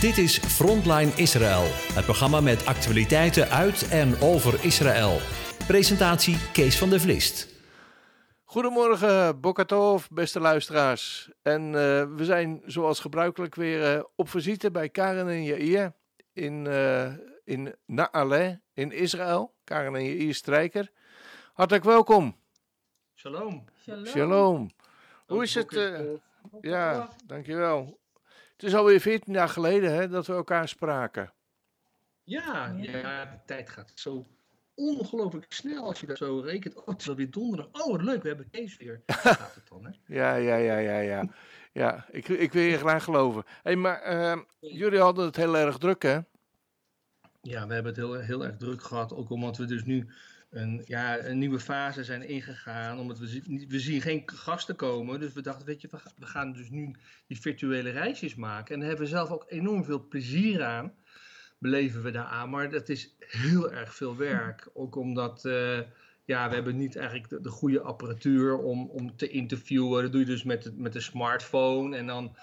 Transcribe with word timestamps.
Dit 0.00 0.18
is 0.18 0.38
Frontline 0.38 1.12
Israël, 1.16 1.62
het 1.94 2.04
programma 2.04 2.40
met 2.40 2.66
actualiteiten 2.66 3.48
uit 3.48 3.88
en 3.88 4.20
over 4.20 4.64
Israël. 4.64 5.18
Presentatie 5.66 6.36
Kees 6.52 6.78
van 6.78 6.90
der 6.90 7.00
Vlist. 7.00 7.62
Goedemorgen, 8.44 9.40
Bokatov, 9.40 10.06
beste 10.10 10.40
luisteraars. 10.40 11.30
En 11.42 11.66
uh, 11.66 11.72
we 12.16 12.24
zijn 12.24 12.62
zoals 12.66 13.00
gebruikelijk 13.00 13.54
weer 13.54 13.96
uh, 13.96 14.02
op 14.14 14.28
visite 14.28 14.70
bij 14.70 14.88
Karen 14.88 15.28
en 15.28 15.44
Jair 15.44 15.92
in, 16.32 16.64
uh, 16.64 17.12
in 17.44 17.74
Naale 17.86 18.60
in 18.74 18.92
Israël. 18.92 19.54
Karen 19.64 19.94
en 19.94 20.04
Jair 20.04 20.34
Strijker. 20.34 20.90
Hartelijk 21.52 21.84
welkom. 21.84 22.36
Shalom. 23.14 23.64
Shalom. 23.82 24.06
Shalom. 24.06 24.70
Hoe 25.26 25.42
is 25.42 25.54
het? 25.54 25.90
ja, 26.60 27.08
dankjewel. 27.26 27.98
Het 28.58 28.66
is 28.66 28.74
alweer 28.74 29.00
14 29.00 29.32
jaar 29.32 29.48
geleden 29.48 29.94
hè, 29.94 30.08
dat 30.08 30.26
we 30.26 30.32
elkaar 30.32 30.68
spraken. 30.68 31.32
Ja, 32.24 32.74
ja, 32.76 33.24
de 33.24 33.38
tijd 33.46 33.70
gaat 33.70 33.92
zo 33.94 34.26
ongelooflijk 34.74 35.52
snel 35.52 35.84
als 35.84 36.00
je 36.00 36.06
dat 36.06 36.16
zo 36.16 36.40
rekent. 36.40 36.74
Oh, 36.74 36.86
het 36.86 37.00
is 37.00 37.08
alweer 37.08 37.30
donderdag. 37.30 37.66
Oh, 37.72 37.90
wat 37.90 38.02
leuk, 38.02 38.22
we 38.22 38.28
hebben 38.28 38.50
Kees 38.50 38.76
weer. 38.76 39.02
gaat 39.06 39.54
het 39.54 39.68
dan, 39.68 39.84
hè? 39.84 39.90
ja, 40.14 40.34
ja, 40.34 40.56
ja, 40.56 40.78
ja, 40.78 40.98
ja. 40.98 41.28
Ja, 41.72 42.06
ik, 42.10 42.28
ik 42.28 42.52
wil 42.52 42.62
je 42.62 42.78
graag 42.78 43.04
geloven. 43.04 43.44
hey, 43.62 43.76
maar 43.76 44.12
uh, 44.12 44.42
jullie 44.60 45.00
hadden 45.00 45.24
het 45.24 45.36
heel 45.36 45.56
erg 45.56 45.78
druk, 45.78 46.02
hè? 46.02 46.18
Ja, 47.40 47.66
we 47.66 47.74
hebben 47.74 47.84
het 47.84 47.96
heel, 47.96 48.14
heel 48.14 48.44
erg 48.44 48.56
druk 48.56 48.82
gehad. 48.82 49.14
Ook 49.14 49.30
omdat 49.30 49.56
we 49.56 49.64
dus 49.64 49.84
nu 49.84 50.08
een, 50.50 50.82
ja, 50.86 51.24
een 51.24 51.38
nieuwe 51.38 51.60
fase 51.60 52.04
zijn 52.04 52.28
ingegaan. 52.28 52.98
Omdat 52.98 53.18
we, 53.18 53.26
zien, 53.26 53.64
we 53.68 53.80
zien 53.80 54.00
geen 54.00 54.22
gasten 54.26 54.76
komen. 54.76 55.20
Dus 55.20 55.32
we 55.32 55.42
dachten, 55.42 55.66
weet 55.66 55.80
je, 55.80 55.88
we 56.16 56.26
gaan 56.26 56.52
dus 56.52 56.70
nu 56.70 56.94
die 57.26 57.40
virtuele 57.40 57.90
reisjes 57.90 58.34
maken. 58.34 58.74
En 58.74 58.80
daar 58.80 58.88
hebben 58.88 59.06
we 59.06 59.12
zelf 59.12 59.30
ook 59.30 59.44
enorm 59.48 59.84
veel 59.84 60.08
plezier 60.08 60.64
aan. 60.64 60.92
Beleven 61.58 62.02
we 62.02 62.10
daar 62.10 62.24
aan. 62.24 62.50
Maar 62.50 62.70
dat 62.70 62.88
is 62.88 63.14
heel 63.18 63.72
erg 63.72 63.94
veel 63.94 64.16
werk. 64.16 64.70
Ook 64.72 64.96
omdat... 64.96 65.44
Uh, 65.44 65.80
ja, 66.28 66.48
we 66.48 66.54
hebben 66.54 66.76
niet 66.76 66.96
eigenlijk 66.96 67.28
de, 67.28 67.40
de, 67.40 67.50
goede 67.50 67.80
apparatuur 67.80 68.58
om, 68.58 68.88
om 68.88 69.16
te 69.16 69.28
interviewen. 69.28 70.02
Dat 70.02 70.12
doe 70.12 70.20
je 70.20 70.26
dus 70.26 70.42
met 70.42 70.62
de, 70.62 70.72
met 70.76 70.92
de 70.92 71.00
smartphone. 71.00 71.96
En 71.96 72.06
dan, 72.06 72.36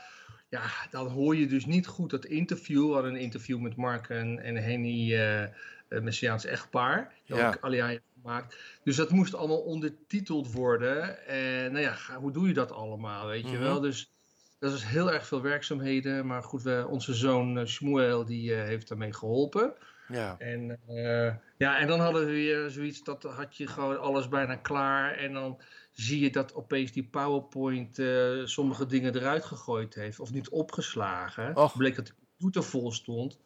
ja, 0.49 0.61
dan 0.89 1.07
hoor 1.07 1.35
je 1.35 1.47
dus 1.47 1.65
niet 1.65 1.87
goed 1.87 2.09
dat 2.09 2.25
interview. 2.25 2.87
We 2.87 2.93
hadden 2.93 3.13
een 3.13 3.19
interview 3.19 3.59
met 3.59 3.75
Mark 3.75 4.09
en, 4.09 4.39
en 4.39 4.55
Henny, 4.55 5.13
uh, 5.13 5.43
Messiaans 5.89 6.45
echtpaar. 6.45 7.13
Dat 7.27 7.37
ja. 7.37 7.85
Heeft 7.85 8.01
gemaakt. 8.21 8.57
Dus 8.83 8.95
dat 8.95 9.09
moest 9.09 9.35
allemaal 9.35 9.61
ondertiteld 9.61 10.51
worden. 10.51 11.27
En 11.27 11.71
nou 11.71 11.83
ja, 11.83 11.97
hoe 12.19 12.31
doe 12.31 12.47
je 12.47 12.53
dat 12.53 12.71
allemaal, 12.71 13.27
weet 13.27 13.41
je 13.41 13.47
mm 13.47 13.53
-hmm. 13.53 13.63
wel? 13.63 13.79
Dus 13.79 14.11
dat 14.59 14.73
is 14.73 14.83
heel 14.83 15.11
erg 15.11 15.27
veel 15.27 15.41
werkzaamheden. 15.41 16.25
Maar 16.27 16.43
goed, 16.43 16.61
we, 16.63 16.85
onze 16.89 17.13
zoon 17.13 17.57
uh, 17.57 17.65
Shmuel, 17.65 18.25
die 18.25 18.51
uh, 18.51 18.63
heeft 18.63 18.87
daarmee 18.87 19.13
geholpen. 19.13 19.73
Ja. 20.07 20.35
En, 20.37 20.79
uh, 20.89 21.33
ja, 21.57 21.77
en 21.77 21.87
dan 21.87 21.99
hadden 21.99 22.25
we 22.25 22.31
weer 22.31 22.69
zoiets, 22.69 23.03
dat 23.03 23.23
had 23.23 23.57
je 23.57 23.67
gewoon 23.67 23.99
alles 23.99 24.27
bijna 24.27 24.55
klaar. 24.55 25.17
En 25.17 25.33
dan 25.33 25.61
zie 25.91 26.19
je 26.19 26.29
dat 26.31 26.53
opeens 26.53 26.91
die 26.91 27.07
PowerPoint 27.07 27.99
uh, 27.99 28.45
sommige 28.45 28.85
dingen 28.85 29.15
eruit 29.15 29.45
gegooid 29.45 29.95
heeft. 29.95 30.19
Of 30.19 30.31
niet 30.31 30.49
opgeslagen. 30.49 31.55
Och. 31.55 31.77
Bleek 31.77 31.95
dat 31.95 32.07
de 32.07 32.13
computer 32.27 32.63
vol 32.63 32.91
stond. 32.91 33.39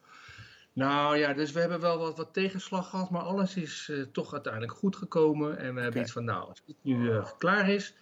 Nou 0.80 1.16
ja, 1.16 1.32
dus 1.32 1.52
we 1.52 1.60
hebben 1.60 1.80
wel 1.80 1.98
wat, 1.98 2.16
wat 2.16 2.32
tegenslag 2.32 2.90
gehad. 2.90 3.10
Maar 3.10 3.22
alles 3.22 3.56
is 3.56 3.88
uh, 3.90 4.06
toch 4.12 4.32
uiteindelijk 4.32 4.72
goed 4.72 4.96
gekomen. 4.96 5.50
En 5.58 5.74
we 5.74 5.80
hebben 5.80 5.86
Okay. 5.86 6.02
iets 6.02 6.12
van, 6.12 6.24
nou, 6.24 6.48
als 6.48 6.62
dit 6.66 6.76
nu 6.82 7.20
klaar 7.38 7.68
is... 7.68 7.94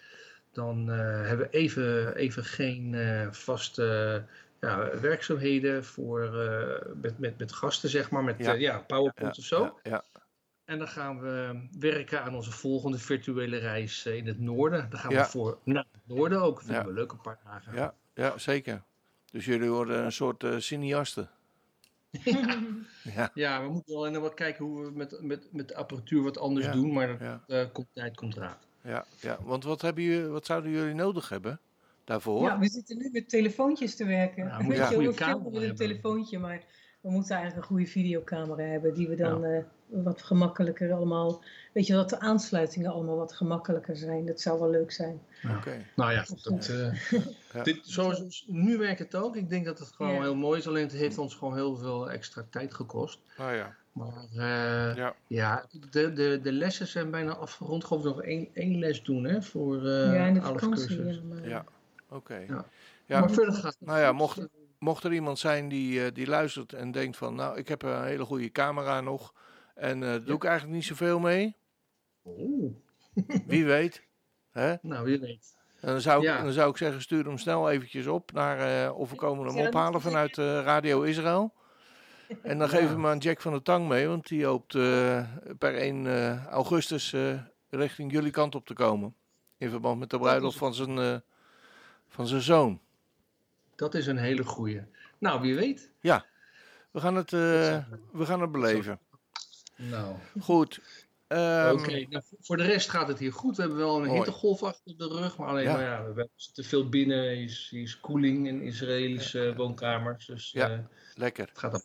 dan 0.53 0.87
hebben 0.89 1.47
we 1.51 1.57
even, 1.59 2.15
even 2.17 2.45
geen 2.45 2.97
vaste 3.31 4.25
ja, 4.61 4.99
werkzaamheden 5.01 5.85
voor, 5.85 6.31
met, 7.03 7.19
met, 7.19 7.39
met 7.39 7.53
gasten, 7.53 7.89
zeg 7.89 8.11
maar, 8.11 8.25
met 8.25 8.39
Ja. 8.39 8.53
ja. 8.53 8.79
PowerPoint 8.79 9.37
Ja, 9.37 9.43
of 9.43 9.49
zo. 9.49 9.63
Ja, 9.63 9.73
ja. 9.83 10.05
En 10.69 10.79
dan 10.79 10.89
gaan 10.89 11.21
we 11.21 11.67
werken 11.79 12.23
aan 12.23 12.35
onze 12.35 12.51
volgende 12.51 12.99
virtuele 12.99 13.57
reis 13.57 14.07
eh, 14.07 14.17
in 14.17 14.27
het 14.27 14.41
noorden. 14.41 14.91
Dan 14.91 14.99
gaan 14.99 15.13
we 15.13 15.25
voor 15.25 15.59
naar 15.65 15.85
het 15.93 16.17
noorden 16.17 16.43
ook. 16.43 16.63
Vinden 16.63 16.87
we 16.87 16.93
leuk, 16.93 17.13
een 17.13 17.21
paar 17.21 17.39
dagen. 17.45 17.75
ja, 17.75 17.95
ja, 18.15 18.39
zeker. 18.39 18.83
Dus 19.31 19.45
jullie 19.45 19.71
worden 19.71 20.05
een 20.05 20.13
soort 20.13 20.45
eh 20.45 20.57
cineasten. 20.59 21.31
Ja, 22.11 23.31
Ja, 23.35 23.63
we 23.63 23.69
moeten 23.69 24.13
nog 24.13 24.23
wat 24.23 24.35
kijken 24.35 24.65
hoe 24.65 24.85
we 24.85 24.91
met, 24.91 25.19
met, 25.23 25.49
met 25.53 25.69
de 25.69 25.75
apparatuur 25.77 26.23
wat 26.23 26.39
anders 26.39 26.67
Ja. 26.67 26.73
doen. 26.73 26.93
Maar 26.93 27.07
dat 27.07 27.21
ja, 27.21 27.43
eh, 27.47 27.65
komt 27.73 27.89
tijd, 27.93 28.17
komt 28.17 28.35
raad. 28.37 28.67
ja, 28.83 29.05
ja. 29.21 29.39
Want 29.43 29.65
wat, 29.65 29.83
hebben 29.83 30.03
jullie, 30.03 30.29
wat 30.29 30.47
zouden 30.47 30.71
jullie 30.71 30.95
nodig 30.95 31.29
hebben 31.29 31.61
daarvoor? 32.05 32.43
Ja, 32.43 32.59
we 32.59 32.69
zitten 32.69 32.97
nu 32.99 33.09
met 33.13 33.29
telefoontjes 33.29 33.95
te 33.97 34.05
werken. 34.05 34.45
Ja, 34.45 34.57
we 34.57 34.63
moeten 34.63 34.69
Weet 34.69 34.79
een 34.79 34.89
je, 34.89 34.95
goede 34.95 35.09
we 35.19 35.25
filmen 35.25 35.43
camera 35.43 35.61
met 35.61 35.71
een 35.71 35.77
telefoontje, 35.87 36.39
maar 36.39 36.65
we 37.01 37.11
moeten 37.11 37.37
eigenlijk 37.37 37.63
een 37.63 37.77
goede 37.77 37.91
videocamera 37.91 38.63
hebben 38.63 38.95
die 38.95 39.09
we 39.09 39.15
dan 39.17 39.45
eh, 39.45 39.65
wat 39.91 40.23
gemakkelijker 40.23 40.93
allemaal, 40.93 41.43
weet 41.73 41.87
je, 41.87 41.93
dat 41.93 42.09
de 42.11 42.21
aansluitingen 42.21 42.93
allemaal 42.93 43.17
wat 43.17 43.33
gemakkelijker 43.33 43.97
zijn. 43.97 44.27
Dat 44.27 44.41
zou 44.41 44.61
wel 44.61 44.71
leuk 44.71 44.93
zijn. 44.93 45.21
Oké. 45.57 45.85
Nou 45.97 46.13
ja, 46.13 46.25
dat, 46.43 46.69
eh, 46.69 47.21
Ja. 47.53 47.63
dit, 47.63 47.81
zoals 47.83 48.45
nu 48.49 48.79
werkt 48.79 48.99
het 48.99 49.15
ook. 49.15 49.37
Ik 49.37 49.49
denk 49.49 49.65
dat 49.65 49.79
het 49.79 49.93
gewoon 49.93 50.15
Ja. 50.15 50.21
heel 50.21 50.35
mooi 50.37 50.59
is. 50.59 50.69
Alleen 50.69 50.83
het 50.83 50.93
heeft 50.93 51.19
ons 51.19 51.35
gewoon 51.35 51.55
heel 51.55 51.77
veel 51.77 52.11
extra 52.11 52.45
tijd 52.51 52.75
gekost. 52.75 53.21
Nou 53.39 53.55
ja, 53.55 53.75
Maar 53.93 54.25
eh, 54.37 54.97
ja. 54.97 55.15
Ja, 55.27 55.67
de, 55.91 56.13
de, 56.13 56.41
de 56.43 56.53
lessen 56.53 56.87
zijn 56.87 57.11
bijna 57.11 57.35
afgerond. 57.35 57.85
Geloof 57.85 58.03
ik 58.05 58.09
nog 58.09 58.23
één, 58.23 58.49
één 58.53 58.79
les 58.79 59.03
doen 59.03 59.25
hè, 59.25 59.43
voor 59.43 59.77
eh 59.87 60.15
ja, 60.15 60.27
in 60.27 60.35
de 60.35 60.41
alle 60.41 60.59
vakantie. 60.59 60.87
cursus. 60.97 61.17
Ja, 61.17 61.23
maar, 61.35 61.49
Ja, 61.49 61.65
oké. 62.09 62.37
Ja. 62.49 62.65
Ja, 63.07 63.21
Maar 63.21 63.31
verder 63.31 63.55
gaat 63.55 63.77
het 63.79 63.89
nou 63.89 64.01
ja, 64.01 64.13
mocht, 64.13 64.47
mocht 64.79 65.05
er 65.05 65.13
iemand 65.13 65.39
zijn 65.39 65.69
die, 65.69 66.05
eh, 66.05 66.15
die 66.15 66.27
luistert 66.27 66.73
en 66.73 66.91
denkt 66.91 67.17
van, 67.17 67.35
nou, 67.35 67.59
ik 67.59 67.69
heb 67.69 67.83
een 67.83 68.05
hele 68.05 68.25
goede 68.25 68.51
camera 68.51 69.01
nog 69.01 69.35
en 69.79 70.03
eh, 70.03 70.09
daar 70.09 70.25
doe 70.25 70.37
ik 70.37 70.45
eigenlijk 70.45 70.75
niet 70.75 70.85
zoveel 70.85 71.19
mee, 71.19 71.57
Oeh, 72.25 72.73
wie 73.47 73.65
weet. 73.65 74.07
Hè? 74.51 74.75
nou, 74.83 75.05
wie 75.05 75.19
weet. 75.21 75.57
En 75.81 75.89
dan 75.93 76.01
zou, 76.01 76.19
ik, 76.19 76.25
Ja. 76.25 76.43
dan 76.43 76.53
zou 76.53 76.71
ik 76.71 76.77
zeggen, 76.77 77.03
stuur 77.03 77.25
hem 77.25 77.39
snel 77.39 77.71
eventjes 77.71 78.07
op 78.07 78.33
naar, 78.33 78.85
eh, 78.87 78.99
of 78.99 79.11
we 79.11 79.17
komen 79.17 79.47
hem 79.47 79.67
ophalen 79.67 80.01
vanuit 80.01 80.39
eh, 80.39 80.45
Radio 80.45 81.03
Israël. 81.03 81.55
En 82.43 82.59
dan 82.59 82.69
Ja. 82.71 82.77
geven 82.79 82.95
we 82.95 83.01
maar 83.01 83.11
aan 83.11 83.19
Jack 83.19 83.41
van 83.41 83.53
der 83.53 83.63
Tang 83.63 83.89
mee, 83.89 84.07
want 84.09 84.27
die 84.29 84.45
hoopt 84.45 84.75
eh, 84.75 85.25
per 85.59 85.75
1 85.77 86.07
eh, 86.07 86.47
augustus 86.47 87.13
eh, 87.13 87.41
richting 87.69 88.13
jullie 88.13 88.31
kant 88.31 88.55
op 88.55 88.67
te 88.67 88.75
komen. 88.75 89.15
In 89.57 89.71
verband 89.71 89.99
met 89.99 90.11
de 90.11 90.19
bruiloft 90.19 90.59
van 90.59 90.75
zijn, 90.75 90.99
eh, 90.99 91.17
van 92.09 92.27
zijn 92.27 92.41
zoon. 92.43 92.81
Dat 93.77 93.95
is 93.95 94.07
een 94.07 94.19
hele 94.19 94.45
goeie. 94.45 94.83
Nou, 95.19 95.41
wie 95.41 95.55
weet. 95.55 95.91
Ja, 96.01 96.25
we 96.91 97.01
gaan 97.01 97.15
het, 97.15 97.33
eh, 97.33 97.39
we 98.13 98.27
gaan 98.27 98.41
het 98.41 98.53
beleven. 98.53 98.99
Nou, 99.79 100.17
Goed. 100.41 100.81
Ehm, 101.27 101.73
oké. 101.73 102.07
Nou, 102.09 102.23
voor- 102.41 102.57
de 102.57 102.63
rest 102.65 102.89
gaat 102.91 103.09
het 103.09 103.19
hier 103.19 103.33
goed. 103.33 103.57
We 103.57 103.63
hebben 103.63 103.81
wel 103.81 103.97
een 103.97 104.03
Mooi. 104.07 104.17
hittegolf 104.17 104.63
achter 104.63 104.97
de 104.99 105.09
rug. 105.09 105.37
Maar 105.39 105.49
alleen 105.49 105.65
Ja. 105.65 105.73
maar 105.73 105.83
ja, 105.83 106.13
we 106.13 106.29
zitten 106.35 106.65
veel 106.65 106.89
binnen. 106.89 107.19
Er 107.19 107.43
is, 107.43 107.71
is 107.75 108.01
koeling 108.01 108.47
in 108.47 108.63
Israëlische 108.63 109.55
woonkamers. 109.57 110.27
Dus 110.27 110.51
Ja. 110.53 110.71
eh, 110.71 110.79
Lekker. 111.15 111.47
het 111.49 111.59
gaat 111.59 111.75
op. 111.75 111.83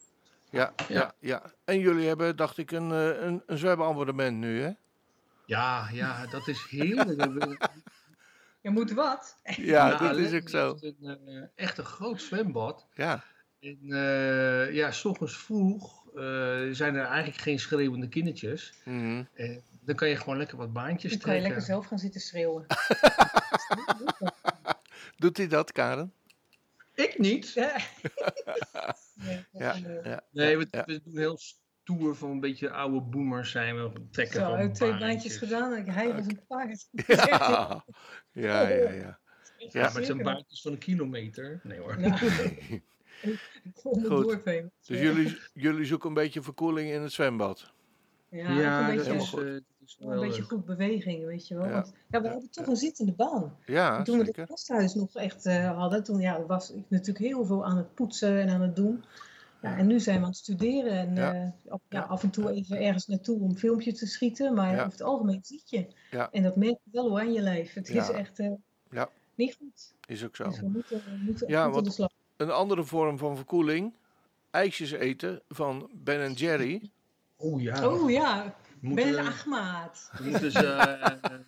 Ja, 0.49 0.73
ja, 0.77 0.85
Ja. 0.87 1.13
ja. 1.19 1.53
En 1.63 1.79
jullie 1.79 2.07
hebben, 2.07 2.35
dacht 2.35 2.57
ik, 2.57 2.71
een, 2.71 2.91
eh, 2.91 3.21
een, 3.23 3.43
een 3.45 3.57
nu, 4.39 4.61
hè? 4.61 4.71
Ja, 5.45 5.89
ja, 5.91 6.27
dat 6.27 6.47
is 6.47 6.65
heerlijk. 6.69 7.69
Je 8.61 8.69
moet 8.69 8.91
wat. 8.91 9.37
Ja, 9.43 9.53
Ja, 9.63 9.97
dat 9.97 10.17
is 10.17 10.33
ook 10.41 10.49
zo. 10.49 10.77
Een, 10.81 11.19
eh, 11.25 11.43
echt 11.65 11.77
een 11.77 11.85
groot 11.85 12.21
zwembad. 12.21 12.87
Ja, 12.93 13.23
En 13.59 13.79
eh, 13.89 14.73
ja, 14.73 14.91
s 14.91 15.05
ochtends 15.05 15.37
vroeg 15.37 16.02
zijn 16.71 16.95
er 16.95 17.05
eigenlijk 17.05 17.41
geen 17.41 17.59
schreeuwende 17.59 18.07
kindertjes. 18.07 18.73
mhm. 18.85 19.23
Eh, 19.33 19.57
dan 19.85 19.95
kan 19.95 20.09
je 20.09 20.15
gewoon 20.15 20.37
lekker 20.37 20.57
wat 20.57 20.73
baantjes 20.73 21.11
Dan 21.11 21.21
kan 21.21 21.33
je 21.33 21.39
trekken. 21.39 21.41
lekker 21.41 21.61
zelf 21.61 21.85
gaan 21.85 21.99
zitten 21.99 22.21
schreeuwen. 22.21 22.65
doet 25.17 25.37
hij 25.37 25.47
dat, 25.47 25.71
Karen? 25.71 26.13
Ik 26.95 27.17
niet. 27.17 27.53
Ja. 27.53 27.75
Ja, 29.51 29.75
ja. 30.03 30.21
Nee, 30.31 30.57
we, 30.57 30.67
ja. 30.71 30.83
we 30.85 31.01
doen 31.03 31.17
heel 31.17 31.37
stoer 31.37 32.15
van 32.15 32.29
een 32.29 32.39
beetje 32.39 32.69
oude 32.71 33.01
boomers 33.01 33.51
zijn 33.51 33.75
we. 33.75 33.91
Trekken 34.11 34.39
Zo, 34.39 34.53
uit 34.53 34.75
twee 34.75 34.97
baantjes. 34.97 35.37
gedaan. 35.37 35.73
en 35.73 35.89
Hij 35.89 36.13
was 36.13 36.25
een 36.25 36.45
paard. 36.47 36.87
Ja, 37.07 37.85
ja, 38.31 38.67
ja. 38.67 38.91
ja. 38.91 38.91
Ja, 38.91 39.19
Ja, 39.57 39.81
maar 39.81 39.93
het 39.95 40.05
zijn 40.05 40.23
baantjes 40.23 40.61
van 40.61 40.71
een 40.71 40.77
kilometer. 40.77 41.59
Nee 41.63 41.79
hoor. 41.79 41.97
Goed. 43.81 44.43
Dus 44.85 44.99
jullie, 44.99 45.37
jullie 45.53 45.85
zoeken 45.85 46.07
een 46.07 46.13
beetje 46.15 46.41
verkoeling 46.41 46.91
in 46.91 47.01
het 47.01 47.11
zwembad. 47.11 47.71
Ja, 48.29 48.37
Ja, 48.51 48.81
ook 48.83 48.89
een 48.89 48.95
dat 48.95 49.05
beetje, 49.05 49.11
helemaal 49.11 49.61
is, 49.85 49.97
eh, 49.99 50.07
een 50.09 50.19
beetje 50.19 50.41
goed 50.41 50.65
beweging, 50.65 51.25
weet 51.25 51.47
je 51.47 51.55
wel. 51.55 51.65
Ja. 51.65 51.71
Want, 51.71 51.93
ja, 52.09 52.21
we 52.21 52.27
hebben 52.27 52.49
toch 52.51 52.67
een 52.67 52.75
zittende 52.75 53.11
baan. 53.13 53.57
Ja, 53.65 54.01
toen 54.03 54.17
we 54.17 54.23
het 54.35 54.49
gasthuis 54.49 54.93
nog 54.93 55.15
echt 55.15 55.45
eh, 55.45 55.77
hadden, 55.77 56.03
toen 56.03 56.19
ja, 56.19 56.45
was 56.45 56.71
ik 56.71 56.83
natuurlijk 56.87 57.25
heel 57.25 57.45
veel 57.45 57.65
aan 57.65 57.77
het 57.77 57.93
poetsen 57.93 58.39
en 58.41 58.49
aan 58.49 58.61
het 58.61 58.75
doen. 58.75 59.03
Ja, 59.61 59.77
en 59.77 59.87
nu 59.87 59.99
zijn 59.99 60.17
we 60.17 60.23
aan 60.23 60.29
het 60.29 60.37
studeren 60.39 60.91
en 60.91 61.15
Ja. 61.15 61.33
eh, 61.33 61.71
af, 61.71 61.81
ja, 61.89 62.01
af 62.01 62.23
en 62.23 62.29
toe 62.29 62.51
even 62.51 62.81
ergens 62.81 63.07
naartoe 63.07 63.39
om 63.39 63.49
een 63.49 63.57
filmpje 63.57 63.93
te 63.93 64.07
schieten. 64.07 64.53
Maar 64.53 64.69
Ja. 64.73 64.79
over 64.79 64.91
het 64.91 65.01
algemeen 65.01 65.39
zit 65.43 65.69
je. 65.69 65.87
Ja. 66.11 66.31
En 66.31 66.43
dat 66.43 66.55
merk 66.55 66.77
je 66.83 66.89
wel 66.91 67.09
hoor 67.09 67.19
aan 67.19 67.33
je 67.33 67.41
lijf. 67.41 67.73
Het 67.73 67.89
is 67.89 68.09
echt 68.09 68.39
eh, 68.39 68.51
Ja. 68.91 69.09
niet 69.35 69.55
goed. 69.55 69.93
Is 70.07 70.23
ook 70.25 70.35
zo. 70.35 70.43
Dus 70.43 70.59
we 70.59 70.67
moeten, 70.67 70.97
we 70.97 71.21
moeten 71.25 71.47
Ja, 71.47 71.69
want- 71.69 71.85
de 71.85 71.91
slag. 71.91 72.11
Een 72.37 72.51
andere 72.51 72.83
vorm 72.83 73.17
van 73.17 73.35
verkoeling, 73.35 73.93
ijsjes 74.51 74.91
eten 74.91 75.41
van 75.47 75.89
Ben 75.93 76.33
Jerry. 76.33 76.91
Oh 77.37 77.61
ja. 77.61 77.87
Oh 77.89 78.09
ja, 78.11 78.55
moeten, 78.79 79.11
Ben 79.11 79.25
Ahmad. 79.25 80.09
we 80.17 80.29
moeten 80.29 80.51
ze 80.51 80.67
eh, 80.73 81.39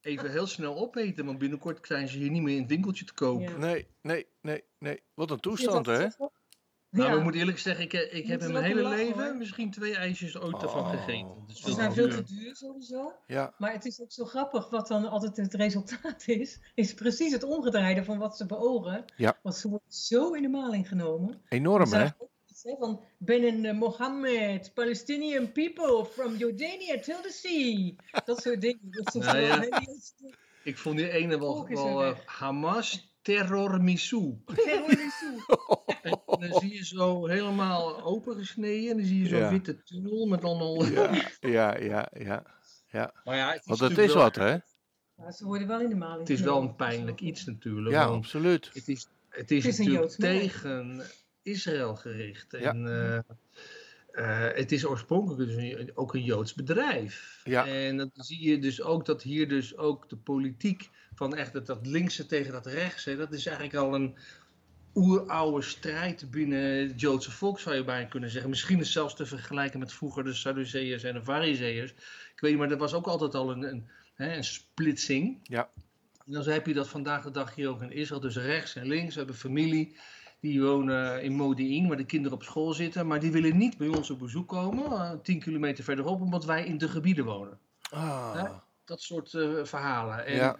even 0.00 0.30
heel 0.30 0.46
snel 0.46 0.76
opeten, 0.76 1.24
want 1.26 1.38
binnenkort 1.38 1.86
zijn 1.86 2.08
ze 2.08 2.18
hier 2.18 2.30
niet 2.30 2.42
meer 2.42 2.54
in 2.54 2.60
het 2.60 2.70
winkeltje 2.70 3.04
te 3.04 3.14
koop. 3.14 3.40
Ja. 3.40 3.56
Nee, 3.56 3.86
nee, 4.02 4.26
nee, 4.40 4.64
nee. 4.78 5.02
Wat 5.14 5.30
een 5.30 5.40
toestand, 5.40 5.86
hè? 5.86 6.06
Nou, 6.90 7.10
Ja. 7.10 7.16
ik 7.16 7.22
moet 7.22 7.34
eerlijk 7.34 7.58
zeggen, 7.58 7.84
ik, 7.84 7.92
ik 7.92 8.26
heb 8.26 8.40
in 8.40 8.46
we 8.46 8.52
mijn 8.52 8.64
hele 8.64 8.80
lachen, 8.82 8.98
leven 8.98 9.24
hoor. 9.24 9.36
misschien 9.36 9.70
twee 9.70 9.96
ijsjes 9.96 10.36
ooit 10.38 10.62
ervan 10.62 10.80
Oh. 10.80 10.90
gegeten. 10.90 11.28
Dat 11.46 11.56
is 11.56 11.62
Ze 11.62 11.72
zijn 11.72 11.92
veel 11.92 12.08
te 12.08 12.22
duur 12.22 12.56
sowieso. 12.56 13.12
Ja, 13.26 13.54
Maar 13.58 13.72
het 13.72 13.84
is 13.84 14.00
ook 14.00 14.12
zo 14.12 14.24
grappig 14.24 14.70
wat 14.70 14.88
dan 14.88 15.08
altijd 15.08 15.36
het 15.36 15.54
resultaat 15.54 16.22
is. 16.26 16.60
Is 16.74 16.94
precies 16.94 17.32
het 17.32 17.42
omgedraaide 17.44 18.04
van 18.04 18.18
wat 18.18 18.36
ze 18.36 18.46
beogen. 18.46 19.04
Ja. 19.16 19.38
Want 19.42 19.54
ze 19.56 19.68
worden 19.68 19.92
zo 19.92 20.32
in 20.32 20.42
de 20.42 20.48
maling 20.48 20.88
genomen. 20.88 21.42
enorm, 21.48 21.86
Ze 21.86 21.96
hè? 21.96 22.76
van 22.78 23.04
Ben 23.18 23.64
en 23.64 23.76
Mohammed, 23.76 24.70
Palestinian 24.74 25.52
people 25.52 26.04
from 26.04 26.36
Jordania 26.36 27.00
till 27.00 27.20
the 27.22 27.30
sea. 27.32 27.94
Dat 28.24 28.42
soort 28.42 28.60
dingen. 28.60 28.80
Dat 28.90 29.14
is 29.14 29.20
Nou 29.24 29.38
ja. 29.38 29.62
Ik 30.64 30.78
vond 30.78 30.96
die 30.96 31.10
ene 31.10 31.38
wel, 31.38 31.66
wel 31.68 32.04
eh. 32.04 32.18
Hamas 32.26 33.16
terror 33.22 33.82
misou. 33.82 34.38
En 36.40 36.50
dan 36.50 36.60
zie 36.60 36.74
je 36.74 36.84
zo 36.84 37.26
helemaal 37.26 38.02
opengesneden 38.02 38.90
en 38.90 38.96
dan 38.96 39.06
zie 39.06 39.18
je 39.22 39.28
zo'n 39.28 39.38
Ja. 39.38 39.50
witte 39.50 39.82
tunnel 39.82 40.26
met 40.26 40.44
allemaal... 40.44 40.84
Ja, 40.84 41.10
ja, 41.40 41.76
ja, 41.78 42.08
ja. 42.18 42.46
ja. 42.90 43.12
Maar 43.24 43.36
ja, 43.36 43.48
het 43.52 43.60
is, 43.60 43.64
Want 43.66 43.80
dat 43.80 43.90
is 44.04 44.12
wel- 44.12 44.22
wat, 44.22 44.34
hè? 44.34 44.56
Ja, 45.16 45.30
ze 45.32 45.44
worden 45.44 45.68
wel 45.68 45.80
in 45.80 45.88
de 45.88 45.94
maling 45.94 46.18
Het 46.20 46.30
is 46.30 46.40
wel 46.40 46.60
een 46.60 46.76
pijnlijk 46.76 47.20
iets 47.20 47.44
natuurlijk. 47.44 47.94
Ja, 47.94 48.04
absoluut. 48.04 48.70
het 48.72 48.88
is, 48.88 49.08
het 49.28 49.50
is, 49.50 49.64
Het 49.64 49.72
is 49.72 49.78
een 49.78 49.84
natuurlijk 49.84 50.12
tegen 50.16 51.02
Israël 51.42 51.96
gericht. 51.96 52.46
Ja. 52.50 52.58
En 52.72 52.86
eh, 52.86 53.16
eh, 54.10 54.56
het 54.56 54.72
is 54.72 54.84
oorspronkelijk 54.86 55.48
dus 55.50 55.56
een- 55.56 55.90
ook 55.94 56.14
een 56.14 56.24
Joods 56.24 56.54
bedrijf. 56.54 57.40
Ja. 57.44 57.66
En 57.66 57.96
dan 57.96 58.10
zie 58.14 58.48
je 58.48 58.58
dus 58.58 58.82
ook 58.82 59.06
dat 59.06 59.22
hier 59.22 59.48
dus 59.48 59.76
ook 59.76 60.08
de 60.08 60.16
politiek 60.16 60.90
van 61.14 61.34
echt 61.34 61.52
dat, 61.52 61.66
dat 61.66 61.86
linkse 61.86 62.26
tegen 62.26 62.52
dat 62.52 62.66
rechtse, 62.66 63.16
dat 63.16 63.32
is 63.32 63.46
eigenlijk 63.46 63.76
al 63.76 63.94
een 63.94 64.16
oeroude 64.98 65.62
strijd 65.62 66.30
binnen 66.30 66.88
het 66.88 67.00
Joodse 67.00 67.30
volk, 67.30 67.60
zou 67.60 67.76
je 67.76 67.84
bijna 67.84 68.08
kunnen 68.08 68.30
zeggen. 68.30 68.50
Misschien 68.50 68.80
is 68.80 68.92
zelfs 68.92 69.14
te 69.14 69.26
vergelijken 69.26 69.78
met 69.78 69.92
vroeger 69.92 70.24
de 70.24 70.34
Sadduceërs 70.34 71.02
en 71.02 71.14
de 71.14 71.22
Farizeeërs. 71.22 71.90
Ik 71.90 72.40
weet 72.40 72.50
niet, 72.50 72.60
maar 72.60 72.70
er 72.70 72.76
was 72.76 72.94
ook 72.94 73.06
altijd 73.06 73.34
al 73.34 73.50
een, 73.50 73.88
een, 74.16 74.44
splitsing. 74.44 75.38
Ja. 75.42 75.68
En 76.26 76.32
dan 76.32 76.48
heb 76.48 76.66
je 76.66 76.74
dat 76.74 76.88
vandaag 76.88 77.22
de 77.22 77.30
dag 77.30 77.54
hier 77.54 77.68
ook 77.68 77.82
in 77.82 77.92
Israël, 77.92 78.20
dus 78.20 78.36
rechts 78.36 78.76
en 78.76 78.86
links. 78.86 79.12
We 79.12 79.18
hebben 79.18 79.36
familie, 79.36 79.96
die 80.40 80.62
wonen 80.62 81.22
in 81.22 81.32
Modi'in, 81.32 81.88
waar 81.88 81.96
de 81.96 82.04
kinderen 82.04 82.36
op 82.36 82.42
school 82.42 82.72
zitten. 82.72 83.06
Maar 83.06 83.20
die 83.20 83.32
willen 83.32 83.56
niet 83.56 83.76
bij 83.76 83.88
ons 83.88 84.10
op 84.10 84.18
bezoek 84.18 84.48
komen, 84.48 84.84
eh, 84.84 85.12
10 85.22 85.40
kilometer 85.40 85.84
verderop, 85.84 86.20
omdat 86.20 86.44
wij 86.44 86.64
in 86.64 86.78
de 86.78 86.88
gebieden 86.88 87.24
wonen. 87.24 87.58
Ah, 87.90 88.50
Dat 88.84 89.02
soort 89.02 89.34
eh, 89.34 89.64
verhalen. 89.64 90.26
En, 90.26 90.36
ja, 90.36 90.56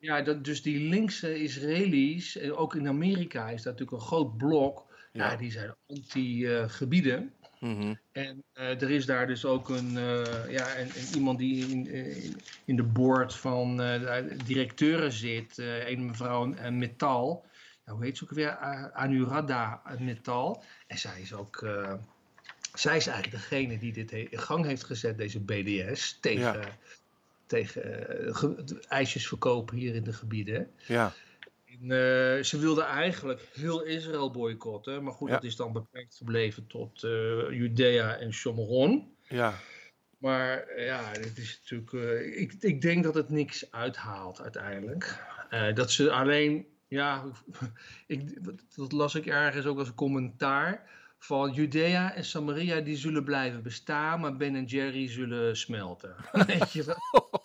ja, 0.00 0.22
dat, 0.22 0.44
dus 0.44 0.62
die 0.62 0.88
linkse 0.88 1.42
Israëli's, 1.42 2.36
en 2.36 2.54
ook 2.54 2.74
in 2.74 2.88
Amerika 2.88 3.48
is 3.48 3.62
dat 3.62 3.72
natuurlijk 3.72 4.02
een 4.02 4.08
groot 4.08 4.36
blok. 4.36 4.88
Ja, 5.12 5.30
ja. 5.30 5.36
die 5.36 5.50
zijn 5.50 5.74
anti-gebieden. 5.86 7.32
mhm. 7.60 7.94
En 8.12 8.42
eh, 8.52 8.82
er 8.82 8.90
is 8.90 9.06
daar 9.06 9.26
dus 9.26 9.44
ook 9.44 9.68
een, 9.68 9.96
eh, 9.96 10.50
ja, 10.50 10.78
een, 10.78 10.86
een 10.96 11.14
iemand 11.14 11.38
die 11.38 11.66
in, 11.68 11.86
in, 12.64 12.76
de 12.76 12.82
board 12.82 13.34
van 13.34 13.80
eh, 13.80 14.00
de 14.28 14.36
directeuren 14.44 15.12
zit. 15.12 15.58
eh, 15.58 15.88
een 15.88 16.06
mevrouw 16.06 16.54
eh, 16.54 16.70
Metal. 16.70 17.44
Hoe 17.84 18.04
heet 18.04 18.16
ze 18.18 18.24
ook 18.24 18.30
weer? 18.30 18.56
Anurada 18.92 19.82
Metal. 19.98 20.62
En 20.86 20.98
zij 20.98 21.20
is 21.20 21.32
ook... 21.32 21.62
eh, 21.62 21.94
zij 22.74 22.96
is 22.96 23.06
eigenlijk 23.06 23.42
degene 23.42 23.78
die 23.78 23.92
dit 23.92 24.12
in 24.12 24.28
gang 24.38 24.64
heeft 24.64 24.84
gezet, 24.84 25.18
deze 25.18 25.40
BDS. 25.40 26.18
Tegen, 26.20 26.40
Ja. 26.60 26.78
Tegen 27.50 28.08
eh, 28.26 28.76
ijsjes 28.88 29.28
verkopen 29.28 29.76
hier 29.76 29.94
in 29.94 30.04
de 30.04 30.12
gebieden. 30.12 30.70
ja, 30.86 31.12
En, 31.66 31.82
eh, 31.82 32.42
ze 32.42 32.58
wilden 32.58 32.84
eigenlijk 32.84 33.48
heel 33.52 33.82
Israël 33.84 34.30
boycotten. 34.30 35.02
Maar 35.02 35.12
goed, 35.12 35.28
Ja. 35.28 35.34
dat 35.34 35.44
is 35.44 35.56
dan 35.56 35.72
beperkt 35.72 36.16
gebleven 36.16 36.66
tot 36.66 37.02
eh, 37.02 37.10
Judea 37.50 38.16
en 38.16 38.32
Shomron. 38.32 39.14
ja. 39.28 39.54
Maar 40.18 40.80
ja, 40.80 41.12
dit 41.12 41.38
is 41.38 41.60
natuurlijk. 41.62 42.26
ik, 42.36 42.52
ik 42.60 42.80
denk 42.80 43.04
dat 43.04 43.14
het 43.14 43.28
niks 43.28 43.70
uithaalt 43.72 44.40
uiteindelijk. 44.40 45.18
Dat 45.74 45.90
ze 45.92 46.10
alleen. 46.10 46.66
Ja, 46.88 47.24
ik, 48.06 48.44
dat 48.76 48.92
las 48.92 49.14
ik 49.14 49.26
ergens 49.26 49.66
ook 49.66 49.78
als 49.78 49.88
een 49.88 49.94
commentaar. 49.94 50.88
Van 51.18 51.52
Judea 51.52 52.14
en 52.14 52.24
Samaria 52.24 52.80
die 52.80 52.96
zullen 52.96 53.24
blijven 53.24 53.62
bestaan, 53.62 54.20
maar 54.20 54.36
Ben 54.36 54.54
en 54.54 54.64
Jerry 54.64 55.08
zullen 55.08 55.56
smelten. 55.56 56.14
Weet 56.46 56.72
je 56.72 56.84
wel? 56.84 56.98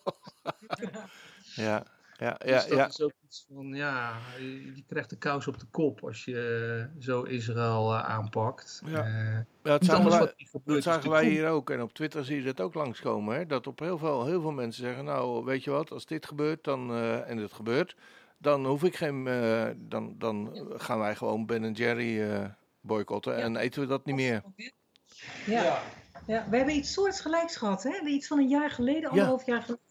Ja, 1.55 1.85
ja, 2.17 2.33
Dus 2.45 2.49
ja, 2.49 2.59
dat 2.59 2.77
ja. 2.77 2.87
is 2.87 3.01
ook 3.01 3.11
iets 3.25 3.45
van, 3.53 3.73
ja, 3.73 4.17
je, 4.39 4.83
krijgt 4.87 5.09
de 5.09 5.17
kous 5.17 5.47
op 5.47 5.59
de 5.59 5.65
kop 5.71 6.03
als 6.03 6.25
je 6.25 6.89
eh, 6.95 7.01
zo 7.01 7.21
Israël 7.21 7.93
eh, 7.93 8.05
aanpakt. 8.05 8.81
Ja. 8.85 9.05
Eh, 9.05 9.39
Ja, 9.65 9.71
dat 9.71 9.81
niet 9.81 9.89
zagen 9.89 10.09
wij, 10.09 10.33
dat 10.65 10.83
zagen 10.83 11.09
wij 11.09 11.25
hier 11.25 11.47
ook. 11.47 11.69
En 11.69 11.81
op 11.81 11.93
Twitter 11.93 12.25
zie 12.25 12.37
je 12.37 12.43
dat 12.43 12.61
ook 12.61 12.73
langskomen. 12.73 13.35
Hè? 13.35 13.45
Dat 13.45 13.67
op 13.67 13.79
heel 13.79 13.97
veel, 13.97 14.25
heel 14.25 14.41
veel 14.41 14.51
mensen 14.51 14.83
zeggen, 14.83 15.05
nou 15.05 15.45
weet 15.45 15.63
je 15.63 15.71
wat, 15.71 15.91
als 15.91 16.05
dit 16.05 16.25
gebeurt 16.25 16.63
dan, 16.63 16.91
eh, 16.91 17.29
en 17.29 17.37
het 17.37 17.53
gebeurt, 17.53 17.95
dan 18.37 18.65
hoef 18.65 18.83
ik 18.83 18.95
geen, 18.95 19.27
eh, 19.27 19.69
dan, 19.75 20.15
dan 20.17 20.67
gaan 20.77 20.99
wij 20.99 21.15
gewoon 21.15 21.45
Ben 21.45 21.71
Jerry 21.71 22.21
eh 22.21 22.45
boycotten 22.81 23.37
Ja. 23.37 23.43
en 23.43 23.55
eten 23.55 23.81
we 23.81 23.87
dat 23.87 24.05
niet 24.05 24.15
meer. 24.15 24.43
Ja. 25.45 25.81
ja, 26.25 26.45
we 26.49 26.57
hebben 26.57 26.75
iets 26.75 26.93
soortgelijks 26.93 27.55
gehad. 27.55 27.83
Hè? 27.83 28.05
Iets 28.05 28.27
van 28.27 28.39
een 28.39 28.47
jaar 28.47 28.71
geleden, 28.71 29.09
anderhalf 29.09 29.45
jaar 29.45 29.61
geleden. 29.61 29.83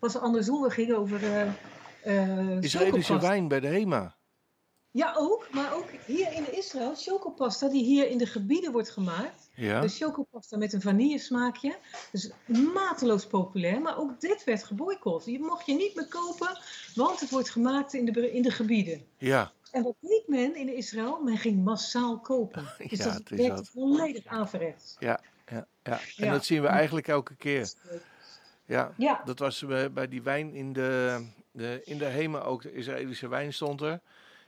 Was 0.00 0.14
er 0.14 0.20
andersom. 0.20 0.62
We 0.62 0.70
gingen 0.70 0.96
over 0.98 1.22
eh 1.22 1.48
eh 2.02 2.62
Israëlische 2.62 3.18
wijn 3.20 3.48
bij 3.48 3.60
de 3.60 3.66
HEMA. 3.66 4.14
Ja, 4.90 5.14
ook. 5.16 5.48
Maar 5.52 5.74
ook 5.74 5.86
hier 6.06 6.32
in 6.32 6.56
Israël, 6.56 6.94
chocopasta 6.96 7.68
die 7.68 7.84
hier 7.84 8.08
in 8.08 8.18
de 8.18 8.26
gebieden 8.26 8.72
wordt 8.72 8.90
gemaakt. 8.90 9.48
Ja, 9.54 9.80
Dus 9.80 9.96
chocopasta 9.98 10.56
met 10.56 10.72
een 10.72 10.80
vanillesmaakje. 10.80 11.76
Dus 12.12 12.30
mateloos 12.74 13.26
populair. 13.26 13.80
Maar 13.80 13.98
ook 13.98 14.20
dit 14.20 14.44
werd 14.44 14.64
geboycott. 14.64 15.24
Die 15.24 15.38
mocht 15.40 15.66
je 15.66 15.74
niet 15.74 15.94
meer 15.94 16.08
kopen, 16.08 16.58
want 16.94 17.20
het 17.20 17.30
wordt 17.30 17.50
gemaakt 17.50 17.94
in 17.94 18.04
de, 18.04 18.32
in 18.32 18.42
de 18.42 18.50
gebieden. 18.50 19.06
ja, 19.18 19.52
En 19.70 19.82
wat 19.82 19.94
deed 20.00 20.22
men 20.26 20.54
in 20.56 20.76
Israël? 20.76 21.20
Men 21.22 21.36
ging 21.38 21.64
massaal 21.64 22.18
kopen. 22.20 22.64
Dus 22.88 22.98
Ja, 22.98 23.04
dat 23.04 23.14
het 23.14 23.38
is 23.38 23.46
dat. 23.48 23.68
volledig 23.68 24.26
averechts. 24.26 24.96
ja, 24.98 25.20
ja, 25.46 25.66
ja. 25.82 25.92
En 26.16 26.24
Ja. 26.24 26.32
dat 26.32 26.44
zien 26.44 26.62
we 26.62 26.68
eigenlijk 26.68 27.08
elke 27.08 27.34
keer. 27.36 27.72
Ja, 28.66 28.92
Ja, 28.96 29.22
dat 29.24 29.38
was 29.38 29.64
bij, 29.66 29.92
bij 29.92 30.08
die 30.08 30.22
wijn 30.22 30.54
in 30.54 30.72
de, 30.72 31.20
de, 31.52 31.80
in 31.84 31.98
de 31.98 32.04
HEMA 32.04 32.40
ook. 32.40 32.62
De 32.62 32.72
Israëlische 32.72 33.28
wijn 33.28 33.52
stond 33.52 33.80
er. 33.80 34.00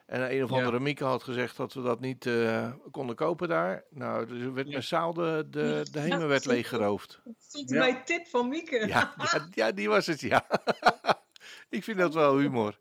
En 0.07 0.35
een 0.35 0.45
of 0.45 0.51
Ja. 0.51 0.57
andere 0.57 0.81
Mieke 0.81 1.05
had 1.05 1.23
gezegd 1.23 1.57
dat 1.57 1.75
we 1.75 1.83
dat 1.83 2.01
niet 2.01 2.27
eh, 2.27 2.73
konden 2.91 3.17
kopen 3.17 3.49
daar. 3.49 3.85
Nou, 3.91 4.27
dus 4.27 4.43
er 4.43 4.55
werd 4.55 4.69
Ja. 4.69 4.75
massaal 4.75 5.13
de, 5.15 5.47
de, 5.51 5.87
de 5.93 5.99
HEMA 6.01 6.19
Ja, 6.19 6.27
werd 6.27 6.45
leeggeroofd. 6.45 7.21
dat 7.25 7.35
stond 7.39 7.71
Ja. 7.71 7.79
bij 7.79 8.03
tip 8.05 8.27
van 8.27 8.49
Mieke. 8.49 8.87
Ja, 8.87 9.15
ja, 9.33 9.49
ja, 9.51 9.73
die 9.73 9.89
was 9.89 10.07
het, 10.07 10.21
ja. 10.21 10.47
Ik 11.69 11.85
vind 11.85 11.99
dat 11.99 12.15
wel 12.15 12.39
humor. 12.39 12.79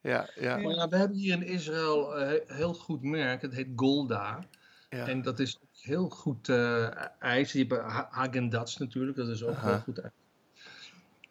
Ja, 0.00 0.30
ja, 0.34 0.56
Maar 0.56 0.74
ja, 0.74 0.88
we 0.88 0.96
hebben 0.96 1.16
hier 1.16 1.32
in 1.34 1.42
Israël 1.46 2.18
een 2.20 2.40
heel 2.46 2.74
goed 2.74 3.02
merk. 3.02 3.42
Het 3.42 3.54
heet 3.54 3.68
Golda. 3.76 4.46
ja. 4.88 5.06
En 5.06 5.22
dat 5.22 5.38
is 5.38 5.58
heel 5.80 6.08
goed 6.08 6.48
eh, 6.48 6.88
ijs. 7.18 7.52
Je 7.52 7.58
hebt 7.68 7.80
Ha- 7.82 8.08
Häagen-Dazs 8.10 8.76
natuurlijk. 8.76 9.16
Dat 9.16 9.28
is 9.28 9.44
ook 9.44 9.54
Aha. 9.54 9.68
heel 9.70 9.78
goed 9.80 9.98
ijs. 9.98 10.12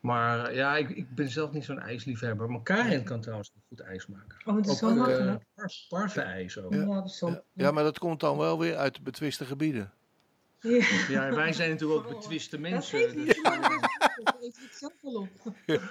Maar 0.05 0.45
eh, 0.45 0.55
ja, 0.55 0.77
ik, 0.77 0.89
ik 0.89 1.15
ben 1.15 1.29
zelf 1.29 1.51
niet 1.51 1.63
zo'n 1.65 1.79
ijsliefhebber. 1.79 2.50
Maar 2.50 2.62
Karin 2.62 3.03
kan 3.03 3.21
trouwens 3.21 3.51
ook 3.57 3.63
goed 3.67 3.79
ijs 3.79 4.07
maken. 4.07 4.38
Oh, 4.45 4.55
het 4.55 4.65
is 4.65 4.71
Ook 4.71 4.77
zo 4.77 4.89
eh, 4.89 4.95
makkelijk. 4.95 5.43
par- 5.55 5.85
parfait-ijs 5.89 6.57
ook. 6.57 6.74
Ja. 6.74 6.79
Ja, 6.79 7.01
dat. 7.01 7.17
Ja, 7.19 7.41
ja, 7.53 7.71
maar 7.71 7.83
dat 7.83 8.00
komt 8.00 8.19
dan 8.19 8.38
wel 8.38 8.59
weer 8.59 8.75
uit 8.75 8.95
de 8.95 9.01
betwiste 9.01 9.45
gebieden. 9.45 9.91
Ja. 10.59 10.85
Ja, 11.09 11.35
wij 11.35 11.53
zijn 11.53 11.69
natuurlijk 11.69 12.00
ook 12.00 12.09
betwiste 12.19 12.59
Dat 12.62 12.69
mensen. 12.71 13.00
geeft 13.00 13.15
niet. 13.15 13.25
dus, 13.25 13.41
best 13.41 14.19
op, 14.19 14.38
eet 14.41 14.57
ik 14.57 14.71
zelf 14.71 14.93
wel 15.01 15.13
op. 15.13 15.29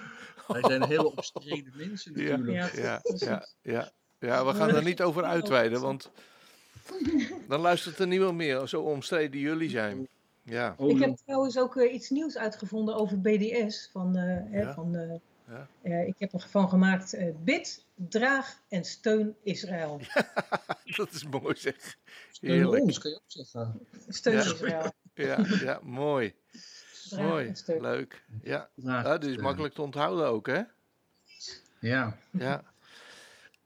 wij 0.48 0.62
zijn 0.62 0.84
hele 0.84 1.14
omstreden 1.16 1.72
mensen 1.76 2.12
Ja, 2.22 2.36
natuurlijk. 2.36 2.74
Ja, 2.74 2.82
ja, 2.82 3.00
ja, 3.16 3.46
ja. 3.62 3.90
Ja, 4.18 4.46
we 4.46 4.54
gaan 4.54 4.74
er 4.74 4.84
niet 4.84 5.02
over 5.02 5.24
uitweiden, 5.24 5.80
want 5.80 6.10
dan 7.48 7.60
luistert 7.60 7.98
er 7.98 8.06
niemand 8.06 8.34
meer. 8.34 8.68
Zo 8.68 8.80
omstreden 8.80 9.40
jullie 9.40 9.70
zijn. 9.70 10.08
Ja, 10.44 10.74
ik 10.78 10.98
heb 10.98 11.16
trouwens 11.16 11.58
ook 11.58 11.76
eh, 11.76 11.92
iets 11.94 12.10
nieuws 12.10 12.36
uitgevonden 12.36 12.94
over 12.96 13.20
BDS. 13.20 13.88
Van, 13.92 14.16
eh, 14.16 14.52
hè, 14.52 14.72
van, 14.72 14.96
eh, 14.96 15.14
Ja. 15.48 15.68
eh, 15.82 16.06
ik 16.06 16.14
heb 16.18 16.32
ervan 16.32 16.68
gemaakt 16.68 17.12
eh, 17.14 17.34
bid, 17.44 17.84
draag 17.94 18.60
en 18.68 18.84
steun 18.84 19.36
Israël. 19.42 20.00
dat 20.96 21.12
is 21.12 21.24
mooi 21.24 21.56
zeg. 21.56 21.96
Steun 22.30 22.50
Heerlijk. 22.52 22.82
ons, 22.82 22.98
kan 22.98 23.10
je 23.10 23.16
ook 23.16 23.22
zeggen. 23.26 23.80
Steun 24.08 24.34
Ja. 24.34 24.40
Israël. 24.40 24.92
Ja, 25.14 25.38
ja 25.60 25.80
mooi. 25.82 26.34
Draag 27.08 27.28
Mooi, 27.28 27.54
steun. 27.54 27.80
leuk. 27.80 28.24
Ja, 28.42 28.70
dit 28.74 29.22
is 29.24 29.28
steun. 29.30 29.40
makkelijk 29.40 29.74
te 29.74 29.82
onthouden 29.82 30.26
ook, 30.26 30.46
hè? 30.46 30.62
Ja. 31.80 32.16
Ja. 32.30 32.73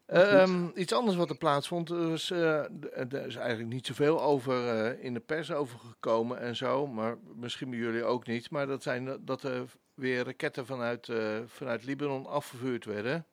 Ehm, 0.08 0.66
iets 0.74 0.92
anders 0.92 1.16
wat 1.16 1.30
er 1.30 1.36
plaatsvond, 1.36 1.90
er, 1.90 2.08
was, 2.08 2.30
uh, 2.30 2.58
er 2.92 3.26
is 3.26 3.36
eigenlijk 3.36 3.72
niet 3.72 3.86
zoveel 3.86 4.22
over 4.22 4.86
uh, 4.94 5.04
in 5.04 5.14
de 5.14 5.20
pers 5.20 5.52
over 5.52 5.78
gekomen 5.78 6.38
en 6.40 6.56
zo, 6.56 6.86
maar 6.86 7.16
misschien 7.34 7.70
bij 7.70 7.78
jullie 7.78 8.04
ook 8.04 8.26
niet. 8.26 8.50
Maar 8.50 8.66
dat 8.66 8.82
zijn 8.82 9.24
dat 9.24 9.42
er 9.42 9.64
weer 9.94 10.24
raketten 10.24 10.66
vanuit, 10.66 11.08
uh, 11.08 11.38
vanuit 11.46 11.84
Libanon 11.84 12.26
afgevuurd 12.26 12.84
werden. 12.84 13.26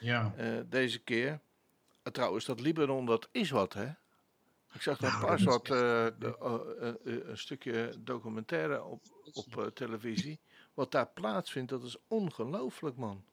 Ja. 0.00 0.34
deze 0.66 0.98
keer. 0.98 1.40
trouwens, 2.02 2.44
dat 2.44 2.60
Libanon, 2.60 3.06
dat 3.06 3.28
is 3.32 3.50
wat, 3.50 3.72
hè? 3.72 3.88
Ik 4.72 4.82
zag 4.82 4.98
daar 4.98 5.12
nou, 5.12 5.26
pas 5.26 5.42
wat 5.42 5.66
de, 5.66 6.14
een 7.04 7.38
stukje 7.38 7.94
documentaire 7.98 8.84
op, 8.84 9.02
op 9.32 9.70
televisie. 9.74 10.40
Wat 10.74 10.92
daar 10.92 11.08
plaatsvindt, 11.08 11.70
dat 11.70 11.82
is 11.82 11.96
ongelooflijk, 12.08 12.96
man. 12.96 13.24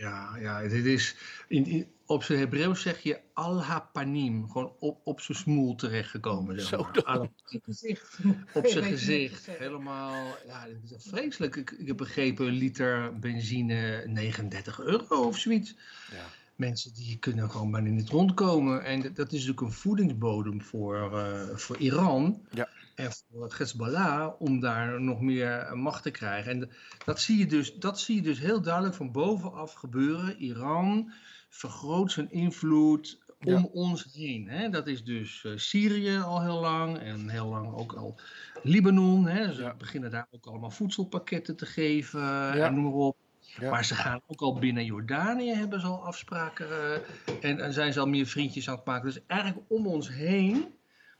Ja, 0.00 0.36
ja, 0.40 0.62
dit 0.62 0.84
is. 0.84 1.16
In, 1.48 1.86
op 2.06 2.24
zijn 2.24 2.38
Hebreeuws 2.38 2.82
zeg 2.82 3.00
je 3.00 3.20
al-hapanim. 3.34 4.50
Gewoon 4.50 4.72
op, 4.78 5.00
op 5.04 5.20
zijn 5.20 5.38
smoel 5.38 5.74
terechtgekomen. 5.74 6.60
Zeg 6.60 6.80
maar. 6.80 6.90
Zo 6.94 7.20
op 7.20 7.30
zijn 7.44 7.62
gezicht. 7.64 8.18
Op 8.54 8.66
zijn 8.66 8.84
gezicht. 8.84 9.46
Helemaal. 9.46 10.36
Ja, 10.46 10.66
dit 10.66 10.98
is 10.98 11.06
vreselijk. 11.08 11.56
Ik, 11.56 11.70
ik 11.70 11.86
heb 11.86 11.96
begrepen, 11.96 12.46
een 12.46 12.52
liter 12.52 13.18
benzine 13.18 14.04
39 14.06 14.80
euro 14.80 15.22
of 15.22 15.38
zoiets. 15.38 15.76
Ja. 16.10 16.24
Mensen 16.54 16.94
die 16.94 17.18
kunnen 17.18 17.50
gewoon 17.50 17.70
bijna 17.70 17.88
niet 17.88 18.08
rondkomen. 18.08 18.84
En 18.84 19.00
dat 19.00 19.32
is 19.32 19.32
natuurlijk 19.32 19.60
een 19.60 19.72
voedingsbodem 19.72 20.62
voor, 20.62 21.10
uh, 21.12 21.56
voor 21.56 21.76
Iran. 21.76 22.46
Ja 22.50 22.68
en 23.00 23.12
voor 23.30 23.54
Hezbollah 23.58 24.40
om 24.40 24.60
daar 24.60 25.00
nog 25.00 25.20
meer 25.20 25.70
macht 25.74 26.02
te 26.02 26.10
krijgen. 26.10 26.50
En 26.52 26.70
dat 27.04 27.20
zie 27.20 27.38
je 27.38 27.46
dus, 27.46 27.74
dat 27.74 28.00
zie 28.00 28.16
je 28.16 28.22
dus 28.22 28.38
heel 28.38 28.60
duidelijk 28.60 28.94
van 28.94 29.12
bovenaf 29.12 29.72
gebeuren. 29.72 30.36
Iran 30.36 31.12
vergroot 31.48 32.12
zijn 32.12 32.30
invloed 32.30 33.18
om 33.44 33.64
ons 33.72 34.08
heen. 34.12 34.48
Hè? 34.48 34.68
Dat 34.68 34.86
is 34.86 35.04
dus 35.04 35.44
uh, 35.44 35.52
Syrië 35.56 36.18
al 36.18 36.42
heel 36.42 36.60
lang 36.60 36.98
en 36.98 37.28
heel 37.28 37.46
lang 37.46 37.74
ook 37.74 37.92
al 37.92 38.18
Libanon. 38.62 39.26
Hè? 39.26 39.52
Ze 39.52 39.74
beginnen 39.78 40.10
daar 40.10 40.28
ook 40.30 40.46
allemaal 40.46 40.70
voedselpakketten 40.70 41.56
te 41.56 41.66
geven 41.66 42.52
en 42.52 42.74
noem 42.74 42.84
maar 42.84 42.92
op. 42.92 43.16
Maar 43.60 43.84
ze 43.84 43.94
gaan 43.94 44.20
ook 44.26 44.40
al 44.40 44.58
binnen 44.58 44.84
Jordanië 44.84 45.54
hebben 45.54 45.80
ze 45.80 45.86
al 45.86 46.04
afspraken 46.06 46.68
uh, 46.68 46.94
en, 47.40 47.60
en, 47.60 47.72
zijn 47.72 47.92
ze 47.92 48.00
al 48.00 48.06
meer 48.06 48.26
vriendjes 48.26 48.68
aan 48.68 48.76
het 48.76 48.84
maken. 48.84 49.06
Dus 49.06 49.20
eigenlijk 49.26 49.70
om 49.70 49.86
ons 49.86 50.08
heen 50.08 50.66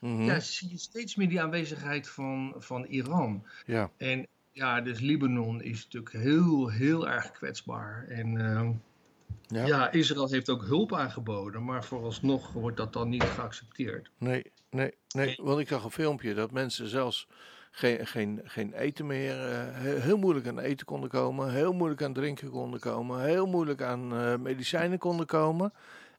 mm 0.00 0.24
ja, 0.24 0.40
zie 0.40 0.70
je 0.70 0.78
steeds 0.78 1.14
meer 1.14 1.28
die 1.28 1.40
aanwezigheid 1.40 2.08
van, 2.08 2.54
van 2.58 2.84
Iran. 2.84 3.46
Ja. 3.66 3.90
En 3.96 4.26
ja, 4.52 4.80
dus 4.80 5.00
Libanon 5.00 5.62
is 5.62 5.84
natuurlijk 5.84 6.12
heel, 6.12 6.68
heel 6.68 7.08
erg 7.08 7.30
kwetsbaar. 7.30 8.04
En 8.08 8.34
uh, 8.34 8.70
ja. 9.46 9.66
ja. 9.66 9.90
Israël 9.90 10.30
heeft 10.30 10.50
ook 10.50 10.64
hulp 10.64 10.94
aangeboden, 10.94 11.64
maar 11.64 11.84
vooralsnog 11.84 12.52
wordt 12.52 12.76
dat 12.76 12.92
dan 12.92 13.08
niet 13.08 13.22
geaccepteerd. 13.22 14.10
Nee, 14.18 14.52
nee, 14.70 14.94
nee. 15.08 15.38
Want 15.42 15.60
ik 15.60 15.68
zag 15.68 15.84
een 15.84 15.90
filmpje 15.90 16.34
dat 16.34 16.50
mensen 16.50 16.88
zelfs 16.88 17.28
geen, 17.70 18.06
geen, 18.06 18.40
geen 18.44 18.72
eten 18.72 19.06
meer, 19.06 19.50
uh, 19.50 20.02
heel 20.02 20.18
moeilijk 20.18 20.46
aan 20.46 20.58
eten 20.58 20.86
konden 20.86 21.10
komen, 21.10 21.52
heel 21.52 21.72
moeilijk 21.72 22.02
aan 22.02 22.12
drinken 22.12 22.50
konden 22.50 22.80
komen, 22.80 23.24
heel 23.24 23.46
moeilijk 23.46 23.82
aan 23.82 24.14
uh, 24.14 24.36
medicijnen 24.36 24.98
konden 24.98 25.26
komen. 25.26 25.72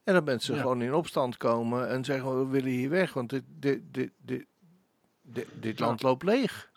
En 0.03 0.13
dat 0.13 0.25
mensen 0.25 0.57
gewoon 0.57 0.81
in 0.81 0.93
opstand 0.93 1.37
komen 1.37 1.89
en 1.89 2.05
zeggen: 2.05 2.39
we 2.39 2.51
willen 2.51 2.71
hier 2.71 2.89
weg, 2.89 3.13
want 3.13 3.29
dit, 3.29 3.43
dit, 3.47 3.81
dit, 3.91 4.11
dit, 4.17 4.45
dit, 5.21 5.47
dit 5.59 5.79
land 5.79 6.01
loopt 6.01 6.23
leeg. 6.23 6.71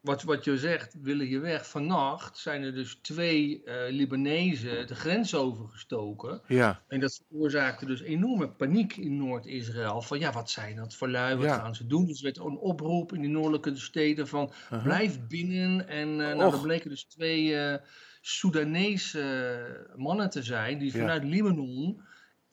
Wat, 0.00 0.22
wat 0.22 0.44
je 0.44 0.58
zegt, 0.58 0.96
willen 1.02 1.28
je 1.28 1.38
weg. 1.38 1.68
Vannacht 1.68 2.38
zijn 2.38 2.62
er 2.62 2.74
dus 2.74 2.98
twee 3.02 3.62
uh, 3.64 3.74
Libanezen 3.88 4.86
de 4.86 4.94
grens 4.94 5.34
overgestoken. 5.34 6.40
Ja. 6.46 6.82
En 6.88 7.00
dat 7.00 7.22
veroorzaakte 7.28 7.86
dus 7.86 8.00
enorme 8.00 8.48
paniek 8.48 8.96
in 8.96 9.16
Noord-Israël. 9.16 10.02
Van 10.02 10.18
ja, 10.18 10.32
wat 10.32 10.50
zijn 10.50 10.76
dat 10.76 10.94
voor 10.94 11.08
lui, 11.08 11.36
wat 11.36 11.46
gaan 11.46 11.74
ze 11.74 11.86
doen? 11.86 12.06
Dus 12.06 12.18
er 12.18 12.24
werd 12.24 12.38
een 12.38 12.58
oproep 12.58 13.12
in 13.12 13.20
die 13.20 13.30
noordelijke 13.30 13.76
steden 13.76 14.28
van 14.28 14.52
uh-huh. 14.64 14.82
blijf 14.82 15.26
binnen. 15.26 15.88
En 15.88 16.08
uh, 16.08 16.34
nou, 16.34 16.52
er 16.52 16.60
bleken 16.60 16.90
dus 16.90 17.04
twee 17.04 17.78
Soedanese 18.20 19.90
mannen 19.96 20.30
te 20.30 20.42
zijn 20.42 20.78
die 20.78 20.92
vanuit 20.92 21.24
Libanon 21.24 22.02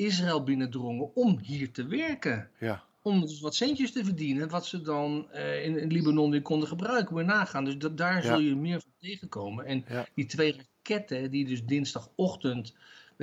Israël 0.05 0.43
binnendrongen 0.43 1.15
om 1.15 1.39
hier 1.41 1.71
te 1.71 1.85
werken. 1.85 2.49
Ja. 2.59 2.83
Om 3.01 3.21
dus 3.21 3.39
wat 3.39 3.55
centjes 3.55 3.91
te 3.91 4.05
verdienen, 4.05 4.49
wat 4.49 4.65
ze 4.65 4.81
dan 4.81 5.27
uh, 5.33 5.65
in, 5.65 5.77
in, 5.77 5.91
Libanon 5.91 6.31
weer 6.31 6.41
konden 6.41 6.67
gebruiken, 6.67 7.15
weer 7.15 7.25
nagaan. 7.25 7.65
Dus 7.65 7.77
dat, 7.77 7.97
daar 7.97 8.23
zul 8.23 8.39
je 8.39 8.55
meer 8.55 8.81
van 8.81 8.91
tegenkomen. 8.99 9.65
En 9.65 9.85
die 10.15 10.25
twee 10.25 10.55
raketten 10.55 11.31
die 11.31 11.45
dus 11.45 11.65
dinsdagochtend 11.65 12.73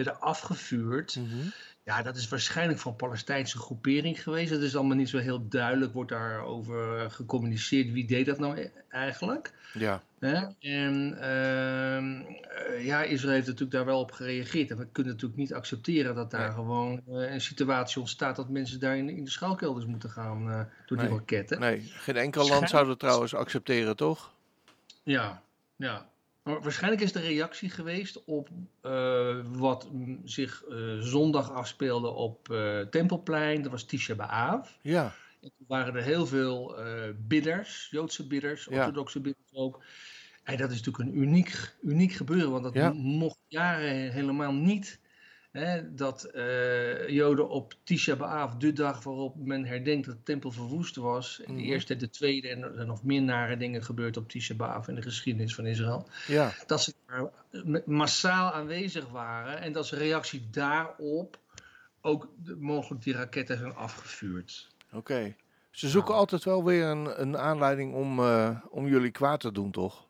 werden 0.05 0.21
afgevuurd, 0.21 1.17
mm 1.17 1.53
ja, 1.89 2.03
dat 2.03 2.17
is 2.17 2.29
waarschijnlijk 2.29 2.79
van 2.79 2.97
Palestijnse 2.97 3.59
groepering 3.59 4.23
geweest. 4.23 4.51
Het 4.51 4.63
is 4.63 4.77
allemaal 4.77 4.97
niet 4.97 5.09
zo 5.09 5.19
heel 5.19 5.49
duidelijk, 5.49 5.93
wordt 5.93 6.11
daarover 6.11 7.11
gecommuniceerd. 7.11 7.93
Wie 7.93 8.07
deed 8.07 8.27
dat 8.27 8.39
nou 8.39 8.59
e-, 8.59 8.71
eigenlijk? 8.89 9.53
Ja. 9.73 10.03
En 10.61 11.17
uh, 11.21 12.85
ja, 12.85 13.03
Israël 13.03 13.33
heeft 13.33 13.47
natuurlijk 13.47 13.73
daar 13.73 13.85
wel 13.85 14.01
op 14.01 14.13
gereageerd. 14.13 14.71
En 14.71 14.77
we 14.77 14.87
kunnen 14.93 15.13
natuurlijk 15.13 15.41
niet 15.41 15.55
accepteren 15.55 16.15
dat 16.15 16.31
daar 16.31 16.53
gewoon 16.53 17.03
uh, 17.09 17.33
een 17.33 17.41
situatie 17.41 18.01
ontstaat 18.01 18.37
dat 18.37 18.49
mensen 18.49 18.81
daar 18.81 18.97
in, 18.97 19.09
in 19.09 19.25
de 19.25 19.31
schuilkelders 19.31 19.87
moeten 19.87 20.11
gaan 20.11 20.49
uh, 20.49 20.61
door 20.87 20.97
nee. 20.97 21.07
die 21.07 21.17
raketten. 21.17 21.61
Nee, 21.61 21.81
geen 21.81 22.17
enkel 22.17 22.49
land 22.49 22.69
zou 22.69 22.87
dat 22.87 22.99
trouwens 22.99 23.35
accepteren, 23.35 23.97
toch? 23.97 24.33
Ja, 25.03 25.43
ja. 25.77 26.09
Maar 26.49 26.63
waarschijnlijk 26.63 27.03
is 27.03 27.13
de 27.13 27.21
reactie 27.21 27.71
geweest 27.71 28.25
op 28.25 28.49
uh, 28.83 29.37
wat 29.53 29.89
zich 30.25 30.65
uh, 30.69 31.01
zondag 31.01 31.53
afspeelde 31.53 32.09
op 32.09 32.49
uh, 32.51 32.81
Tempelplein. 32.81 33.63
Dat 33.63 33.71
was 33.71 33.85
Tisha 33.85 34.15
B'Av. 34.15 34.69
Ja. 34.83 35.15
En 35.41 35.51
toen 35.57 35.67
waren 35.69 35.95
er 35.97 36.03
heel 36.03 36.27
veel 36.27 36.77
bidders, 37.17 37.89
Joodse 37.91 38.27
bidders, 38.27 38.69
orthodoxe 38.69 39.21
bidders 39.21 39.53
ook. 39.53 39.85
En 40.43 40.57
dat 40.57 40.71
is 40.71 40.77
natuurlijk 40.83 41.09
een 41.09 41.23
uniek, 41.23 41.75
uniek 41.83 42.13
gebeuren, 42.13 42.51
want 42.51 42.65
dat 42.65 42.75
ja. 42.75 42.93
mocht 42.93 43.39
jaren 43.49 44.13
helemaal 44.13 44.53
niet 44.53 45.01
dat 45.91 46.31
uh, 46.35 47.09
Joden 47.09 47.49
op 47.49 47.75
Tisha 47.83 48.17
B'Av, 48.17 48.53
de 48.53 48.73
dag 48.73 49.03
waarop 49.03 49.37
men 49.37 49.65
herdenkt 49.65 50.07
dat 50.07 50.17
de 50.17 50.23
tempel 50.23 50.51
verwoest 50.51 50.97
was, 50.97 51.41
mm 51.47 51.57
de 51.57 51.63
eerste 51.63 51.93
en 51.93 51.99
de 51.99 52.11
tweede 52.11 52.49
en 52.49 52.63
er 52.63 52.87
nog 52.87 53.05
meer 53.05 53.23
nare 53.23 53.57
dingen 53.57 53.85
gebeurd 53.85 54.17
op 54.17 54.29
Tisha 54.29 54.55
B'Av 54.55 54.89
in 54.89 54.95
de 54.95 55.03
geschiedenis 55.03 55.55
van 55.55 55.67
Israël, 55.67 56.09
ja. 56.27 56.53
dat 56.67 56.83
ze 56.83 56.95
massaal 57.87 58.53
aanwezig 58.53 59.09
waren 59.09 59.61
en 59.61 59.73
dat 59.73 59.87
ze 59.87 59.97
reactie 59.97 60.49
daarop 60.51 61.39
ook 62.01 62.29
mogelijk 62.59 63.03
die 63.03 63.15
raketten 63.15 63.59
zijn 63.59 63.75
afgevuurd. 63.75 64.69
Oké. 64.93 65.35
Ze 65.71 65.89
zoeken 65.89 66.11
nou. 66.11 66.21
altijd 66.21 66.45
wel 66.45 66.65
weer 66.65 66.85
een, 66.85 67.21
een 67.21 67.39
aanleiding 67.39 67.95
om, 67.95 68.19
uh, 68.19 68.61
om 68.71 68.89
jullie 68.89 69.11
kwaad 69.11 69.41
te 69.41 69.53
doen, 69.53 69.71
toch? 69.71 70.07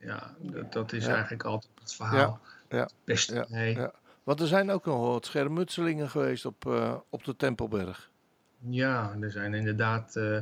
Ja, 0.00 0.34
dat, 0.38 0.72
dat 0.72 0.92
is 0.92 1.04
ja. 1.04 1.12
eigenlijk 1.12 1.44
altijd 1.44 1.72
het 1.80 1.94
verhaal. 1.94 2.40
Ja. 2.68 2.78
Ja. 2.78 2.88
Beste 3.04 3.46
ja. 3.48 3.92
Want 4.24 4.40
er 4.40 4.46
zijn 4.46 4.70
ook 4.70 4.84
nog 4.84 5.06
wat 5.06 5.26
schermutselingen 5.26 6.10
geweest 6.10 6.44
op, 6.44 6.64
uh, 6.66 6.94
op 7.08 7.24
de 7.24 7.36
Tempelberg. 7.36 8.10
Ja, 8.58 9.16
er 9.20 9.30
zijn 9.30 9.54
inderdaad 9.54 10.16
uh, 10.16 10.38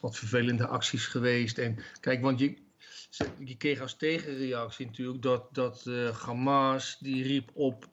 wat 0.00 0.16
vervelende 0.16 0.66
acties 0.66 1.06
geweest. 1.06 1.58
En 1.58 1.78
kijk, 2.00 2.22
want 2.22 2.38
je, 2.38 2.56
je 3.38 3.56
kreeg 3.56 3.80
als 3.80 3.96
tegenreactie 3.96 4.86
natuurlijk 4.86 5.22
dat, 5.22 5.54
dat 5.54 5.84
uh, 5.88 6.16
Hamas 6.16 6.98
die 7.00 7.22
riep 7.22 7.50
op 7.52 7.90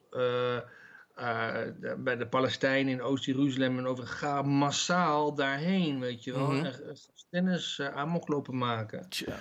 bij 1.97 2.17
de 2.17 2.27
Palestijnen 2.29 2.93
in 2.93 3.01
Oost-Jeruzalem 3.01 3.77
en 3.77 3.85
over 3.85 4.07
ga 4.07 4.41
massaal 4.41 5.33
daarheen, 5.35 5.99
weet 5.99 6.23
je 6.23 6.33
wel. 6.33 6.51
Mm 6.51 6.55
-hmm. 6.55 6.65
En 6.65 6.97
tennis 7.29 7.81
amok 7.81 8.27
lopen 8.27 8.57
maken. 8.57 9.09
Tja. 9.09 9.39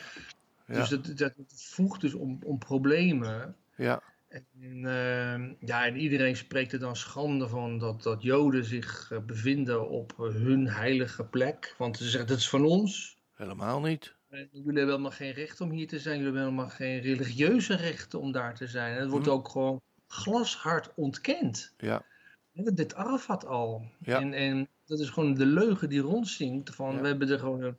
Ja. 0.66 0.75
Dus 0.75 0.88
dat, 0.88 1.16
dat 1.16 1.33
vroeg 1.47 1.99
dus 1.99 2.14
om, 2.14 2.38
om 2.42 2.59
problemen. 2.59 3.57
Ja. 3.76 4.02
En, 4.28 4.47
uh, 4.61 5.68
ja, 5.68 5.87
en 5.87 5.97
iedereen 5.97 6.37
spreekt 6.37 6.73
er 6.73 6.78
dan 6.78 6.97
schande 6.97 7.49
van 7.49 7.78
dat, 7.78 8.02
dat 8.02 8.23
Joden 8.23 8.64
zich 8.64 9.11
uh, 9.12 9.18
bevinden 9.18 9.88
op 9.88 10.12
uh, 10.20 10.35
hun 10.35 10.68
heilige 10.68 11.25
plek. 11.25 11.75
Want 11.78 11.97
ze 11.97 12.08
zeggen 12.08 12.28
dat 12.28 12.38
is 12.38 12.49
van 12.49 12.64
ons. 12.64 13.18
Helemaal 13.35 13.80
niet. 13.80 14.16
Jullie 14.28 14.62
hebben 14.62 14.87
helemaal 14.87 15.11
geen 15.11 15.32
recht 15.32 15.61
om 15.61 15.70
hier 15.70 15.88
te 15.88 15.99
zijn. 15.99 16.18
Jullie 16.18 16.32
hebben 16.32 16.52
helemaal 16.52 16.76
geen 16.76 17.00
religieuze 17.00 17.76
rechten 17.76 18.20
om 18.20 18.32
daar 18.32 18.54
te 18.54 18.66
zijn. 18.66 18.94
En 18.94 19.00
het 19.00 19.11
wordt 19.11 19.26
hm. 19.26 19.32
ook 19.32 19.49
gewoon 19.49 19.80
glashard 20.06 20.94
ontkend. 20.94 21.75
Ja. 21.78 22.04
Dit 22.52 22.94
Arafat 22.94 23.47
al. 23.47 23.90
Ja. 24.00 24.20
En, 24.20 24.32
en 24.32 24.68
dat 24.87 25.00
is 25.00 25.08
gewoon 25.08 25.35
de 25.35 25.47
leugen 25.47 25.88
die 25.88 26.00
rondzinkt. 26.00 26.75
Van 26.75 26.94
ja. 26.94 27.00
we 27.00 27.06
hebben 27.06 27.28
er 27.28 27.38
gewoon 27.38 27.76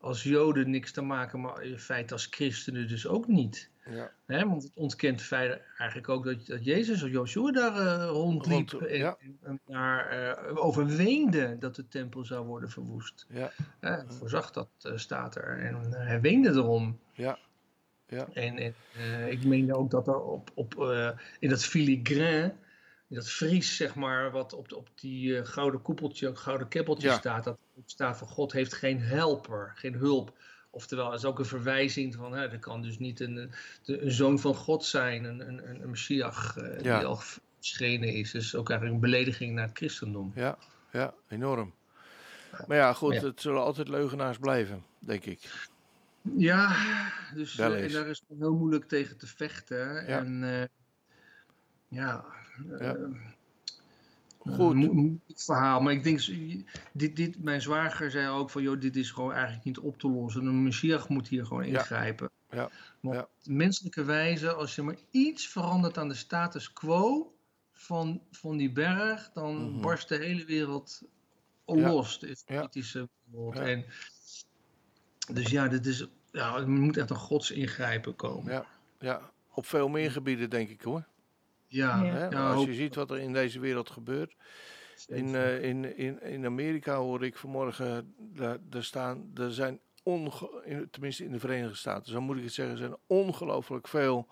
als 0.00 0.22
Joden 0.22 0.70
niks 0.70 0.92
te 0.92 1.02
maken, 1.02 1.40
maar 1.40 1.62
in 1.62 1.78
feite 1.78 2.12
als 2.12 2.26
christenen 2.30 2.88
dus 2.88 3.06
ook 3.06 3.26
niet. 3.26 3.70
Ja. 3.90 4.12
Hè, 4.26 4.46
want 4.46 4.62
het 4.62 4.72
ontkent 4.74 5.22
feit 5.22 5.60
eigenlijk 5.78 6.08
ook 6.08 6.24
dat, 6.24 6.46
dat 6.46 6.64
Jezus 6.64 7.02
of 7.02 7.10
Joshua 7.10 7.50
daar 7.50 7.76
uh, 7.76 8.06
rondliep 8.06 8.70
Rond, 8.70 8.86
en, 8.86 8.98
ja. 8.98 9.16
en, 9.42 9.60
daar 9.66 10.36
uh, 10.48 10.64
overweende 10.64 11.56
dat 11.58 11.74
de 11.74 11.88
tempel 11.88 12.24
zou 12.24 12.46
worden 12.46 12.70
verwoest. 12.70 13.26
Ja. 13.28 13.52
Voorzag 14.06 14.50
dat 14.50 14.68
uh, 14.82 14.92
staat 14.96 15.36
er 15.36 15.58
en 15.58 15.92
hij 15.92 16.20
weende 16.20 16.50
erom. 16.50 16.98
Ja. 17.12 17.38
Ja. 18.06 18.28
En, 18.32 18.58
en 18.58 18.74
ik 19.30 19.44
meende 19.44 19.76
ook 19.76 19.90
dat 19.90 20.06
er 20.06 20.20
op, 20.20 20.50
op, 20.54 20.74
in 21.38 21.48
dat 21.48 21.64
filigrain 21.64 22.52
dat 23.08 23.28
vries, 23.28 23.76
zeg 23.76 23.94
maar, 23.94 24.30
wat 24.30 24.52
op, 24.52 24.72
op 24.72 24.88
die 24.94 25.44
gouden 25.44 25.82
koepeltje, 25.82 26.36
gouden 26.36 26.68
keppeltje 26.68 27.10
staat. 27.10 27.44
Dat 27.44 27.58
staat 27.86 28.18
van 28.18 28.28
God 28.28 28.52
heeft 28.52 28.74
geen 28.74 29.00
helper, 29.00 29.72
geen 29.74 29.94
hulp. 29.94 30.32
Oftewel, 30.78 31.14
is 31.14 31.24
ook 31.24 31.38
een 31.38 31.44
verwijzing 31.44 32.14
van, 32.14 32.32
hè, 32.32 32.48
er 32.48 32.58
kan 32.58 32.82
dus 32.82 32.98
niet 32.98 33.20
een, 33.20 33.50
een 33.84 34.10
zoon 34.10 34.38
van 34.38 34.54
God 34.54 34.84
zijn, 34.84 35.24
een, 35.24 35.48
een, 35.48 35.82
een 35.82 35.90
Messias 35.90 36.54
die 36.82 36.92
al 36.92 37.20
verschenen 37.56 38.14
is. 38.14 38.30
Dus 38.30 38.54
ook 38.54 38.70
eigenlijk 38.70 39.02
een 39.02 39.10
belediging 39.10 39.54
naar 39.54 39.66
het 39.66 39.76
christendom. 39.76 40.32
Ja, 40.34 40.58
ja 40.92 41.14
enorm. 41.28 41.74
Maar 42.66 42.76
ja, 42.76 42.92
goed, 42.92 43.20
het 43.20 43.40
zullen 43.40 43.62
altijd 43.62 43.88
leugenaars 43.88 44.38
blijven, 44.38 44.84
denk 44.98 45.24
ik. 45.24 45.68
Ja, 46.36 46.76
dus 47.34 47.52
uh, 47.52 47.58
daar 47.68 48.06
is 48.08 48.22
het 48.28 48.38
heel 48.38 48.54
moeilijk 48.54 48.88
tegen 48.88 49.16
te 49.16 49.26
vechten. 49.26 49.78
Ja. 49.78 50.18
En 50.18 50.42
uh, 50.42 50.64
ja, 51.88 52.24
ja. 52.78 52.96
Uh, 52.96 53.16
Goed. 54.54 55.18
verhaal. 55.34 55.80
Maar 55.80 55.92
ik 55.92 56.02
denk, 56.02 56.20
dit, 56.92 57.16
dit, 57.16 57.42
mijn 57.42 57.62
zwager 57.62 58.10
zei 58.10 58.28
ook 58.28 58.50
van, 58.50 58.62
joh, 58.62 58.80
dit 58.80 58.96
is 58.96 59.10
gewoon 59.10 59.32
eigenlijk 59.32 59.64
niet 59.64 59.78
op 59.78 59.98
te 59.98 60.08
lossen. 60.08 60.46
Een 60.46 60.62
Messias 60.62 61.08
moet 61.08 61.28
hier 61.28 61.46
gewoon 61.46 61.64
ingrijpen. 61.64 62.30
Ja. 62.50 62.70
ja. 63.00 63.12
ja. 63.12 63.28
menselijke 63.44 64.04
wijze, 64.04 64.52
als 64.52 64.74
je 64.74 64.82
maar 64.82 64.98
iets 65.10 65.48
verandert 65.48 65.98
aan 65.98 66.08
de 66.08 66.14
status 66.14 66.72
quo 66.72 67.32
van, 67.72 68.22
van 68.30 68.56
die 68.56 68.72
berg, 68.72 69.30
dan 69.32 69.56
mm 69.56 69.80
barst 69.80 70.08
de 70.08 70.16
hele 70.16 70.44
wereld 70.44 71.02
los. 71.66 72.20
Het 72.20 72.44
kritische 72.44 73.08
woord. 73.24 73.58
En, 73.58 73.84
dus 75.32 75.50
ja, 75.50 75.68
dit 75.68 75.86
is, 75.86 76.06
ja, 76.32 76.56
er 76.56 76.68
moet 76.68 76.96
echt 76.96 77.10
een 77.10 77.16
gods 77.16 77.50
ingrijpen 77.50 78.16
komen. 78.16 78.52
Ja, 78.52 78.66
ja, 78.98 79.30
op 79.54 79.66
veel 79.66 79.88
meer 79.88 80.10
gebieden 80.10 80.50
denk 80.50 80.68
ik 80.68 80.82
hoor. 80.82 81.06
Ja, 81.68 82.02
ja. 82.30 82.52
als 82.52 82.64
je 82.64 82.74
ziet 82.74 82.94
wat 82.94 83.10
er 83.10 83.18
in 83.18 83.32
deze 83.32 83.60
wereld 83.60 83.90
gebeurt. 83.90 84.34
In, 85.06 85.28
uh, 85.28 85.62
in, 85.62 85.96
in, 85.96 86.22
in 86.22 86.44
Amerika 86.44 86.96
hoorde 86.96 87.26
ik 87.26 87.36
vanmorgen, 87.36 88.14
er, 88.70 88.84
staan, 88.84 89.30
er 89.34 89.52
zijn, 89.52 89.80
onge, 90.02 90.86
tenminste 90.90 91.24
in 91.24 91.32
de 91.32 91.38
Verenigde 91.38 91.76
Staten, 91.76 92.12
zo 92.12 92.20
moet 92.20 92.36
ik 92.36 92.44
het 92.44 92.52
zeggen, 92.52 92.74
er 92.74 92.80
zijn 92.80 92.96
ongelooflijk 93.06 93.88
veel 93.88 94.28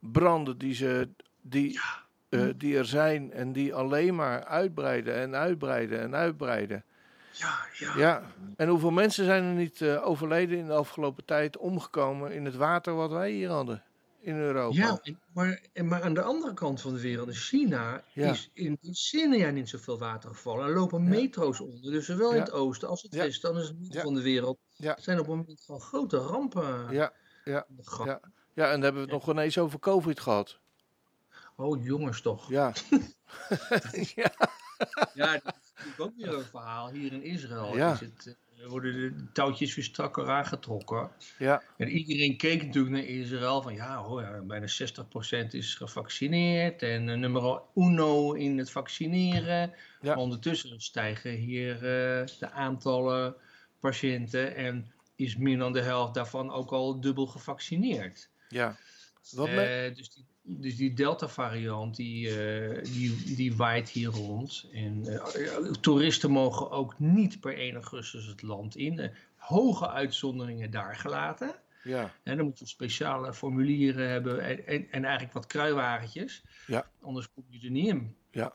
branden 0.00 0.58
die, 0.58 0.74
ze, 0.74 1.08
die, 1.40 1.72
ja. 1.72 2.04
uh, 2.28 2.50
die 2.56 2.78
er 2.78 2.86
zijn 2.86 3.32
en 3.32 3.52
die 3.52 3.74
alleen 3.74 4.14
maar 4.14 4.44
uitbreiden 4.44 5.14
en 5.14 5.34
uitbreiden 5.34 6.00
en 6.00 6.14
uitbreiden. 6.14 6.84
Ja, 7.32 7.58
ja. 7.78 7.96
ja. 7.96 8.22
En 8.56 8.68
hoeveel 8.68 8.90
mensen 8.90 9.24
zijn 9.24 9.44
er 9.44 9.54
niet 9.54 9.80
uh, 9.80 10.06
overleden 10.06 10.58
in 10.58 10.66
de 10.66 10.72
afgelopen 10.72 11.24
tijd 11.24 11.56
omgekomen 11.56 12.32
in 12.32 12.44
het 12.44 12.56
water 12.56 12.94
wat 12.94 13.10
wij 13.10 13.30
hier 13.30 13.50
hadden? 13.50 13.82
In 14.20 14.36
Europa. 14.36 14.76
Ja, 14.76 15.00
maar, 15.32 15.60
maar 15.84 16.02
aan 16.02 16.14
de 16.14 16.22
andere 16.22 16.54
kant 16.54 16.80
van 16.80 16.94
de 16.94 17.00
wereld, 17.00 17.28
in 17.28 17.34
China, 17.34 18.04
is 18.14 18.50
in 18.54 18.78
decennia 18.80 19.50
niet 19.50 19.68
zoveel 19.68 19.98
water 19.98 20.30
gevallen. 20.30 20.66
Er 20.66 20.74
lopen 20.74 21.08
metro's 21.08 21.60
onder. 21.60 21.92
Dus 21.92 22.06
zowel 22.06 22.32
in 22.32 22.40
het 22.40 22.50
oosten 22.50 22.88
als 22.88 23.02
het 23.02 23.14
westen, 23.14 23.52
dan 23.52 23.62
is 23.62 23.68
het 23.68 23.78
midden 23.78 24.02
van 24.02 24.14
de 24.14 24.22
wereld, 24.22 24.58
zijn 24.76 25.18
op 25.18 25.26
het 25.26 25.36
moment 25.36 25.60
gewoon 25.60 25.80
grote 25.80 26.16
rampen. 26.16 26.92
Ja, 26.94 27.12
ja, 27.44 27.66
ja. 28.04 28.20
ja 28.54 28.64
en 28.64 28.70
dan 28.70 28.82
hebben 28.82 28.92
we 29.06 29.12
het 29.12 29.24
nog 29.24 29.30
ineens 29.30 29.58
over 29.58 29.78
COVID 29.78 30.20
gehad. 30.20 30.58
Oh, 31.56 31.84
jongens 31.84 32.20
toch. 32.20 32.48
Ja. 32.48 32.72
ja. 34.14 34.32
ja, 35.14 35.32
dat 35.32 35.54
is 35.62 35.72
natuurlijk 35.74 36.00
ook 36.00 36.16
weer 36.16 36.34
een 36.34 36.44
verhaal. 36.44 36.90
Hier 36.90 37.12
in 37.12 37.22
Israël 37.22 37.76
ja. 37.76 37.92
is 37.92 38.00
het 38.00 38.36
eh, 38.62 38.68
worden 38.68 38.92
de 38.94 39.32
touwtjes 39.32 39.74
weer 39.74 39.84
strakker 39.84 40.28
aangetrokken. 40.28 41.10
Ja. 41.38 41.62
En 41.76 41.88
iedereen 41.88 42.36
keek 42.36 42.64
natuurlijk 42.64 42.94
naar 42.94 43.04
Israël 43.04 43.62
van 43.62 43.74
ja, 43.74 43.96
hoor, 44.02 44.20
ja 44.20 44.40
bijna 44.42 44.66
60% 45.44 45.46
is 45.50 45.74
gevaccineerd 45.74 46.82
en 46.82 47.08
uh, 47.08 47.16
nummer 47.16 47.62
uno 47.74 48.32
in 48.32 48.58
het 48.58 48.70
vaccineren. 48.70 49.72
Ja. 50.00 50.16
Ondertussen 50.16 50.80
stijgen 50.80 51.30
hier 51.30 51.74
uh, 51.74 52.26
de 52.38 52.50
aantallen 52.52 53.34
patiënten 53.80 54.56
en 54.56 54.92
is 55.16 55.36
meer 55.36 55.58
dan 55.58 55.72
de 55.72 55.80
helft 55.80 56.14
daarvan 56.14 56.50
ook 56.50 56.70
al 56.70 57.00
dubbel 57.00 57.26
gevaccineerd. 57.26 58.28
Ja. 58.48 58.76
Wat 59.30 59.48
uh, 59.48 59.94
dus 59.94 60.14
die 60.14 60.26
dus 60.42 60.76
die 60.76 60.92
Delta-variant 60.92 61.96
die, 61.96 62.28
uh, 62.28 62.84
die, 62.84 63.34
die 63.34 63.56
waait 63.56 63.88
hier 63.88 64.08
rond. 64.08 64.68
En 64.72 65.04
uh, 65.06 65.72
toeristen 65.80 66.30
mogen 66.30 66.70
ook 66.70 66.98
niet 66.98 67.40
per 67.40 67.54
1 67.54 67.74
augustus 67.74 68.26
het 68.26 68.42
land 68.42 68.76
in. 68.76 68.98
Uh, 68.98 69.08
hoge 69.36 69.90
uitzonderingen 69.90 70.70
daar 70.70 70.96
gelaten. 70.96 71.54
Ja. 71.82 72.14
En 72.22 72.36
dan 72.36 72.46
moet 72.46 72.58
je 72.58 72.66
speciale 72.66 73.34
formulieren 73.34 74.08
hebben 74.08 74.40
en, 74.40 74.66
en, 74.66 74.86
en, 74.90 75.04
eigenlijk 75.04 75.34
wat 75.34 75.46
kruiwagentjes. 75.46 76.44
Ja. 76.66 76.90
Anders 77.00 77.32
kom 77.32 77.44
je 77.48 77.66
er 77.66 77.70
niet 77.70 77.86
in. 77.86 78.16
Ja. 78.30 78.52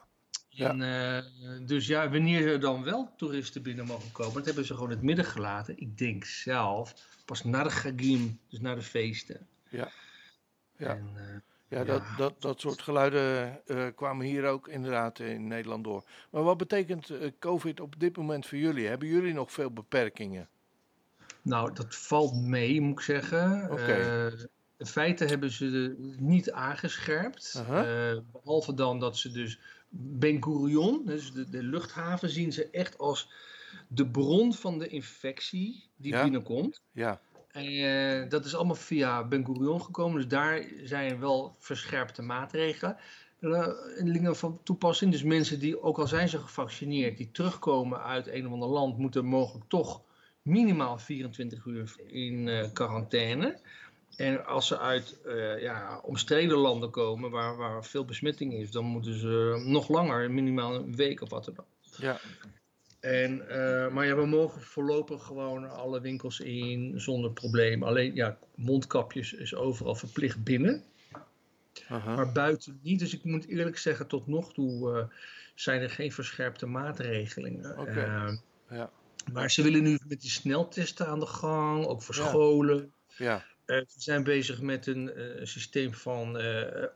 En, 0.49 0.77
ja. 0.77 1.23
dus 1.65 1.87
ja, 1.87 2.09
wanneer 2.09 2.47
er 2.47 2.59
dan 2.59 2.83
wel 2.83 3.13
toeristen 3.17 3.61
binnen 3.61 3.85
mogen 3.85 4.11
komen, 4.11 4.33
dat 4.33 4.45
hebben 4.45 4.65
ze 4.65 4.73
gewoon 4.73 4.89
het 4.89 5.01
midden 5.01 5.25
gelaten. 5.25 5.77
Ik 5.77 5.97
denk 5.97 6.25
zelf 6.25 6.93
pas 7.25 7.43
na 7.43 7.63
de 7.63 7.69
Gagim, 7.69 8.39
dus 8.49 8.59
na 8.59 8.75
de 8.75 8.81
feesten. 8.81 9.47
Ja. 9.69 9.91
ja. 10.77 10.95
En, 10.95 11.43
ja, 11.67 11.83
Dat, 11.83 12.03
dat, 12.17 12.41
dat 12.41 12.59
soort 12.59 12.81
geluiden 12.81 13.59
uh, 13.65 13.85
kwamen 13.95 14.25
hier 14.25 14.45
ook 14.45 14.67
inderdaad 14.67 15.19
in 15.19 15.47
Nederland 15.47 15.83
door. 15.83 16.03
Maar 16.29 16.43
wat 16.43 16.57
betekent 16.57 17.09
uh, 17.09 17.31
COVID 17.39 17.79
op 17.79 17.99
dit 17.99 18.17
moment 18.17 18.45
voor 18.45 18.57
jullie? 18.57 18.87
Hebben 18.87 19.07
jullie 19.07 19.33
nog 19.33 19.51
veel 19.51 19.71
beperkingen? 19.71 20.47
Nou, 21.41 21.73
dat 21.73 21.95
valt 21.95 22.35
mee, 22.35 22.81
moet 22.81 22.99
ik 22.99 23.05
zeggen. 23.05 23.71
Okay. 23.71 24.25
Uh, 24.25 24.39
in 24.77 24.85
feite 24.85 25.25
hebben 25.25 25.51
ze 25.51 25.95
niet 26.19 26.51
aangescherpt. 26.51 27.63
-huh. 27.67 28.17
behalve 28.31 28.73
dan 28.73 28.99
dat 28.99 29.17
ze 29.17 29.31
dus 29.31 29.59
Ben 29.89 30.43
Gurion, 30.43 31.05
dus 31.05 31.31
de, 31.31 31.49
de, 31.49 31.63
luchthaven, 31.63 32.29
zien 32.29 32.51
ze 32.51 32.69
echt 32.69 32.97
als 32.97 33.31
de 33.87 34.07
bron 34.07 34.53
van 34.53 34.79
de 34.79 34.87
infectie 34.87 35.89
die 35.95 36.21
binnenkomt. 36.21 36.81
Ja. 36.91 37.21
Uh, 37.57 38.29
dat 38.29 38.45
is 38.45 38.55
allemaal 38.55 38.75
via 38.75 39.23
Ben 39.23 39.45
Gurion 39.45 39.81
gekomen, 39.81 40.15
dus 40.15 40.27
daar 40.27 40.65
zijn 40.83 41.19
wel 41.19 41.55
verscherpte 41.59 42.21
maatregelen. 42.21 42.97
Uh, 43.39 44.33
van 44.33 44.59
toepassing. 44.63 45.11
Dus 45.11 45.23
mensen 45.23 45.59
die, 45.59 45.81
ook 45.81 45.97
al 45.97 46.07
zijn 46.07 46.29
ze 46.29 46.39
gevaccineerd, 46.39 47.17
die 47.17 47.31
terugkomen 47.31 48.03
uit 48.03 48.27
een 48.27 48.45
of 48.45 48.51
ander 48.51 48.69
land, 48.69 48.97
moeten 48.97 49.25
mogelijk 49.25 49.65
toch 49.69 50.01
minimaal 50.41 50.97
24 50.97 51.65
uur 51.65 51.95
in 52.07 52.47
uh, 52.47 52.65
quarantaine. 52.73 53.59
En 54.15 54.45
als 54.45 54.67
ze 54.67 54.79
uit 54.79 55.17
ja, 55.59 55.99
omstreden 56.03 56.57
landen 56.57 56.89
komen 56.89 57.31
waar, 57.31 57.57
waar 57.57 57.85
veel 57.85 58.05
besmetting 58.05 58.53
is, 58.53 58.71
dan 58.71 58.85
moeten 58.85 59.19
ze 59.19 59.63
nog 59.65 59.89
langer, 59.89 60.31
minimaal 60.31 60.75
een 60.75 60.95
week 60.95 61.21
of 61.21 61.29
wat 61.29 61.51
dan. 61.55 61.65
Ja. 61.97 62.19
En, 63.05 63.41
uh, 63.49 63.87
maar 63.87 64.05
ja, 64.05 64.15
we 64.15 64.25
mogen 64.25 64.61
voorlopig 64.61 65.23
gewoon 65.23 65.69
alle 65.69 66.01
winkels 66.01 66.39
in 66.39 66.99
zonder 66.99 67.31
probleem. 67.31 67.83
Alleen 67.83 68.15
ja, 68.15 68.37
mondkapjes 68.55 69.33
is 69.33 69.55
overal 69.55 69.95
verplicht 69.95 70.43
binnen. 70.43 70.83
Aha. 71.87 72.15
Maar 72.15 72.31
buiten 72.31 72.79
niet. 72.83 72.99
Dus 72.99 73.13
ik 73.13 73.23
moet 73.23 73.47
eerlijk 73.47 73.77
zeggen, 73.77 74.07
tot 74.07 74.27
nog 74.27 74.53
toe 74.53 74.97
uh, 74.97 75.03
zijn 75.55 75.81
er 75.81 75.89
geen 75.89 76.11
verscherpte 76.11 76.65
maatregelingen. 76.65 77.79
Okay. 77.79 78.27
Uh, 78.27 78.37
ja. 78.69 78.91
Maar 79.33 79.51
ze 79.51 79.61
willen 79.61 79.83
nu 79.83 79.99
met 80.07 80.21
die 80.21 80.29
sneltesten 80.29 81.07
aan 81.07 81.19
de 81.19 81.25
gang, 81.25 81.85
ook 81.85 82.01
voor 82.01 82.15
scholen. 82.15 82.93
Ja. 83.17 83.35
Uh, 83.35 83.77
we 83.77 83.85
zijn 83.87 84.23
bezig 84.23 84.61
met 84.61 84.87
een 84.87 85.11
systeem 85.43 85.93
van 85.93 86.37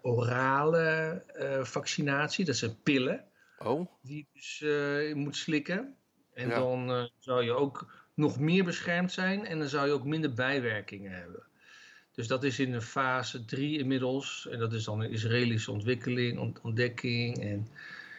orale 0.02 1.24
vaccinatie. 1.63 2.45
Dat 2.45 2.56
zijn 2.56 2.82
pillen. 2.84 3.24
Oh. 3.60 3.91
Die 4.02 4.28
je 4.34 4.39
dus 4.39 5.13
moet 5.15 5.36
slikken. 5.36 5.98
En 6.39 6.49
dan 6.49 6.91
uh, 6.91 7.04
zou 7.17 7.43
je 7.43 7.52
ook 7.52 7.91
nog 8.13 8.39
meer 8.39 8.63
beschermd 8.63 9.12
zijn 9.12 9.45
en 9.45 9.60
dan 9.60 9.67
zou 9.67 9.88
je 9.88 9.93
ook 9.93 10.04
minder 10.04 10.34
bijwerkingen 10.34 11.12
hebben. 11.12 11.43
Dus 12.13 12.28
dat 12.28 12.43
is 12.43 12.60
in 12.60 12.71
de 12.71 12.82
fase 12.82 13.45
3 13.45 13.80
inmiddels. 13.80 14.47
En 14.52 14.60
dat 14.60 14.73
is 14.73 14.84
dan 14.84 14.99
een 14.99 15.12
Israëlische 15.12 15.71
ontwikkeling, 15.71 16.60
ontdekking. 16.62 17.39
En 17.39 17.67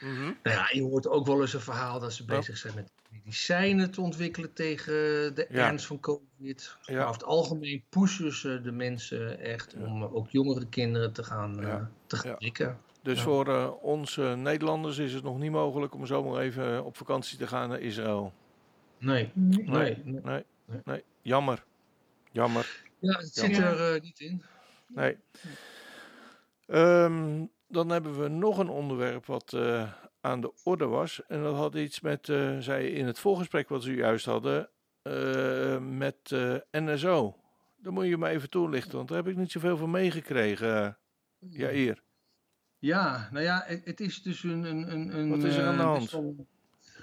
mm 0.00 0.36
nou 0.42 0.56
ja, 0.56 0.68
je 0.72 0.82
hoort 0.82 1.08
ook 1.08 1.26
wel 1.26 1.40
eens 1.40 1.54
een 1.54 1.60
verhaal 1.60 2.00
dat 2.00 2.12
ze 2.12 2.24
bezig 2.24 2.56
zijn 2.56 2.74
met 2.74 2.92
medicijnen 3.10 3.90
te 3.90 4.00
ontwikkelen 4.00 4.52
tegen 4.52 4.94
de 5.34 5.46
ernst 5.46 5.86
van 5.86 6.00
COVID. 6.00 6.76
Ja. 6.82 6.94
Maar 6.94 7.02
over 7.02 7.20
het 7.20 7.24
algemeen 7.24 7.84
pushen 7.88 8.32
ze 8.32 8.60
de 8.62 8.72
mensen 8.72 9.38
echt 9.38 9.74
om 9.74 10.02
ook 10.02 10.30
jongere 10.30 10.68
kinderen 10.68 11.12
te 11.12 11.24
gaan, 11.24 11.62
uh, 11.62 11.82
te 12.06 12.16
gaan 12.16 12.36
prikken. 12.36 12.78
Dus 13.02 13.20
voor 13.20 13.48
uh, 13.48 13.70
ons 13.82 14.16
Nederlanders 14.16 14.98
is 14.98 15.12
het 15.12 15.22
nog 15.22 15.38
niet 15.38 15.50
mogelijk 15.50 15.94
om 15.94 16.06
zomaar 16.06 16.40
even 16.40 16.84
op 16.84 16.96
vakantie 16.96 17.38
te 17.38 17.46
gaan 17.46 17.68
naar 17.68 17.80
Israël. 17.80 18.32
Nee. 19.00 19.30
Nee. 19.34 19.64
Nee. 19.64 20.22
nee. 20.22 20.44
nee. 20.84 21.04
Jammer. 21.22 21.64
Jammer. 22.30 22.82
Ja, 22.98 23.18
het 23.18 23.34
zit 23.34 23.58
er 23.58 23.94
uh, 23.94 24.00
niet 24.00 24.20
in. 24.20 24.42
Nee. 24.86 25.16
Um, 26.66 27.50
dan 27.68 27.88
hebben 27.88 28.20
we 28.22 28.28
nog 28.28 28.58
een 28.58 28.68
onderwerp 28.68 29.26
wat 29.26 29.52
uh, 29.52 29.92
aan 30.20 30.40
de 30.40 30.52
orde 30.64 30.86
was. 30.86 31.22
En 31.28 31.42
dat 31.42 31.56
had 31.56 31.74
iets 31.74 32.00
met, 32.00 32.28
uh, 32.28 32.58
zij 32.58 32.90
in 32.90 33.06
het 33.06 33.18
voorgesprek 33.18 33.68
wat 33.68 33.82
ze 33.82 33.94
juist 33.94 34.24
hadden, 34.24 34.68
met 35.98 36.30
NSO. 36.70 37.36
Dan 37.76 37.92
moet 37.92 38.06
je 38.06 38.18
me 38.18 38.28
even 38.28 38.50
toelichten, 38.50 38.96
want 38.96 39.08
daar 39.08 39.16
heb 39.16 39.28
ik 39.28 39.36
niet 39.36 39.50
zoveel 39.50 39.76
van 39.76 39.90
meegekregen. 39.90 40.98
Ja, 41.38 41.68
hier. 41.68 42.02
Ja, 42.80 43.28
nou 43.32 43.44
ja, 43.44 43.64
het, 43.84 44.00
is 44.00 44.22
dus 44.22 44.42
een, 44.42 44.64
een, 44.64 44.92
een, 44.92 45.16
een. 45.18 45.28
Wat 45.28 45.44
is 45.44 45.56
er 45.56 45.64
aan 45.66 45.76
de 45.76 45.82
eh, 45.82 45.88
hand? 45.88 46.36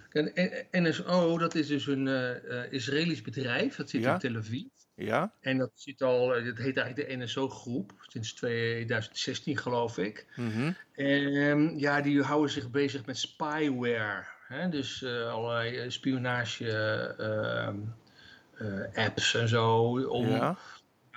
Kijk, 0.09 0.67
N- 0.71 0.81
NSO, 0.83 1.37
dat 1.37 1.55
is 1.55 1.67
dus 1.67 1.87
een 1.87 2.07
eh, 2.07 2.71
Israëlisch 2.71 3.21
bedrijf. 3.21 3.75
Dat 3.75 3.89
zit 3.89 4.01
Ja. 4.01 4.13
in 4.13 4.19
Tel 4.19 4.35
Aviv. 4.35 4.63
Ja? 4.95 5.33
En 5.39 5.57
dat 5.57 5.71
zit 5.73 6.01
al, 6.01 6.27
dat 6.27 6.57
heet 6.57 6.77
eigenlijk 6.77 7.09
de 7.09 7.15
NSO-groep. 7.15 7.93
Sinds 8.07 8.33
2016, 8.33 9.57
geloof 9.57 9.97
ik. 9.97 10.25
Mhm. 10.35 10.71
En 10.93 11.79
ja, 11.79 12.01
die 12.01 12.21
houden 12.21 12.51
zich 12.51 12.69
bezig 12.71 13.05
met 13.05 13.17
spyware. 13.17 14.25
Hè? 14.47 14.69
Dus 14.69 15.05
allerlei 15.05 15.91
spionage 15.91 16.71
ehm, 17.17 17.77
eh, 18.57 19.05
apps 19.05 19.35
en 19.35 19.47
zo. 19.47 19.81
Om 20.07 20.27
Ja? 20.29 20.57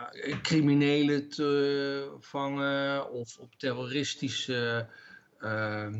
Ja, 0.00 0.38
criminelen 0.42 1.28
te 1.28 2.16
vangen 2.20 3.10
of 3.10 3.38
op 3.38 3.54
terroristische, 3.56 4.86
ehm, 5.38 5.92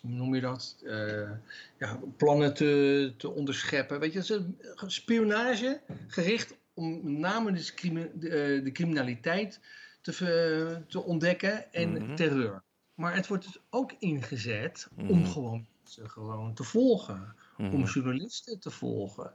hoe 0.00 0.10
noem 0.10 0.34
je 0.34 0.40
dat? 0.40 0.76
Eh, 0.84 1.30
ja, 1.78 2.00
plannen 2.16 2.54
te, 2.54 3.12
te 3.16 3.30
onderscheppen. 3.30 4.00
Weet 4.00 4.12
je, 4.12 4.18
dat 4.18 4.30
is 4.30 4.36
een 4.74 4.90
spionage 4.90 5.80
gericht 6.06 6.54
om 6.74 7.00
met 7.02 7.18
name 7.18 7.52
de, 7.52 8.28
eh, 8.28 8.64
de 8.64 8.72
criminaliteit 8.72 9.60
te, 10.00 10.82
te 10.88 11.02
ontdekken 11.02 11.72
en 11.72 11.92
Mhm. 11.92 12.14
terreur. 12.14 12.62
Maar 12.94 13.14
het 13.14 13.26
wordt 13.26 13.44
dus 13.44 13.58
ook 13.70 13.92
ingezet 13.98 14.88
Mhm. 14.96 15.10
om 15.10 15.26
gewoon 15.26 15.66
mensen 15.84 16.10
gewoon 16.10 16.54
te 16.54 16.64
volgen 16.64 17.34
om 17.58 17.80
Mhm. 17.80 17.84
journalisten 17.88 18.58
te 18.58 18.70
volgen. 18.70 19.32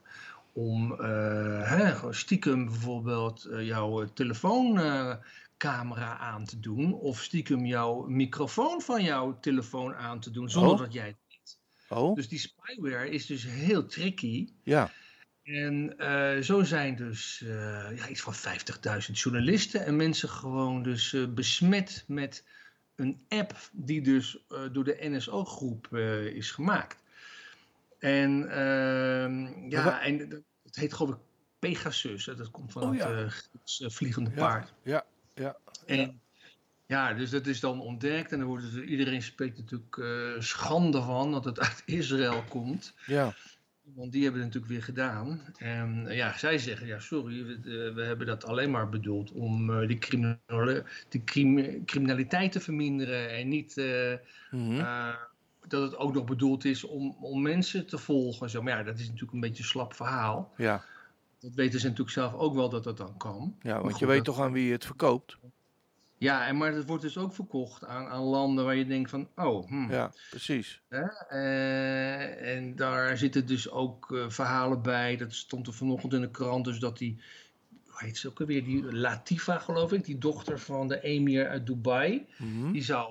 Om 0.60 0.94
eh, 0.94 1.70
hè, 1.70 2.14
stiekem 2.14 2.66
bijvoorbeeld 2.66 3.46
eh, 3.46 3.66
jouw 3.66 4.14
telefooncamera 4.14 6.18
aan 6.18 6.46
te 6.46 6.60
doen. 6.60 6.94
Of 6.94 7.24
stiekem 7.24 7.66
jouw 7.66 8.06
microfoon 8.08 8.82
van 8.82 9.04
jouw 9.04 9.40
telefoon 9.40 9.96
aan 9.96 10.20
te 10.20 10.32
doen. 10.32 10.50
Zonder 10.50 10.72
Oh. 10.72 10.80
dat 10.80 10.94
jij 10.94 11.08
het 11.08 11.18
weet. 11.28 11.60
Oh? 11.90 12.16
Dus 12.16 12.28
die 12.28 12.40
spyware 12.40 13.10
is 13.10 13.26
dus 13.26 13.44
heel 13.44 13.86
tricky. 13.86 14.50
Ja. 14.64 14.92
En 15.44 15.98
eh, 15.98 16.42
zo 16.42 16.64
zijn 16.64 16.96
dus 16.96 17.44
ja, 17.96 18.08
iets 18.08 18.22
van 18.22 18.36
50.000 18.36 18.40
journalisten 19.12 19.86
en 19.86 19.96
mensen 19.96 20.30
gewoon 20.30 20.84
dus 20.84 21.16
besmet 21.30 22.04
met 22.08 22.46
een 22.96 23.22
app 23.28 23.58
die 23.72 24.02
dus 24.02 24.46
door 24.72 24.84
de 24.84 24.98
NSO-groep 25.00 25.96
is 26.34 26.52
gemaakt. 26.52 27.04
En 28.00 28.50
ehm, 28.50 29.70
ja, 29.70 30.02
en 30.02 30.46
het 30.70 30.80
heet 30.80 30.94
geloof 30.94 31.12
ik 31.14 31.20
Pegasus. 31.60 32.26
hè, 32.26 32.36
Dat 32.36 32.52
komt 32.52 32.72
van 32.72 32.84
Oh, 32.84 32.90
het 32.90 32.98
ja. 33.00 33.12
eh, 33.24 33.28
Griekse 33.30 33.92
vliegende 33.92 34.30
Ja, 34.30 34.36
paard. 34.36 34.74
ja, 34.84 35.06
ja. 35.34 35.58
En 35.86 36.22
ja, 36.86 37.14
dus 37.14 37.30
dat 37.30 37.48
is 37.48 37.60
dan 37.60 37.82
ontdekt 37.82 38.32
en 38.32 38.38
dan 38.40 38.48
wordt 38.48 38.64
het, 38.64 38.74
iedereen 38.74 39.22
spreekt 39.22 39.58
natuurlijk 39.58 39.98
eh, 39.98 40.42
schande 40.42 41.02
van 41.02 41.32
dat 41.32 41.46
het 41.46 41.60
uit 41.60 41.84
Israël 41.86 42.44
komt. 42.50 42.94
Ja. 43.06 43.34
Want 43.96 44.12
die 44.12 44.24
hebben 44.24 44.42
het 44.42 44.54
natuurlijk 44.54 44.74
weer 44.74 44.84
gedaan. 44.96 45.42
En 45.58 46.08
eh, 46.08 46.16
ja, 46.18 46.38
zij 46.38 46.58
zeggen, 46.58 46.88
ja 46.88 47.00
sorry, 47.00 47.46
we, 47.46 47.54
eh, 47.54 47.96
we 47.96 48.02
hebben 48.04 48.28
dat 48.28 48.46
alleen 48.46 48.72
maar 48.72 48.90
bedoeld 48.90 49.32
om 49.32 49.70
eh, 49.82 49.88
de, 49.88 50.84
de 51.10 51.24
crim- 51.24 51.86
criminaliteit 51.86 52.52
te 52.52 52.60
verminderen. 52.60 53.30
En 53.30 53.48
niet 53.48 53.78
eh, 53.78 54.14
Mhm. 54.52 54.80
eh, 54.80 55.16
dat 55.70 55.82
het 55.82 55.98
ook 55.98 56.14
nog 56.14 56.26
bedoeld 56.26 56.66
is 56.66 56.84
om, 56.84 57.18
om 57.22 57.42
mensen 57.42 57.88
te 57.88 57.98
volgen. 57.98 58.50
Zo. 58.50 58.62
Maar 58.62 58.78
ja, 58.78 58.84
dat 58.84 59.00
is 59.00 59.06
natuurlijk 59.06 59.34
een 59.34 59.40
beetje 59.40 59.64
een 59.64 59.70
slap 59.70 59.94
verhaal. 59.94 60.54
Ja. 60.58 60.84
Dat 61.40 61.54
weten 61.54 61.80
ze 61.80 61.86
natuurlijk 61.86 62.16
zelf 62.16 62.34
ook 62.34 62.54
wel 62.56 62.70
dat 62.70 62.84
dat 62.84 62.98
dan 62.98 63.18
kan. 63.18 63.56
ja, 63.62 63.74
want 63.80 63.92
goed, 63.92 64.00
je 64.00 64.06
weet 64.06 64.26
dat- 64.26 64.36
toch 64.36 64.40
aan 64.46 64.52
wie 64.52 64.66
je 64.66 64.72
het 64.72 64.86
verkoopt? 64.86 65.38
Ja, 66.18 66.48
en, 66.48 66.58
maar 66.58 66.72
dat 66.72 66.86
wordt 66.86 67.04
dus 67.04 67.18
ook 67.18 67.34
verkocht 67.34 67.86
aan, 67.86 68.08
aan 68.08 68.22
landen 68.24 68.66
waar 68.66 68.76
je 68.76 68.86
denkt 68.86 69.10
van, 69.10 69.28
oh, 69.36 69.68
hm, 69.68 69.92
Ja, 69.92 70.12
precies. 70.30 70.82
Eh, 70.90 72.56
en 72.56 72.76
daar 72.76 73.18
zitten 73.18 73.46
dus 73.46 73.70
ook 73.70 74.12
eh, 74.12 74.30
verhalen 74.30 74.82
bij. 74.82 75.18
Dat 75.18 75.34
stond 75.34 75.68
er 75.68 75.74
vanochtend 75.74 76.14
in 76.14 76.22
de 76.22 76.30
krant. 76.32 76.66
Dus 76.66 76.80
dat 76.80 76.98
die, 76.98 77.22
hoe 77.88 78.04
heet 78.08 78.18
ze 78.18 78.28
ook 78.28 78.40
alweer? 78.40 78.64
Die 78.64 78.94
Latifa, 78.96 79.58
geloof 79.60 79.92
ik. 79.94 80.06
Die 80.06 80.18
dochter 80.18 80.60
van 80.60 80.88
de 80.88 81.02
emir 81.02 81.48
uit 81.48 81.66
Dubai. 81.66 82.26
Mhm. 82.38 82.72
Die 82.72 82.84
zou 82.84 83.08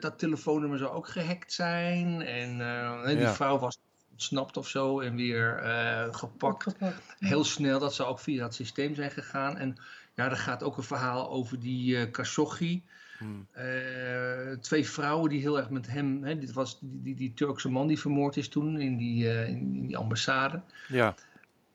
dat 0.00 0.18
telefoonnummer 0.18 0.78
zou 0.78 0.90
ook 0.92 1.08
gehackt 1.08 1.52
zijn. 1.52 2.22
En 2.22 2.60
eh, 2.60 3.06
die 3.06 3.18
Ja. 3.18 3.34
vrouw 3.34 3.58
was 3.58 3.78
ontsnapt 4.10 4.56
of 4.56 4.68
zo 4.68 5.00
en 5.00 5.16
weer 5.16 5.56
eh, 5.58 6.14
gepakt. 6.14 6.66
Opgepakt. 6.66 7.14
Heel 7.18 7.44
snel, 7.44 7.78
dat 7.78 7.94
zou 7.94 8.08
ook 8.08 8.18
via 8.20 8.40
dat 8.42 8.54
systeem 8.54 8.94
zijn 8.94 9.10
gegaan. 9.10 9.56
En 9.56 9.76
ja, 10.14 10.30
er 10.30 10.36
gaat 10.36 10.62
ook 10.62 10.76
een 10.76 10.82
verhaal 10.82 11.30
over 11.30 11.60
die 11.60 11.96
eh 11.96 12.10
Khashoggi. 12.10 12.82
Eh, 13.52 14.52
twee 14.60 14.88
vrouwen 14.88 15.30
die 15.30 15.40
heel 15.40 15.56
erg 15.58 15.70
met 15.70 15.86
hem, 15.86 16.24
hè, 16.24 16.38
dit 16.38 16.52
was 16.52 16.78
die, 16.80 17.02
die, 17.02 17.14
die 17.14 17.34
Turkse 17.34 17.68
man 17.70 17.86
die 17.86 17.98
vermoord 18.00 18.36
is 18.36 18.48
toen 18.48 18.80
in 18.80 18.96
die, 18.96 19.30
eh, 19.30 19.48
in, 19.48 19.56
in 19.74 19.86
die 19.86 19.96
ambassade, 19.96 20.60
Ja. 20.88 21.14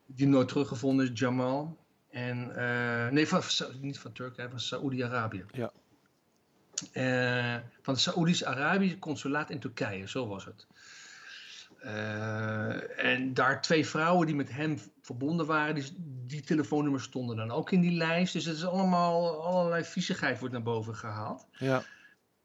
die 0.06 0.28
nooit 0.28 0.48
teruggevonden 0.48 1.12
is, 1.12 1.20
Jamal. 1.20 1.78
En, 2.10 2.56
eh, 2.56 3.12
nee, 3.12 3.28
van, 3.28 3.44
van- 3.44 3.68
niet 3.82 4.00
van 4.00 4.12
Turkije, 4.12 4.50
van 4.50 4.60
Saoedi-Arabië. 4.60 5.46
Ja. 5.52 5.72
Eh, 6.94 7.56
van 7.82 7.94
het 7.94 8.04
Saoedisch-Arabisch 8.04 9.00
consulaat 9.00 9.50
in 9.50 9.60
Turkije, 9.60 10.08
zo 10.08 10.28
was 10.28 10.46
het. 10.46 10.68
Eh, 11.80 13.06
en 13.06 13.34
daar 13.34 13.62
twee 13.62 13.86
vrouwen 13.88 14.28
die 14.28 14.36
met 14.36 14.52
hem 14.52 14.80
verbonden 15.02 15.46
waren, 15.46 15.76
die, 15.76 15.94
die 16.28 16.42
telefoonnummers 16.42 17.04
stonden 17.04 17.36
dan 17.36 17.52
ook 17.52 17.72
in 17.72 17.82
die 17.82 17.98
lijst. 17.98 18.34
Dus 18.34 18.46
het 18.46 18.56
is 18.56 18.66
allemaal, 18.66 19.44
allerlei 19.46 19.84
viezigheid 19.84 20.40
wordt 20.40 20.54
naar 20.54 20.64
boven 20.64 20.96
gehaald. 20.96 21.46
Ja. 21.52 21.84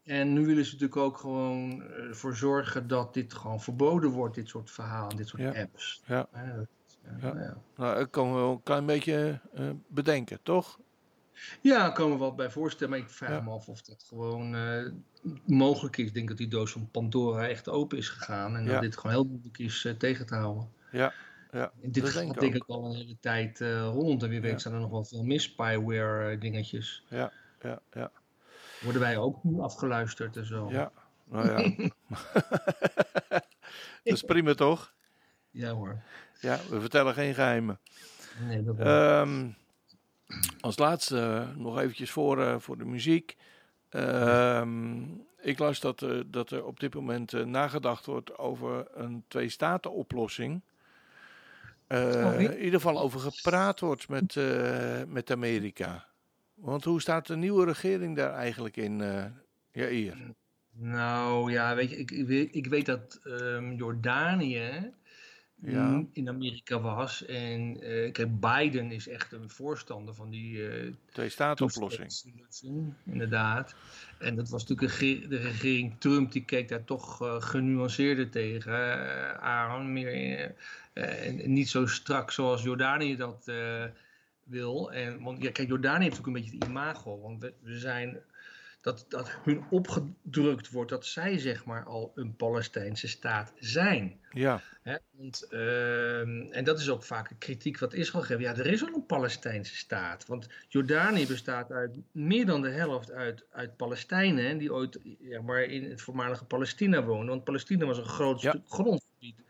En 0.03 0.33
nu 0.33 0.45
willen 0.45 0.65
ze 0.65 0.71
natuurlijk 0.71 0.99
ook 1.01 1.17
gewoon 1.17 1.81
eh, 1.83 2.03
ervoor 2.03 2.35
zorgen 2.35 2.87
dat 2.87 3.13
dit 3.13 3.33
gewoon 3.33 3.61
verboden 3.61 4.09
wordt, 4.09 4.35
dit 4.35 4.47
soort 4.49 4.71
verhalen, 4.71 5.15
dit 5.17 5.27
soort 5.27 5.41
Ja. 5.41 5.61
apps. 5.61 6.01
Ja. 6.05 6.27
Dat- 6.33 7.33
Ja. 7.33 7.57
Nou, 7.75 7.99
ik 7.99 8.11
kan 8.11 8.33
wel 8.33 8.51
een 8.51 8.63
klein 8.63 8.85
beetje 8.85 9.39
bedenken, 9.87 10.39
toch? 10.43 10.79
Ja, 11.61 11.77
daar 11.77 11.93
kan 11.93 12.09
me 12.09 12.17
wat 12.17 12.35
bij 12.35 12.49
voorstellen, 12.49 12.89
maar 12.89 12.99
ik 12.99 13.09
vraag 13.09 13.29
Ja. 13.29 13.41
me 13.41 13.51
af 13.51 13.67
of 13.67 13.81
dat 13.81 14.05
gewoon 14.07 14.55
eh, 14.55 14.91
mogelijk 15.45 15.97
is. 15.97 16.07
Ik 16.07 16.13
denk 16.13 16.27
dat 16.27 16.37
die 16.37 16.47
doos 16.47 16.71
van 16.71 16.89
Pandora 16.91 17.47
echt 17.47 17.69
open 17.69 17.97
is 17.97 18.09
gegaan 18.09 18.55
en 18.55 18.65
Ja. 18.65 18.71
dat 18.71 18.81
dit 18.81 18.97
gewoon 18.97 19.11
heel 19.11 19.25
moeilijk 19.25 19.57
is 19.57 19.85
eh, 19.85 19.93
tegen 19.93 20.25
te 20.25 20.35
houden. 20.35 20.69
Ja. 20.91 21.13
Ja. 21.51 21.71
En 21.81 21.91
dit 21.91 22.03
dat 22.03 22.11
gaat 22.11 22.39
denk 22.39 22.55
ik 22.55 22.63
ik 22.63 22.69
al 22.69 22.85
een 22.85 22.95
hele 22.95 23.17
tijd 23.19 23.61
eh, 23.61 23.81
rond 23.81 24.23
en 24.23 24.29
wie 24.29 24.41
weet 24.41 24.61
zijn 24.61 24.73
er 24.73 24.79
nog 24.79 24.89
wel 24.89 25.03
veel 25.03 25.23
meer 25.23 25.41
spyware 25.41 26.31
eh, 26.31 26.39
dingetjes. 26.39 27.03
Ja. 27.09 27.31
Ja. 27.61 27.79
Ja. 27.93 28.11
Worden 28.81 29.01
wij 29.01 29.17
ook 29.17 29.43
nu 29.43 29.59
afgeluisterd 29.59 30.37
en 30.37 30.45
zo? 30.45 30.69
Ja. 30.71 30.91
Nou 31.23 31.47
ja. 31.47 31.87
dat 33.29 33.43
is 34.03 34.21
prima, 34.21 34.53
toch? 34.53 34.93
Ja 35.51 35.71
hoor. 35.71 36.01
Ja, 36.39 36.59
we 36.69 36.79
vertellen 36.81 37.13
geen 37.13 37.33
geheimen. 37.33 37.79
Nee, 38.47 38.63
dat 38.63 38.75
wel. 38.75 39.53
Als 40.59 40.77
laatste 40.77 41.19
eh, 41.19 41.55
nog 41.55 41.79
eventjes 41.79 42.11
voor, 42.11 42.41
eh, 42.41 42.55
voor 42.59 42.77
de 42.77 42.85
muziek. 42.85 43.35
Ehm, 43.89 45.03
ik 45.41 45.59
las 45.59 45.79
dat, 45.79 46.01
eh, 46.01 46.19
dat 46.27 46.51
er 46.51 46.65
op 46.65 46.79
dit 46.79 46.93
moment 46.93 47.45
nagedacht 47.45 48.05
wordt 48.05 48.37
over 48.37 48.87
een 48.93 49.23
twee-staten-oplossing. 49.27 50.61
Oh, 51.89 52.39
in 52.39 52.57
ieder 52.57 52.79
geval 52.79 52.99
over 52.99 53.19
gepraat 53.19 53.79
wordt 53.79 54.09
met, 54.09 54.35
met 55.07 55.31
Amerika. 55.31 56.05
Want 56.53 56.83
hoe 56.83 57.01
staat 57.01 57.27
de 57.27 57.35
nieuwe 57.35 57.65
regering 57.65 58.15
daar 58.15 58.33
eigenlijk 58.33 58.77
in? 58.77 59.01
eh 59.01 59.25
ja, 59.71 59.87
hier. 59.87 60.33
Nou 60.71 61.51
ja, 61.51 61.75
weet 61.75 61.89
je, 61.89 61.97
ik, 61.97 62.11
ik, 62.11 62.27
weet, 62.27 62.55
ik 62.55 62.67
weet 62.67 62.85
dat 62.85 63.19
ehm, 63.23 63.73
Jordanië 63.73 64.93
Ja. 65.61 65.87
mm, 65.87 66.09
in 66.13 66.29
Amerika 66.29 66.79
was. 66.79 67.25
En 67.25 67.81
eh, 67.81 68.11
kijk, 68.11 68.39
Biden 68.39 68.91
is 68.91 69.07
echt 69.07 69.31
een 69.31 69.49
voorstander 69.49 70.13
van 70.13 70.29
die 70.29 70.69
eh 70.69 70.91
Twee-staten-oplossing. 71.11 72.09
two-state-solution, 72.09 72.95
Inderdaad. 73.05 73.75
En 74.19 74.35
dat 74.35 74.49
was 74.49 74.65
natuurlijk 74.65 75.29
de 75.29 75.37
regering 75.37 75.95
Trump, 75.99 76.31
die 76.31 76.45
keek 76.45 76.67
daar 76.69 76.83
toch 76.83 77.21
eh, 77.21 77.41
genuanceerder 77.41 78.29
tegen 78.29 78.73
eh, 78.73 79.31
aan. 79.31 79.93
Meer, 79.93 80.07
eh, 80.07 80.43
eh, 80.93 81.27
en, 81.27 81.53
niet 81.53 81.69
zo 81.69 81.85
strak 81.87 82.31
zoals 82.31 82.63
Jordanië 82.63 83.15
dat 83.15 83.47
eh, 83.47 83.83
wil. 84.43 84.91
En, 84.91 85.21
want 85.23 85.41
ja, 85.43 85.51
kijk, 85.51 85.67
Jordanië 85.67 86.03
heeft 86.03 86.19
ook 86.19 86.27
een 86.27 86.33
beetje 86.33 86.55
het 86.59 86.67
imago. 86.67 87.21
Want 87.21 87.41
we, 87.41 87.53
we 87.61 87.77
zijn 87.79 88.17
dat, 88.87 89.05
dat 89.07 89.29
hun 89.43 89.63
opgedrukt 89.69 90.69
wordt 90.71 90.89
dat 90.89 91.05
zij 91.05 91.37
zeg 91.37 91.65
maar 91.65 91.83
al 91.83 92.11
een 92.15 92.35
Palestijnse 92.35 93.07
staat 93.07 93.53
zijn. 93.59 94.19
Ja? 94.31 94.61
Want, 95.11 95.47
ehm, 95.49 96.41
en 96.51 96.63
dat 96.63 96.79
is 96.79 96.89
ook 96.89 97.03
vaak 97.03 97.29
een 97.29 97.37
kritiek 97.37 97.79
wat 97.79 97.93
Israël 97.93 98.23
geeft. 98.23 98.39
Ja, 98.41 98.55
er 98.55 98.65
is 98.65 98.81
al 98.81 98.93
een 98.93 99.05
Palestijnse 99.05 99.75
staat. 99.75 100.25
Want 100.25 100.47
Jordanië 100.67 101.27
bestaat 101.27 101.71
uit 101.71 101.95
meer 102.11 102.45
dan 102.45 102.61
de 102.61 102.69
helft 102.69 103.11
uit, 103.11 103.45
uit 103.51 103.77
Palestijnen. 103.77 104.57
Die 104.57 104.73
ooit 104.73 104.99
ja, 105.19 105.41
maar 105.41 105.61
in 105.63 105.89
het 105.89 106.01
voormalige 106.01 106.45
Palestina 106.45 107.03
woonden. 107.03 107.27
Want 107.29 107.43
Palestina 107.43 107.85
was 107.85 107.97
een 107.97 108.05
groot 108.05 108.41
Ja. 108.41 108.49
stuk 108.49 108.69
grondgebied. 108.69 109.41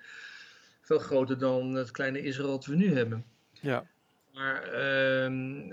Veel 0.82 1.00
groter 1.00 1.38
dan 1.39 1.73
het 1.73 1.91
kleine 1.91 2.21
Israël 2.21 2.50
dat 2.50 2.65
we 2.65 2.76
nu 2.76 2.95
hebben. 2.95 3.26
ja, 3.52 3.88
Maar 4.34 4.63
ehm, 4.63 5.71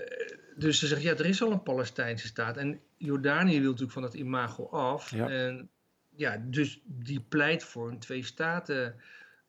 dus 0.57 0.79
ze 0.79 0.87
zegt, 0.87 1.03
ja, 1.03 1.11
er 1.13 1.27
is 1.27 1.43
al 1.43 1.51
een 1.53 1.63
Palestijnse 1.63 2.27
staat. 2.27 2.57
En 2.57 2.81
Jordanië 3.05 3.53
wil 3.61 3.65
natuurlijk 3.65 3.93
van 3.93 4.03
dat 4.03 4.15
imago 4.15 4.67
af. 4.69 5.11
Ja. 5.11 5.29
En 5.29 5.69
ja, 6.17 6.43
dus 6.47 6.81
die 6.85 7.21
pleit 7.21 7.65
voor 7.65 7.91
een 7.91 7.99
twee-staten 7.99 8.95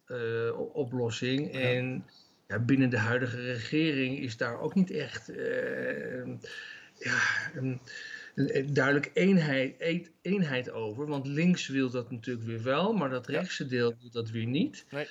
eh, 0.06 0.60
oplossing. 0.74 1.52
En 1.54 2.06
ja, 2.48 2.60
binnen 2.60 2.90
de 2.90 2.98
huidige 2.98 3.42
regering 3.42 4.20
is 4.20 4.38
daar 4.38 4.60
ook 4.60 4.76
niet 4.76 4.92
echt 4.92 5.30
eh, 5.30 6.26
ja, 6.98 7.20
een, 7.56 7.80
een 8.36 8.74
duidelijk 8.74 9.12
eenheid, 9.14 9.76
een- 9.78 10.08
eenheid 10.22 10.72
over. 10.72 11.08
Want 11.08 11.28
links 11.28 11.68
wil 11.68 11.90
dat 11.90 12.12
natuurlijk 12.12 12.46
weer 12.46 12.64
wel, 12.64 12.94
maar 12.94 13.10
dat 13.10 13.28
rechtse 13.28 13.66
deel 13.68 13.96
wil 14.02 14.10
dat 14.12 14.30
weer 14.30 14.46
niet. 14.46 14.86
Nee. 14.92 15.08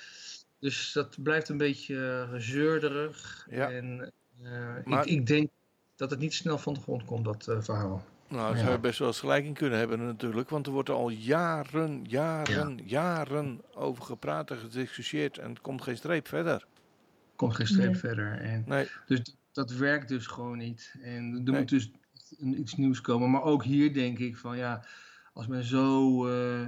Dus 0.58 0.92
dat 0.92 1.22
blijft 1.22 1.48
een 1.48 1.56
beetje 1.56 1.94
uh, 1.94 2.38
zeurderig. 2.40 3.46
Ja. 3.50 3.70
En 3.70 4.12
eh, 4.42 4.50
Maar- 4.84 5.06
ik, 5.06 5.10
ik 5.12 5.26
denk 5.26 5.50
dat 5.96 6.10
het 6.10 6.18
niet 6.20 6.34
snel 6.34 6.58
van 6.58 6.74
de 6.74 6.80
grond 6.80 7.04
komt, 7.04 7.24
dat 7.24 7.48
eh, 7.48 7.62
verhaal. 7.62 8.04
Nou, 8.28 8.42
daar 8.46 8.54
Ja. 8.56 8.60
zou 8.62 8.72
je 8.72 8.78
best 8.78 8.98
wel 8.98 9.08
eens 9.08 9.18
gelijk 9.20 9.44
in 9.44 9.52
kunnen 9.52 9.78
hebben 9.78 10.04
natuurlijk. 10.06 10.48
Want 10.48 10.66
er 10.66 10.72
wordt 10.72 10.88
er 10.88 10.94
al 10.94 11.08
jaren, 11.10 12.04
jaren, 12.08 12.80
jaren 12.84 13.60
over 13.74 14.02
gepraat 14.04 14.50
en 14.50 14.56
gediscussieerd. 14.58 15.38
En 15.38 15.48
het 15.50 15.60
komt 15.60 15.82
geen 15.82 15.96
streep 15.96 16.28
verder. 16.28 16.66
Komt 17.36 17.54
geen 17.54 17.66
streep 17.66 17.90
Nee. 17.90 17.96
verder. 18.00 18.40
En 18.40 18.62
Nee, 18.66 18.88
Dus 19.06 19.34
dat 19.52 19.70
werkt 19.72 20.08
dus 20.08 20.26
gewoon 20.26 20.58
niet. 20.58 20.94
En 21.02 21.42
er 21.44 21.50
Nee. 21.50 21.58
moet 21.60 21.68
dus 21.68 21.90
iets 22.38 22.76
nieuws 22.76 23.00
komen. 23.00 23.30
Maar 23.30 23.42
ook 23.42 23.64
hier 23.64 23.94
denk 23.94 24.18
ik 24.18 24.36
van 24.36 24.56
ja, 24.56 24.84
als 25.32 25.46
men 25.46 25.64
zo. 25.64 26.26
eh, 26.28 26.66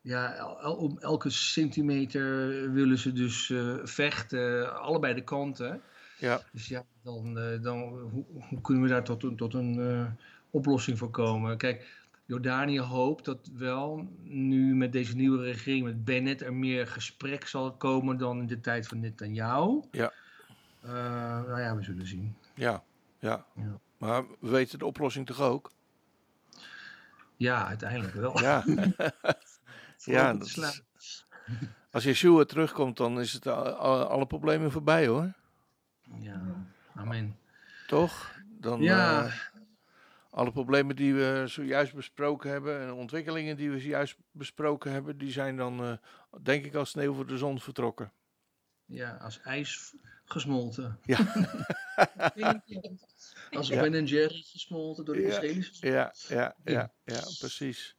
ja, 0.00 0.46
om 0.78 0.98
elke 0.98 1.30
centimeter 1.30 2.48
willen 2.72 2.98
ze 2.98 3.12
dus 3.12 3.50
eh, 3.50 3.74
vechten, 3.82 4.80
allebei 4.80 5.14
de 5.14 5.24
kanten. 5.24 5.80
ja, 6.18 6.40
Dus 6.52 6.68
ja, 6.68 6.84
dan, 7.02 7.38
eh, 7.38 7.62
dan 7.62 7.78
hoe, 8.12 8.24
hoe 8.48 8.60
kunnen 8.60 8.82
we 8.82 8.88
daar 8.88 9.04
tot 9.04 9.22
een, 9.22 9.36
tot 9.36 9.54
een 9.54 9.78
eh, 9.80 10.06
oplossing 10.54 10.98
voor 10.98 11.10
komen? 11.10 11.56
Kijk, 11.56 12.02
Jordanië 12.26 12.80
hoopt 12.80 13.24
dat 13.24 13.50
wel 13.56 14.08
nu 14.22 14.74
met 14.74 14.92
deze 14.92 15.16
nieuwe 15.16 15.42
regering, 15.42 15.84
met 15.84 16.04
Bennett, 16.04 16.40
er 16.42 16.54
meer 16.54 16.86
gesprek 16.86 17.46
zal 17.46 17.72
komen 17.72 18.16
dan 18.16 18.38
in 18.38 18.46
de 18.46 18.60
tijd 18.60 18.86
van 18.88 19.00
Netanyahu. 19.00 19.80
Ja. 19.90 20.12
Eh, 20.80 20.90
nou 21.46 21.60
ja, 21.60 21.76
we 21.76 21.82
zullen 21.82 22.06
zien. 22.06 22.36
ja, 22.54 22.82
ja. 23.18 23.44
Ja. 23.54 23.78
Maar 23.98 24.22
we 24.40 24.48
weten 24.50 24.78
de 24.78 24.86
oplossing 24.86 25.26
toch 25.26 25.40
ook? 25.40 25.72
Ja, 27.36 27.66
uiteindelijk 27.66 28.14
wel. 28.14 28.40
Ja, 28.40 28.64
ja 30.04 30.32
dat 30.32 30.46
is- 30.46 30.82
als 31.90 32.04
Yeshua 32.04 32.44
terugkomt, 32.44 32.96
dan 32.96 33.20
is 33.20 33.32
het 33.32 33.46
al- 33.46 33.68
al- 33.72 34.04
alle 34.04 34.26
problemen 34.26 34.70
voorbij 34.72 35.06
hoor. 35.06 35.32
ja. 36.18 36.40
Amen. 36.94 37.36
Toch? 37.86 38.32
Dan, 38.60 38.80
Ja. 38.82 39.24
eh, 39.24 39.32
alle 40.34 40.52
problemen 40.52 40.96
die 40.96 41.14
we 41.14 41.42
zojuist 41.46 41.94
besproken 41.94 42.50
hebben 42.50 42.80
en 42.80 42.92
ontwikkelingen 42.92 43.56
die 43.56 43.70
we 43.70 43.80
zojuist 43.80 44.16
besproken 44.30 44.92
hebben, 44.92 45.18
die 45.18 45.32
zijn 45.32 45.56
dan, 45.56 45.80
eh, 45.84 45.96
denk 46.42 46.64
ik, 46.64 46.74
als 46.74 46.90
sneeuw 46.90 47.14
voor 47.14 47.26
de 47.26 47.38
zon 47.38 47.60
vertrokken. 47.60 48.12
Ja, 48.84 49.16
als 49.16 49.40
ijs 49.40 49.94
gesmolten. 50.24 50.98
Als 53.50 53.68
Ja. 53.68 53.80
Ben 53.80 54.04
Jerry 54.04 54.42
gesmolten 54.42 55.04
door 55.04 55.14
de 55.14 55.20
Ja. 55.20 55.28
Israëli's. 55.28 55.78
Ja, 55.80 56.14
ja, 56.28 56.56
ja, 56.64 56.92
ja, 57.04 57.20
precies. 57.38 57.96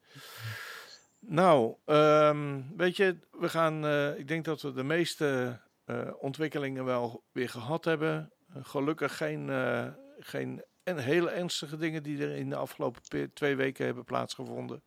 Nou, 1.19 1.75
ehm, 1.85 2.61
weet 2.77 2.97
je, 2.97 3.19
we 3.31 3.49
gaan, 3.49 3.85
eh, 3.85 4.17
ik 4.17 4.27
denk 4.27 4.45
dat 4.45 4.61
we 4.61 4.73
de 4.73 4.83
meeste 4.83 5.59
eh, 5.85 6.11
ontwikkelingen 6.19 6.85
wel 6.85 7.23
weer 7.31 7.49
gehad 7.49 7.85
hebben. 7.85 8.33
Gelukkig 8.49 9.17
geen, 9.17 9.49
geen 10.19 10.63
en 10.85 10.97
hele 10.97 11.29
ernstige 11.29 11.77
dingen 11.77 12.03
die 12.03 12.21
er 12.23 12.35
in 12.35 12.49
de 12.49 12.55
afgelopen 12.55 13.01
pe- 13.07 13.29
twee 13.33 13.55
weken 13.55 13.85
hebben 13.85 14.03
plaatsgevonden. 14.03 14.81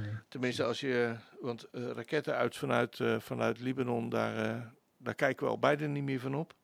Nee. 0.00 0.10
Tenminste, 0.28 0.64
als 0.64 0.80
je, 0.80 1.14
want 1.40 1.70
eh, 1.70 1.90
raketten 1.90 2.34
uit 2.36 2.56
vanuit, 2.56 3.00
eh, 3.00 3.20
vanuit 3.20 3.60
Libanon, 3.60 4.08
daar, 4.08 4.36
eh, 4.50 4.60
daar 4.96 5.14
kijken 5.14 5.44
we 5.46 5.50
al 5.52 5.58
beide 5.58 5.86
niet 5.86 6.02
meer 6.04 6.20
van 6.20 6.34
op. 6.34 6.54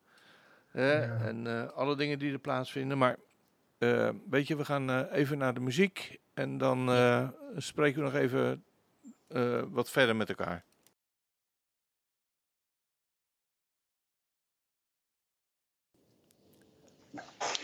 Ja. 0.72 1.18
En 1.20 1.74
alle 1.74 1.96
dingen 1.96 2.18
die 2.18 2.32
er 2.32 2.38
plaatsvinden. 2.38 2.98
Maar 2.98 3.16
weet 4.30 4.46
je, 4.46 4.56
we 4.56 4.64
gaan 4.64 5.04
even 5.04 5.38
naar 5.38 5.54
de 5.54 5.60
muziek 5.60 6.18
en 6.34 6.58
dan 6.58 6.78
spreken 7.56 7.98
we 7.98 8.04
nog 8.10 8.14
even 8.14 8.64
wat 9.72 9.90
verder 9.90 10.16
met 10.16 10.28
elkaar. 10.28 10.64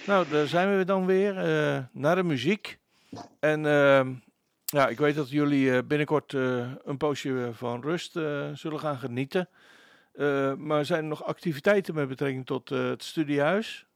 Nou, 0.06 0.28
daar 0.28 0.46
zijn 0.46 0.78
we 0.78 0.84
dan 0.84 1.06
weer 1.06 1.38
eh, 1.38 1.84
naar 1.92 2.14
de 2.16 2.22
muziek. 2.22 2.78
En 3.40 3.66
ehm, 3.66 4.14
ja, 4.64 4.88
ik 4.88 4.98
weet 4.98 5.14
dat 5.14 5.30
jullie 5.30 5.72
eh, 5.72 5.78
binnenkort 5.86 6.34
eh, 6.34 6.70
een 6.84 6.96
poosje 6.96 7.50
van 7.52 7.82
rust 7.82 8.12
zullen 8.54 8.80
gaan 8.80 8.98
genieten. 8.98 9.48
Maar 10.58 10.84
zijn 10.84 11.02
er 11.02 11.08
nog 11.08 11.24
activiteiten 11.24 11.94
met 11.94 12.08
betrekking 12.08 12.46
tot 12.46 12.68
het 12.68 13.02
studiehuis? 13.04 13.86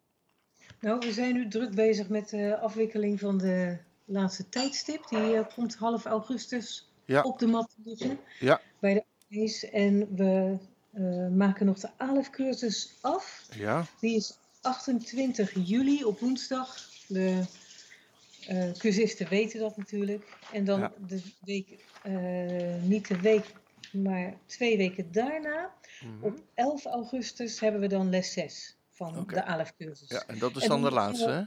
Nou, 0.81 0.99
we 0.99 1.13
zijn 1.13 1.35
nu 1.35 1.49
druk 1.49 1.75
bezig 1.75 2.09
met 2.09 2.29
de 2.29 2.59
afwikkeling 2.59 3.21
van 3.21 3.39
de 3.39 3.79
laatste 4.05 4.49
tijdstip. 4.49 5.09
Die 5.09 5.45
komt 5.55 5.77
half 5.77 6.05
augustus 6.05 6.91
Ja. 7.05 7.23
op 7.23 7.39
de 7.39 7.47
mat 7.47 7.71
te 7.71 7.81
liggen 7.85 8.19
Ja. 8.39 8.61
bij 8.79 8.95
de 8.95 9.05
AES. 9.31 9.71
En 9.71 10.17
we 10.17 10.59
maken 11.37 11.67
nog 11.67 11.79
de 11.79 11.89
ALEF-cursus 11.97 12.99
af. 13.01 13.47
Ja, 13.57 13.85
Die 14.01 14.17
is 14.17 14.39
28 14.61 15.53
juli 15.69 16.05
op 16.05 16.19
woensdag. 16.21 16.77
De 17.09 17.45
eh, 18.47 18.71
cursisten 18.73 19.29
weten 19.29 19.61
dat 19.61 19.77
natuurlijk. 19.77 20.37
En 20.53 20.65
dan 20.65 20.81
Ja. 20.81 20.93
de 21.07 21.23
week, 21.45 21.85
eh, 22.03 22.83
niet 22.83 23.09
de 23.09 23.21
week, 23.21 23.45
maar 23.93 24.35
twee 24.47 24.77
weken 24.77 25.13
daarna, 25.13 25.75
Mhm. 26.01 26.25
op 26.25 26.39
11 26.55 26.85
augustus, 26.85 27.61
hebben 27.61 27.81
we 27.81 27.87
dan 27.87 28.11
les 28.11 28.33
6 28.33 28.77
van 28.91 29.25
de 29.27 29.45
ALEF-cursus. 29.45 30.09
ja 30.09 30.23
en 30.27 30.39
dat 30.39 30.57
is 30.57 30.63
En 30.63 30.69
dan 30.69 30.79
de 30.83 30.85
dan 30.85 30.95
laatste, 30.95 31.31
hè? 31.31 31.43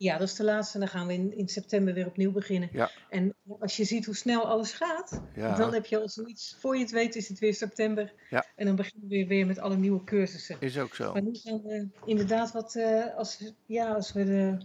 Ja, 0.00 0.18
dat 0.18 0.28
is 0.28 0.34
de 0.34 0.44
laatste. 0.44 0.74
En 0.74 0.80
dan 0.80 0.88
gaan 0.88 1.06
we 1.06 1.12
in, 1.12 1.36
in 1.36 1.48
september 1.48 1.94
weer 1.94 2.06
opnieuw 2.06 2.32
beginnen. 2.32 2.68
Ja. 2.72 2.90
En 3.08 3.34
als 3.60 3.76
je 3.76 3.84
ziet 3.84 4.04
hoe 4.06 4.14
snel 4.16 4.46
alles 4.48 4.72
gaat, 4.72 5.20
Ja. 5.34 5.56
dan 5.56 5.72
heb 5.74 5.86
je 5.86 5.98
al 6.00 6.08
zoiets. 6.08 6.56
Voor 6.60 6.74
je 6.76 6.82
het 6.82 6.90
weet 6.90 7.16
is 7.16 7.28
het 7.28 7.38
weer 7.38 7.54
september. 7.54 8.12
Ja. 8.30 8.44
En 8.56 8.66
dan 8.66 8.76
beginnen 8.76 9.08
we 9.08 9.26
weer 9.26 9.46
met 9.46 9.58
alle 9.58 9.76
nieuwe 9.76 10.04
cursussen. 10.04 10.56
Is 10.60 10.78
ook 10.78 10.94
zo. 10.94 11.12
Maar 11.12 11.22
nu 11.22 11.30
we 11.42 11.88
inderdaad 12.04 12.52
wat, 12.52 12.74
eh, 12.74 13.16
als, 13.16 13.38
we- 13.38 13.52
ja, 13.66 13.94
als 13.94 14.12
we 14.12 14.24
de, 14.24 14.56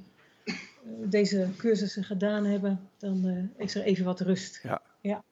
eh, 0.45 0.55
deze 1.09 1.49
cursussen 1.57 2.03
gedaan 2.03 2.45
hebben, 2.45 2.89
dan 2.97 3.25
eh, 3.57 3.63
is 3.65 3.75
er 3.75 3.83
even 3.83 4.05
wat 4.05 4.19
rust. 4.21 4.61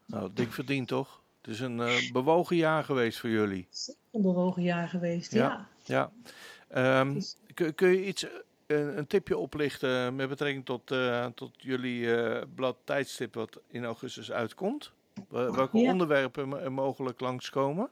Nou, 0.08 0.30
dik 0.34 0.52
verdiend 0.52 0.88
toch? 0.88 1.22
Het 1.42 1.52
is 1.54 1.60
een 1.60 1.82
bewogen 2.14 2.56
jaar 2.56 2.84
geweest 2.84 3.20
voor 3.20 3.30
jullie. 3.30 3.68
Een 4.12 4.22
bewogen 4.22 4.64
jaar 4.64 4.88
geweest, 4.88 5.32
Ja. 5.34 5.68
ja. 5.84 6.12
Ja. 6.70 7.00
Ehm, 7.02 7.22
kun, 7.54 7.76
kun 7.76 7.90
je 7.90 8.06
iets, 8.06 8.26
een, 8.68 8.98
een 8.98 9.08
tipje 9.08 9.38
oplichten 9.38 10.16
met 10.16 10.30
betrekking 10.30 10.66
tot, 10.66 10.92
eh, 10.92 11.26
tot 11.36 11.52
jullie 11.58 12.16
eh, 12.16 12.42
blad 12.56 12.76
tijdstip 12.84 13.34
wat 13.34 13.60
in 13.68 13.86
augustus 13.86 14.32
uitkomt? 14.32 14.92
Wel- 15.30 15.56
Welke 15.56 15.78
Ja. 15.78 15.92
onderwerpen 15.92 16.48
mo- 16.48 16.58
er 16.58 16.72
mogelijk 16.72 17.20
langskomen? 17.20 17.90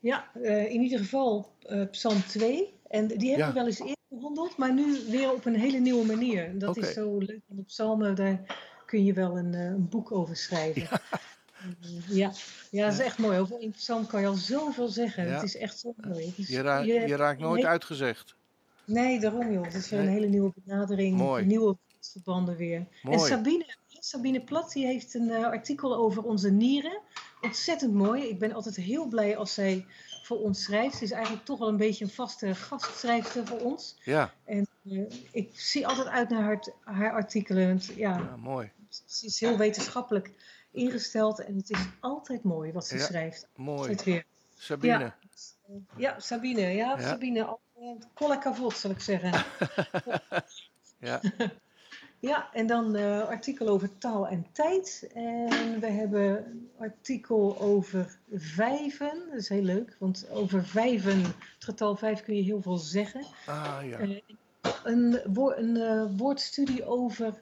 Ja, 0.00 0.28
eh, 0.42 0.72
in 0.72 0.80
ieder 0.80 0.98
geval 0.98 1.52
Psalm 1.90 2.22
2. 2.26 2.74
En 2.88 3.06
die 3.06 3.28
hebben 3.28 3.46
Ja. 3.46 3.52
we 3.52 3.58
wel 3.58 3.66
eens 3.66 3.78
eerder 3.80 3.96
behandeld, 4.08 4.56
maar 4.56 4.72
nu 4.74 4.98
weer 5.08 5.32
op 5.32 5.44
een 5.44 5.54
hele 5.56 5.78
nieuwe 5.78 6.06
manier. 6.06 6.44
En 6.44 6.58
dat 6.58 6.76
is 6.76 6.92
zo 6.92 7.18
leuk 7.18 7.40
aan 7.50 7.56
de 7.56 7.62
psalmen, 7.62 8.14
daar 8.14 8.40
kun 8.86 9.04
je 9.04 9.12
wel 9.12 9.38
een, 9.38 9.52
een 9.54 9.88
boek 9.88 10.12
over 10.12 10.36
schrijven. 10.36 10.82
Ja. 10.82 11.00
ja. 12.08 12.32
ja, 12.70 12.84
dat 12.84 12.92
is 12.92 12.98
echt 13.04 13.18
mooi. 13.18 13.38
Over 13.38 13.60
één 13.60 13.70
psalm 13.70 14.06
kan 14.06 14.20
je 14.20 14.26
al 14.26 14.34
zoveel 14.34 14.88
zeggen. 14.88 15.32
Het 15.34 15.42
is 15.42 15.56
echt 15.56 15.78
zo 15.78 15.94
mooi. 15.96 16.32
Is- 16.36 16.48
Je, 16.48 16.62
je- 16.84 17.06
je 17.06 17.16
raakt 17.16 17.40
nooit 17.40 17.64
uitgezegd. 17.64 18.36
Nee, 18.88 19.20
daarom 19.20 19.52
joh. 19.52 19.64
Het 19.64 19.74
is 19.74 19.90
weer 19.90 20.00
een 20.00 20.08
hele 20.08 20.26
nieuwe 20.26 20.52
benadering. 20.64 21.16
Mooi. 21.16 21.44
Nieuwe 21.44 21.76
verbanden 22.00 22.56
weer. 22.56 22.76
En 22.76 22.88
Mooi. 23.02 23.18
Sabine, 23.18 23.66
Sabine 23.88 24.40
Plat 24.40 24.72
die 24.72 24.86
heeft 24.86 25.14
een 25.14 25.30
eh, 25.30 25.44
artikel 25.44 25.96
over 25.96 26.22
onze 26.22 26.50
nieren. 26.50 27.00
Ontzettend 27.40 27.92
mooi. 27.94 28.22
Ik 28.28 28.38
ben 28.38 28.52
altijd 28.52 28.76
heel 28.76 29.06
blij 29.06 29.36
als 29.36 29.54
zij 29.54 29.86
voor 30.22 30.38
ons 30.38 30.62
schrijft. 30.62 30.96
Ze 30.96 31.04
is 31.04 31.10
eigenlijk 31.10 31.44
toch 31.44 31.58
wel 31.58 31.68
een 31.68 31.76
beetje 31.76 32.04
een 32.04 32.10
vaste 32.10 32.54
gastschrijfster 32.54 33.46
voor 33.46 33.58
ons. 33.60 33.96
Ja, 34.04 34.32
En 34.44 34.66
eh, 34.90 35.00
ik 35.32 35.50
zie 35.60 35.86
altijd 35.86 36.06
uit 36.06 36.28
naar 36.28 36.42
haar, 36.42 36.66
haar 36.80 37.12
artikelen. 37.12 37.80
Ja, 37.96 38.16
ja, 38.16 38.36
mooi. 38.36 38.70
ze 39.06 39.26
is 39.26 39.40
heel 39.40 39.56
wetenschappelijk 39.56 40.30
ingesteld. 40.70 41.40
En 41.44 41.56
het 41.56 41.70
is 41.70 41.78
altijd 42.00 42.42
mooi 42.42 42.72
wat 42.72 42.86
ze 42.86 42.96
Ja. 42.96 43.04
schrijft. 43.04 43.48
Mooi. 43.56 43.94
Weer. 44.04 44.24
Sabine. 44.56 44.98
Ja. 44.98 45.16
Ja, 45.96 46.20
Sabine. 46.20 46.60
Ja, 46.60 46.96
Ja. 46.98 47.08
Sabine. 47.08 47.58
Kavot, 48.40 48.76
zal 48.76 48.90
ik 48.90 49.00
zeggen. 49.00 49.32
Ja. 51.00 51.20
Ja, 52.20 52.52
en 52.52 52.66
dan 52.66 52.96
eh 52.96 53.28
artikel 53.28 53.68
over 53.68 53.98
taal 53.98 54.28
en 54.28 54.46
tijd. 54.52 55.10
En 55.14 55.80
we 55.80 55.86
hebben 55.86 56.46
een 56.46 56.70
artikel 56.78 57.58
over 57.60 58.18
vijven. 58.32 59.22
Dat 59.30 59.38
is 59.38 59.48
heel 59.48 59.62
leuk, 59.62 59.96
want 59.98 60.30
over 60.30 60.64
vijven, 60.64 61.22
het 61.22 61.34
getal 61.58 61.96
vijf 61.96 62.22
kun 62.22 62.36
je 62.36 62.42
heel 62.42 62.62
veel 62.62 62.76
zeggen. 62.76 63.24
Ah 63.46 63.78
ja. 63.82 63.98
Eh, 63.98 64.20
een, 64.84 65.20
wo- 65.32 65.52
een 65.52 65.76
eh, 65.76 66.04
woordstudie 66.16 66.84
over 66.84 67.40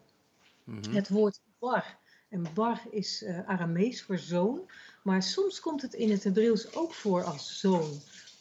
Mhm. 0.65 0.95
het 0.95 1.09
woord 1.09 1.41
bar. 1.59 1.97
En 2.29 2.47
bar 2.55 2.81
is 2.91 3.25
Aramees 3.47 4.03
voor 4.03 4.19
zoon, 4.19 4.71
maar 5.03 5.23
soms 5.23 5.61
komt 5.61 5.83
het 5.83 5.95
in 5.95 6.11
het 6.11 6.25
Hebreeuws 6.25 6.75
ook 6.75 6.95
voor 6.95 7.23
als 7.25 7.61
zoon. 7.61 7.91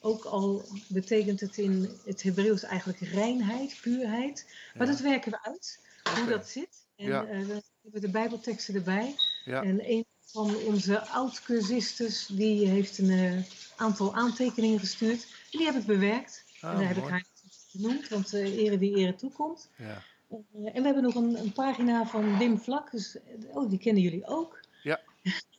Ook 0.05 0.23
al 0.25 0.65
betekent 0.87 1.39
het 1.39 1.57
in 1.57 1.89
het 2.05 2.23
Hebreeuws 2.23 2.63
eigenlijk 2.63 2.99
reinheid, 2.99 3.77
puurheid. 3.81 4.45
Maar 4.73 4.85
Ja. 4.87 4.91
dat 4.93 5.01
werken 5.01 5.31
we 5.31 5.43
uit, 5.43 5.79
hoe 6.19 6.27
dat 6.29 6.47
zit. 6.49 6.87
En 6.95 7.05
Ja. 7.07 7.21
eh, 7.25 7.27
dan 7.47 7.61
hebben 7.81 7.91
we 7.91 7.99
de 7.99 8.09
Bijbelteksten 8.09 8.75
erbij. 8.75 9.15
Ja. 9.45 9.63
En 9.63 9.89
een 9.91 10.05
van 10.25 10.55
onze 10.55 11.07
oud-cursistes, 11.07 12.25
die 12.27 12.67
heeft 12.67 12.97
een 12.97 13.09
eh, 13.09 13.43
aantal 13.75 14.15
aantekeningen 14.15 14.79
gestuurd. 14.79 15.23
En 15.51 15.57
die 15.57 15.65
heb 15.65 15.75
ik 15.75 15.85
bewerkt. 15.85 16.43
Ah, 16.61 16.71
en 16.71 16.77
daar 16.77 16.87
heb 16.87 16.97
ik 16.97 17.09
haar 17.09 17.25
genoemd, 17.71 18.07
want 18.09 18.33
eh 18.33 18.57
ere 18.57 18.77
wie 18.77 18.95
ere 18.95 19.15
toekomt. 19.15 19.69
Ja. 19.77 20.03
En 20.29 20.81
we 20.81 20.81
hebben 20.81 21.03
nog 21.03 21.15
een, 21.15 21.39
een 21.39 21.51
pagina 21.53 22.05
van 22.05 22.37
Wim 22.37 22.59
Vlak, 22.59 22.91
dus, 22.91 23.17
oh, 23.47 23.69
die 23.69 23.79
kennen 23.79 24.01
jullie 24.03 24.25
ook. 24.27 24.59
Ja. 24.83 25.01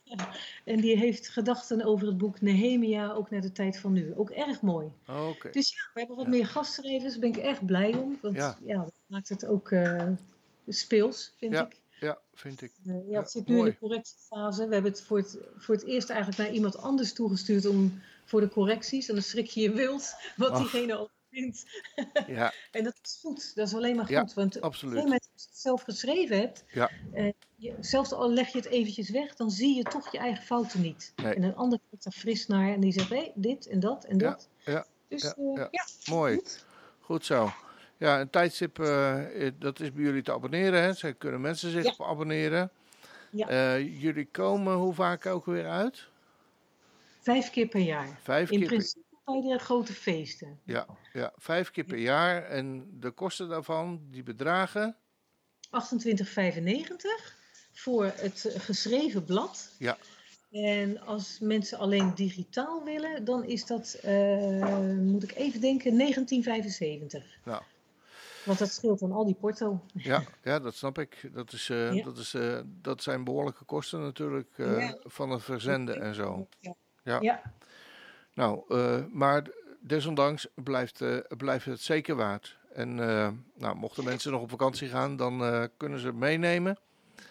en 0.65 0.81
die 0.81 0.97
heeft 0.97 1.27
gedachten 1.29 1.83
over 1.85 2.07
het 2.07 2.17
boek 2.17 2.41
Nehemia, 2.41 3.11
ook 3.11 3.29
naar 3.29 3.41
de 3.41 3.51
tijd 3.51 3.77
van 3.79 3.93
nu. 3.93 4.13
Ook 4.15 4.29
erg 4.29 4.61
mooi. 4.61 4.91
Oké. 5.07 5.49
Dus 5.51 5.69
ja, 5.69 5.89
we 5.93 5.99
hebben 5.99 6.15
wat 6.17 6.25
Ja. 6.25 6.31
meer 6.31 6.47
gastreders, 6.47 7.11
daar 7.11 7.19
ben 7.19 7.29
ik 7.29 7.37
erg 7.37 7.65
blij 7.65 7.93
om. 7.95 8.17
Want 8.21 8.35
Ja. 8.35 8.57
ja, 8.65 8.77
dat 8.77 8.93
maakt 9.07 9.29
het 9.29 9.45
ook 9.45 9.71
eh, 9.71 10.07
speels, 10.67 11.33
vind 11.37 11.53
ik. 11.53 11.79
Ja, 11.99 12.19
vind 12.33 12.61
ik. 12.61 12.71
Eh, 12.85 12.93
ja, 12.93 13.01
Ja, 13.09 13.19
het 13.19 13.31
zit 13.31 13.47
nu 13.47 13.57
in 13.57 13.63
de 13.65 13.77
correctiefase. 13.77 14.67
We 14.67 14.73
hebben 14.73 14.91
het 14.91 15.01
voor, 15.01 15.17
het 15.17 15.37
voor 15.57 15.75
het 15.75 15.85
eerst 15.85 16.09
eigenlijk 16.09 16.39
naar 16.39 16.51
iemand 16.51 16.77
anders 16.77 17.13
toegestuurd 17.13 17.65
om, 17.65 18.01
voor 18.25 18.41
de 18.41 18.49
correcties. 18.49 19.07
En 19.07 19.13
dan 19.13 19.23
schrik 19.23 19.47
je 19.47 19.61
je 19.61 19.71
wild 19.71 20.13
wat 20.35 20.57
diegene 20.57 20.93
al 20.95 21.09
vindt. 21.31 21.65
Ja, 22.27 22.53
En 22.71 22.83
dat 22.83 22.99
is 23.03 23.17
goed, 23.21 23.55
dat 23.55 23.67
is 23.67 23.73
alleen 23.73 23.95
maar 23.95 24.05
goed. 24.05 24.33
want 24.33 24.61
absoluut. 24.61 25.19
Zelf 25.67 25.81
geschreven 25.83 26.37
hebt, 26.39 26.63
Ja. 26.67 26.89
eh, 27.13 27.33
zelfs 27.79 28.11
al 28.13 28.31
leg 28.31 28.47
je 28.51 28.57
het 28.57 28.67
eventjes 28.67 29.09
weg, 29.09 29.35
dan 29.35 29.51
zie 29.51 29.75
je 29.75 29.83
toch 29.83 30.11
je 30.11 30.17
eigen 30.17 30.43
fouten 30.43 30.81
niet. 30.81 31.13
Nee. 31.15 31.33
En 31.33 31.43
een 31.43 31.55
ander 31.55 31.79
kijkt 31.89 32.03
daar 32.03 32.13
fris 32.13 32.47
naar 32.47 32.73
en 32.73 32.79
die 32.79 32.91
zegt, 32.91 33.09
hé, 33.09 33.31
dit 33.35 33.67
en 33.67 33.79
dat 33.79 34.05
en 34.05 34.17
dat. 34.17 34.49
ja, 34.65 34.85
Dus 35.07 35.21
ja, 35.21 35.33
eh, 35.37 35.55
ja. 35.55 35.67
ja, 35.71 35.85
mooi. 36.09 36.35
goed. 36.35 36.65
Goed 36.99 37.25
zo. 37.25 37.49
Ja, 37.97 38.19
een 38.19 38.29
tijdstip, 38.29 38.79
eh, 38.79 39.51
dat 39.59 39.79
is 39.79 39.93
bij 39.93 40.03
jullie 40.03 40.21
te 40.21 40.33
abonneren. 40.33 40.81
Hè? 40.81 40.93
Zij 40.93 41.13
kunnen 41.13 41.41
mensen 41.41 41.71
zich 41.71 41.99
op 41.99 42.05
abonneren. 42.07 42.69
Ja. 43.31 43.47
Eh, 43.47 44.01
jullie 44.01 44.25
komen 44.31 44.73
hoe 44.73 44.93
vaak 44.93 45.25
ook 45.25 45.45
weer 45.45 45.67
uit? 45.67 46.07
Vijf 47.19 47.49
keer 47.49 47.67
per 47.67 47.79
jaar. 47.81 48.07
Vijf 48.21 48.51
In 48.51 48.59
keer 48.59 48.67
per 48.67 48.77
principe 48.77 49.05
bij 49.25 49.41
de 49.41 49.57
grote 49.59 49.93
feesten. 49.93 50.59
Ja, 50.63 50.85
ja, 51.13 51.33
vijf 51.37 51.71
keer 51.71 51.83
per 51.83 51.97
jaar. 51.97 52.43
En 52.43 52.87
de 52.99 53.11
kosten 53.11 53.49
daarvan, 53.49 54.01
die 54.11 54.23
bedragen? 54.23 54.95
28,95 55.71 57.35
voor 57.73 58.05
het 58.15 58.53
geschreven 58.57 59.23
blad. 59.23 59.71
Ja. 59.77 59.97
En 60.51 60.99
als 61.01 61.39
mensen 61.39 61.77
alleen 61.77 62.15
digitaal 62.15 62.83
willen, 62.83 63.25
dan 63.25 63.43
is 63.43 63.65
dat, 63.65 63.93
eh, 64.01 64.97
moet 64.99 65.23
ik 65.23 65.35
even 65.35 65.61
denken, 65.61 65.95
1975. 65.95 67.23
Nou. 67.43 67.61
Want 68.45 68.59
dat 68.59 68.71
scheelt 68.71 68.99
dan 68.99 69.11
al 69.11 69.25
die 69.25 69.35
porto. 69.35 69.81
Ja, 69.93 70.23
ja 70.43 70.59
dat 70.59 70.75
snap 70.75 70.97
ik. 70.99 71.29
Dat, 71.33 71.51
is, 71.51 71.69
eh, 71.69 71.93
Ja. 71.93 72.03
dat, 72.03 72.17
is, 72.17 72.33
eh, 72.33 72.59
dat 72.65 73.03
zijn 73.03 73.23
behoorlijke 73.23 73.63
kosten 73.65 74.01
natuurlijk 74.01 74.49
Ja. 74.57 74.97
van 75.03 75.29
het 75.29 75.43
verzenden 75.43 76.01
en 76.01 76.15
zo. 76.15 76.47
Ja. 76.59 76.75
Ja. 77.03 77.17
Ja. 77.21 77.41
Nou, 78.33 78.73
maar 79.13 79.43
desondanks 79.79 80.47
blijft, 80.55 81.01
blijft 81.37 81.65
het 81.65 81.81
zeker 81.81 82.15
waard. 82.15 82.56
En 82.77 82.99
eh, 82.99 83.29
nou, 83.53 83.75
mochten 83.75 84.03
mensen 84.03 84.31
nog 84.31 84.41
op 84.41 84.49
vakantie 84.49 84.87
gaan, 84.87 85.15
dan 85.15 85.43
eh, 85.43 85.63
kunnen 85.77 85.99
ze 85.99 86.05
het 86.05 86.15
meenemen. 86.15 86.77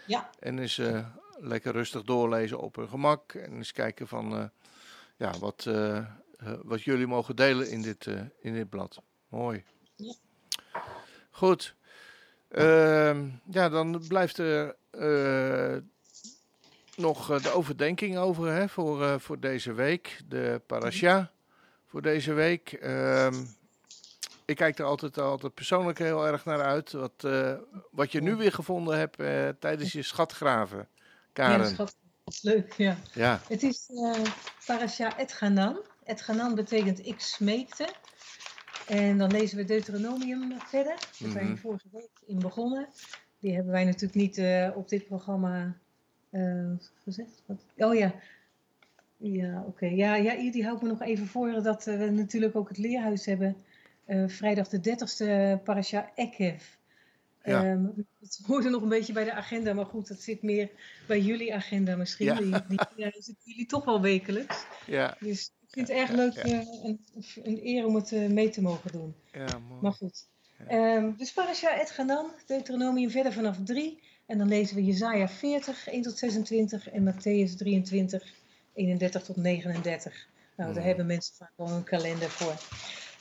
Ja. 0.07 0.31
En 0.39 0.59
eens 0.59 0.79
eh, 0.79 1.07
lekker 1.39 1.73
rustig 1.73 2.03
doorlezen 2.03 2.61
op 2.61 2.77
hun 2.77 2.89
gemak. 2.89 3.35
En 3.35 3.53
eens 3.53 3.73
kijken 3.73 4.09
van 4.09 4.51
ja, 5.17 5.33
wat, 5.39 5.69
wat 6.63 6.83
jullie 6.83 7.07
mogen 7.07 7.37
delen 7.37 7.71
in 7.71 7.83
dit, 7.83 8.07
in 8.41 8.55
dit 8.55 8.69
blad. 8.69 9.03
Mooi. 9.29 9.65
Ja. 9.97 10.15
Goed. 11.31 11.75
Ehm, 12.49 13.29
ja, 13.51 13.69
dan 13.69 14.03
blijft 14.09 14.39
er 14.39 14.77
nog 16.97 17.41
de 17.41 17.51
overdenking 17.51 18.17
over 18.17 18.47
hè, 18.47 18.69
voor, 18.69 19.21
voor 19.21 19.41
deze 19.41 19.73
week. 19.73 20.21
De 20.29 20.61
parasha 20.67 21.31
voor 21.85 22.03
deze 22.03 22.33
week. 22.33 22.79
Ik 24.47 24.57
kijk 24.57 24.79
er 24.79 24.85
altijd, 24.85 25.19
altijd 25.19 25.55
persoonlijk 25.55 25.99
heel 25.99 26.27
erg 26.27 26.45
naar 26.45 26.63
uit. 26.63 26.93
Wat, 26.93 27.25
eh, 27.25 27.53
wat 27.91 28.13
je 28.13 28.23
nu 28.23 28.35
weer 28.37 28.53
gevonden 28.53 28.99
hebt 28.99 29.21
eh, 29.21 29.49
tijdens 29.49 29.93
je 29.93 30.03
schatgraven, 30.03 30.79
Ja, 30.79 30.87
Karen. 31.33 31.67
schat. 31.67 31.97
Dat 32.25 32.35
is 32.35 32.43
leuk, 32.43 32.73
ja. 32.73 32.97
Ja, 33.15 33.41
Het 33.49 33.63
is 33.63 33.91
eh 33.95 34.23
Parasha 34.67 35.19
et 35.19 35.33
Ganan. 35.33 35.81
Et 36.05 36.21
Ganan 36.21 36.55
betekent 36.55 37.07
ik 37.07 37.21
smeekte. 37.21 37.89
En 38.87 39.19
dan 39.19 39.31
lezen 39.31 39.57
we 39.57 39.65
Deuteronomium 39.65 40.61
verder. 40.61 40.95
Daar 41.19 41.31
zijn 41.31 41.45
we 41.45 41.51
Mhm. 41.51 41.57
vorige 41.57 41.89
week 41.93 42.11
in 42.27 42.39
begonnen. 42.39 42.89
Die 43.39 43.55
hebben 43.55 43.73
wij 43.73 43.85
natuurlijk 43.85 44.15
niet 44.15 44.41
op 44.75 44.89
dit 44.89 45.07
programma 45.07 45.77
gezegd. 47.05 47.43
Wat? 47.47 47.65
Oh 47.77 47.95
ja. 47.95 48.15
Ja, 49.17 49.63
oké. 49.67 49.87
Ja, 49.87 50.15
ja, 50.15 50.37
hier, 50.37 50.53
die 50.53 50.65
hou 50.65 50.77
ik 50.77 50.83
me 50.83 50.89
nog 50.89 51.03
even 51.03 51.27
voor 51.27 51.63
dat 51.63 51.85
we 51.85 52.11
natuurlijk 52.11 52.57
ook 52.57 52.69
het 52.69 52.79
leerhuis 52.79 53.27
hebben. 53.27 53.57
Eh, 54.07 54.25
vrijdag 54.27 54.69
de 54.69 54.81
30ste 54.81 55.63
Parasha 55.65 56.11
Ekev. 56.15 56.63
Ja. 57.45 57.63
Het 58.21 58.41
hoorde 58.47 58.69
nog 58.71 58.83
een 58.83 58.89
beetje 58.89 59.13
bij 59.13 59.25
de 59.25 59.33
agenda, 59.33 59.73
maar 59.73 59.87
goed, 59.87 60.09
dat 60.09 60.21
zit 60.23 60.43
meer 60.43 60.71
bij 61.07 61.21
jullie 61.21 61.55
agenda 61.55 61.97
misschien. 61.97 62.27
Ja. 62.27 62.35
Die, 62.35 62.79
die 62.97 63.11
zitten 63.23 63.37
jullie 63.45 63.67
toch 63.67 63.85
wel 63.85 64.01
wekelijks. 64.01 64.65
ja, 64.87 65.17
Dus 65.21 65.53
ik 65.63 65.69
vind 65.71 65.89
het 65.89 65.97
erg 65.97 66.11
leuk 66.11 66.33
ja. 66.35 66.43
eh, 66.43 66.85
en 66.85 67.01
een 67.43 67.61
eer 67.67 67.85
om 67.87 67.95
het 67.95 68.13
eh, 68.13 68.29
mee 68.29 68.49
te 68.51 68.63
mogen 68.63 68.93
doen. 68.93 69.15
ja, 69.33 69.59
mooi. 69.69 69.81
Maar 69.81 69.93
goed. 69.93 70.27
Ehm, 70.69 71.13
dus 71.17 71.33
Parasha 71.33 71.81
et 71.81 71.91
Ganan, 71.91 72.31
Deuteronomium 72.47 73.11
verder 73.11 73.33
vanaf 73.33 73.57
3. 73.65 74.03
En 74.27 74.39
dan 74.39 74.49
lezen 74.49 74.77
we 74.77 74.85
Jezaja 74.85 75.29
40, 75.29 75.89
1 75.89 76.03
tot 76.03 76.19
26 76.19 76.89
en 76.91 77.13
Matthäus 77.15 77.57
23, 77.57 78.35
31 78.75 79.23
tot 79.23 79.37
39. 79.37 80.29
Nou, 80.57 80.69
daar 80.69 80.79
Mhm. 80.79 80.87
hebben 80.89 81.07
mensen 81.07 81.35
vaak 81.35 81.53
wel 81.57 81.69
een 81.69 81.85
kalender 81.85 82.31
voor. 82.31 82.55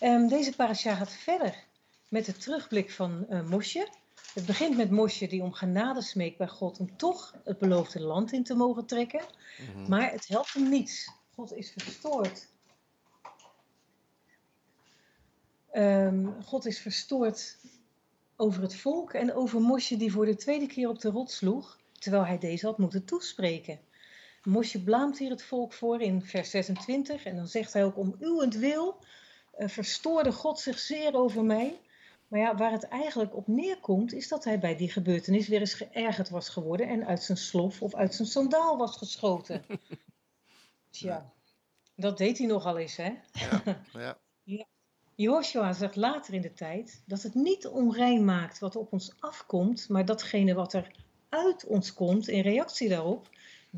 Ehm, 0.05 0.27
deze 0.27 0.55
parasha 0.55 0.95
gaat 0.95 1.11
verder 1.11 1.63
met 2.09 2.25
de 2.25 2.37
terugblik 2.37 2.91
van 2.91 3.25
eh 3.29 3.41
Mosje. 3.49 3.87
Het 4.33 4.45
begint 4.45 4.77
met 4.77 4.91
Mosje 4.91 5.27
die 5.27 5.41
om 5.41 5.53
genade 5.53 6.01
smeekt 6.01 6.37
bij 6.37 6.47
God 6.47 6.79
om 6.79 6.97
toch 6.97 7.35
het 7.43 7.57
beloofde 7.57 8.01
land 8.01 8.31
in 8.31 8.43
te 8.43 8.55
mogen 8.55 8.85
trekken. 8.85 9.21
Mhm. 9.59 9.89
Maar 9.89 10.11
het 10.11 10.27
helpt 10.27 10.53
hem 10.53 10.69
niets. 10.69 11.11
God 11.35 11.53
is 11.53 11.71
verstoord. 11.71 12.47
Ehm, 15.71 16.25
God 16.43 16.65
is 16.65 16.79
verstoord 16.79 17.57
over 18.35 18.61
het 18.61 18.75
volk 18.75 19.13
en 19.13 19.33
over 19.33 19.61
Mosje 19.61 19.97
die 19.97 20.11
voor 20.11 20.25
de 20.25 20.35
tweede 20.35 20.67
keer 20.67 20.89
op 20.89 20.99
de 20.99 21.09
rot 21.09 21.31
sloeg, 21.31 21.79
terwijl 21.99 22.25
hij 22.25 22.37
deze 22.37 22.65
had 22.65 22.77
moeten 22.77 23.05
toespreken. 23.05 23.79
Mosje 24.43 24.83
blaamt 24.83 25.17
hier 25.17 25.29
het 25.29 25.43
volk 25.43 25.73
voor 25.73 26.01
in 26.01 26.21
vers 26.21 26.49
26 26.49 27.25
en 27.25 27.35
dan 27.35 27.47
zegt 27.47 27.73
hij 27.73 27.85
ook 27.85 27.97
om 27.97 28.15
uwentwil 28.19 28.97
uh, 28.99 29.05
verstoorde 29.57 30.31
God 30.31 30.59
zich 30.59 30.79
zeer 30.79 31.15
over 31.15 31.43
mij. 31.43 31.79
Maar 32.27 32.39
ja, 32.39 32.55
waar 32.55 32.71
het 32.71 32.87
eigenlijk 32.87 33.35
op 33.35 33.47
neerkomt 33.47 34.13
is 34.13 34.27
dat 34.27 34.43
hij 34.43 34.59
bij 34.59 34.75
die 34.75 34.91
gebeurtenis 34.91 35.47
weer 35.47 35.59
eens 35.59 35.73
geërgerd 35.73 36.29
was 36.29 36.49
geworden 36.49 36.87
en 36.87 37.05
uit 37.05 37.23
zijn 37.23 37.37
slof 37.37 37.81
of 37.81 37.95
uit 37.95 38.15
zijn 38.15 38.27
sandaal 38.27 38.77
was 38.77 38.97
geschoten. 38.97 39.65
Tja, 40.89 41.33
dat 41.95 42.17
deed 42.17 42.37
hij 42.37 42.47
nogal 42.47 42.77
eens, 42.77 42.95
hè? 42.95 43.13
Ja, 44.43 44.65
Joshua 45.15 45.73
zegt 45.73 45.95
later 45.95 46.33
in 46.33 46.41
de 46.41 46.53
tijd 46.53 47.03
dat 47.05 47.21
het 47.21 47.33
niet 47.33 47.67
onrein 47.67 48.25
maakt 48.25 48.59
wat 48.59 48.75
op 48.75 48.91
ons 48.91 49.13
afkomt, 49.19 49.89
maar 49.89 50.05
datgene 50.05 50.53
wat 50.53 50.73
er 50.73 50.91
uit 51.29 51.65
ons 51.65 51.93
komt 51.93 52.27
in 52.27 52.41
reactie 52.41 52.89
daarop, 52.89 53.29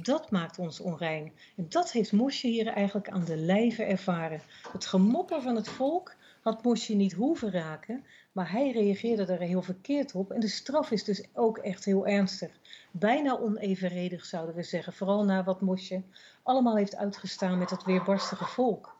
dat 0.04 0.32
maakt 0.32 0.60
ons 0.60 0.80
onrein. 0.80 1.32
En 1.56 1.66
dat 1.70 1.91
heeft 1.91 2.12
Mosje 2.12 2.48
hier 2.48 2.68
eigenlijk 2.68 3.10
aan 3.10 3.26
de 3.26 3.38
lijve 3.38 3.84
ervaren. 3.84 4.41
Het 4.72 4.86
gemopper 4.86 5.41
van 5.41 5.56
het 5.56 5.70
volk 5.70 6.16
had 6.41 6.64
Mosje 6.64 6.93
niet 6.93 7.14
hoeven 7.14 7.52
raken, 7.52 8.06
maar 8.32 8.52
hij 8.52 8.72
reageerde 8.72 9.26
er 9.26 9.39
heel 9.39 9.62
verkeerd 9.62 10.16
op. 10.16 10.32
En 10.32 10.39
de 10.39 10.48
straf 10.48 10.91
is 10.91 11.04
dus 11.04 11.24
ook 11.34 11.58
echt 11.58 11.86
heel 11.86 12.08
ernstig. 12.08 12.52
Bijna 12.91 13.39
onevenredig 13.39 14.26
zouden 14.26 14.56
we 14.56 14.64
zeggen, 14.64 14.93
vooral 14.93 15.24
na 15.24 15.43
wat 15.43 15.62
Mosje 15.62 16.02
allemaal 16.43 16.78
heeft 16.78 16.95
uitgestaan 16.95 17.58
met 17.58 17.70
dat 17.70 17.84
weerbarstige 17.84 18.45
volk. 18.45 18.95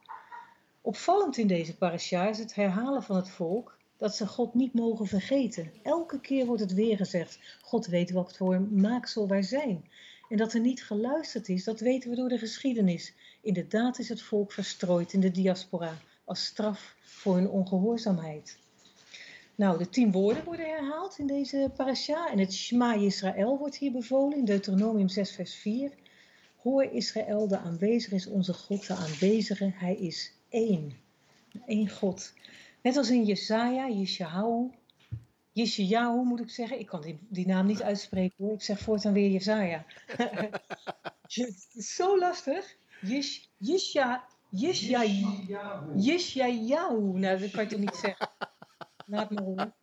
Opvallend 0.82 1.38
in 1.38 1.48
deze 1.48 1.78
parasha 1.78 2.28
is 2.28 2.38
het 2.38 2.56
herhalen 2.56 3.04
van 3.04 3.16
het 3.16 3.30
volk 3.30 3.78
dat 3.98 4.16
ze 4.16 4.28
God 4.28 4.54
niet 4.54 4.74
mogen 4.74 5.06
vergeten. 5.06 5.72
Elke 5.84 6.20
keer 6.20 6.46
wordt 6.46 6.62
het 6.62 6.74
weer 6.74 6.98
gezegd: 6.98 7.40
God 7.62 7.86
weet 7.86 8.12
wat 8.12 8.38
voor 8.38 8.62
maaksel 8.62 9.28
wij 9.28 9.42
zijn. 9.42 9.86
En 10.30 10.38
dat 10.38 10.54
er 10.54 10.60
niet 10.60 10.84
geluisterd 10.84 11.50
is, 11.50 11.64
dat 11.64 11.80
weten 11.80 12.10
we 12.10 12.16
door 12.16 12.30
de 12.30 12.38
geschiedenis. 12.38 13.14
Inderdaad 13.42 14.00
is 14.00 14.10
het 14.10 14.22
volk 14.22 14.52
verstrooid 14.52 15.14
in 15.14 15.20
de 15.20 15.32
diaspora 15.32 15.98
als 16.24 16.46
straf 16.46 16.96
voor 17.00 17.36
hun 17.36 17.50
ongehoorzaamheid. 17.50 18.58
Nou, 19.56 19.78
de 19.78 19.90
tien 19.90 20.12
woorden 20.12 20.44
worden 20.44 20.66
herhaald 20.66 21.18
in 21.18 21.28
deze 21.28 21.72
parasha. 21.76 22.32
En 22.32 22.40
het 22.40 22.54
Shema 22.54 22.94
Israël 22.94 23.58
wordt 23.58 23.76
hier 23.76 23.92
bevolen 23.92 24.38
in 24.38 24.46
Deuteronomium 24.46 25.10
6, 25.10 25.32
vers 25.32 25.56
4. 25.56 25.92
Hoor 26.62 26.84
Israël, 26.84 27.48
de 27.48 27.58
aanwezige 27.58 28.16
is 28.16 28.28
onze 28.28 28.54
God, 28.54 28.88
de 28.88 28.94
aanwezige, 28.94 29.72
hij 29.76 29.96
is 29.96 30.34
één. 30.50 30.94
Eén 31.66 31.90
God. 31.90 32.34
Net 32.82 32.98
als 32.98 33.10
in 33.10 33.26
Jesaja, 33.26 33.90
Yeshahu, 33.90 34.70
Yeshayahu 35.58 36.24
moet 36.24 36.40
ik 36.40 36.50
zeggen. 36.50 36.80
Ik 36.80 36.86
kan 36.86 37.02
die, 37.02 37.20
die 37.30 37.48
naam 37.48 37.66
niet 37.66 37.82
uitspreken 37.82 38.46
hoor. 38.46 38.54
Ik 38.54 38.62
zeg 38.62 38.80
voortaan 38.80 39.14
weer 39.14 39.36
is 39.36 39.44
zo 41.96 42.20
lastig. 42.20 42.78
Yesh, 43.02 43.46
Yesha, 43.58 44.28
Yesha, 44.50 45.04
Yeshayahu. 45.96 47.20
Nou, 47.20 47.40
dat 47.40 47.52
kan 47.52 47.64
je 47.64 47.70
toch 47.70 47.80
niet 47.80 47.96
zeggen. 47.96 48.30
Laat 49.06 49.30
maar 49.30 49.44
hoor. 49.44 49.76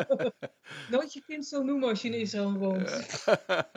Nooit 0.90 1.12
je 1.12 1.22
kind 1.26 1.46
zo 1.46 1.62
noemen 1.62 1.88
als 1.88 2.02
je 2.02 2.08
in 2.08 2.20
Israël 2.20 2.52
woont. 2.52 3.24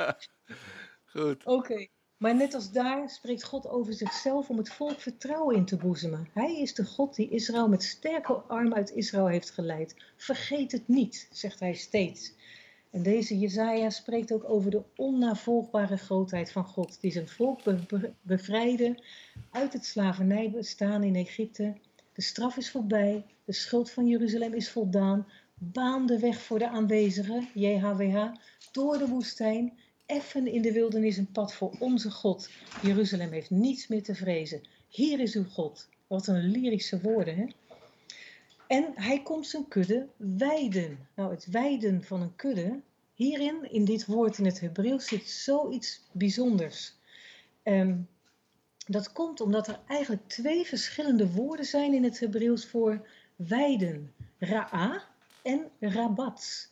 Goed. 1.13 1.45
Oké. 1.45 1.87
Maar 2.25 2.35
net 2.35 2.53
als 2.53 2.71
daar 2.71 3.09
spreekt 3.09 3.43
God 3.43 3.67
over 3.67 3.93
zichzelf 3.93 4.49
om 4.49 4.57
het 4.57 4.69
volk 4.69 4.99
vertrouwen 4.99 5.55
in 5.55 5.65
te 5.65 5.75
boezemen. 5.75 6.27
Hij 6.33 6.61
is 6.61 6.73
de 6.73 6.85
God 6.85 7.15
die 7.15 7.29
Israël 7.29 7.69
met 7.69 7.83
sterke 7.83 8.33
arm 8.33 8.73
uit 8.73 8.91
Israël 8.91 9.27
heeft 9.27 9.49
geleid. 9.49 9.95
Vergeet 10.15 10.71
het 10.71 10.87
niet, 10.87 11.27
zegt 11.31 11.59
hij 11.59 11.73
steeds. 11.73 12.33
En 12.91 13.03
deze 13.03 13.39
Jezaja 13.39 13.89
spreekt 13.89 14.31
ook 14.31 14.49
over 14.49 14.71
de 14.71 14.83
onnavolgbare 14.95 15.97
grootheid 15.97 16.51
van 16.51 16.65
God, 16.65 17.01
die 17.01 17.11
zijn 17.11 17.27
volk 17.27 17.59
bevrijdde 18.21 19.03
uit 19.51 19.73
het 19.73 19.85
slavernijbestaan 19.85 21.03
in 21.03 21.15
Egypte. 21.15 21.73
De 22.13 22.21
straf 22.21 22.57
is 22.57 22.71
voorbij, 22.71 23.25
de 23.43 23.53
schuld 23.53 23.91
van 23.91 24.07
Jeruzalem 24.07 24.53
is 24.53 24.69
voldaan, 24.69 25.27
baan 25.53 26.05
de 26.05 26.19
weg 26.19 26.41
voor 26.41 26.59
de 26.59 26.69
aanwezigen, 26.69 27.47
JHWH, 27.53 28.31
door 28.71 28.97
de 28.97 29.07
woestijn 29.07 29.73
effen 30.05 30.47
in 30.47 30.61
de 30.61 30.71
wildernis 30.71 31.17
een 31.17 31.31
pad 31.31 31.53
voor 31.53 31.75
onze 31.79 32.11
God. 32.11 32.49
Jeruzalem 32.81 33.31
heeft 33.31 33.49
niets 33.49 33.87
meer 33.87 34.03
te 34.03 34.15
vrezen. 34.15 34.61
Hier 34.87 35.19
is 35.19 35.35
uw 35.35 35.45
God. 35.45 35.89
Wat 36.07 36.27
een 36.27 36.51
lyrische 36.51 37.01
woorden, 37.01 37.35
hè? 37.35 37.45
En 38.67 38.91
hij 38.95 39.21
komt 39.23 39.47
zijn 39.47 39.67
kudde 39.67 40.07
weiden. 40.17 41.07
Nou, 41.15 41.31
het 41.31 41.45
weiden 41.45 42.03
van 42.03 42.21
een 42.21 42.35
kudde, 42.35 42.81
hierin, 43.13 43.71
in 43.71 43.85
dit 43.85 44.05
woord 44.05 44.37
in 44.37 44.45
het 44.45 44.59
Hebreeuws, 44.59 45.07
zit 45.07 45.29
zoiets 45.29 46.01
bijzonders. 46.11 46.93
Um, 47.63 48.07
dat 48.87 49.11
komt 49.11 49.41
omdat 49.41 49.67
er 49.67 49.79
eigenlijk 49.87 50.27
twee 50.27 50.65
verschillende 50.65 51.31
woorden 51.31 51.65
zijn 51.65 51.93
in 51.93 52.03
het 52.03 52.19
Hebreeuws 52.19 52.65
voor 52.65 53.07
weiden. 53.35 54.13
Ra'a 54.37 55.03
en 55.41 55.69
rabat. 55.79 56.71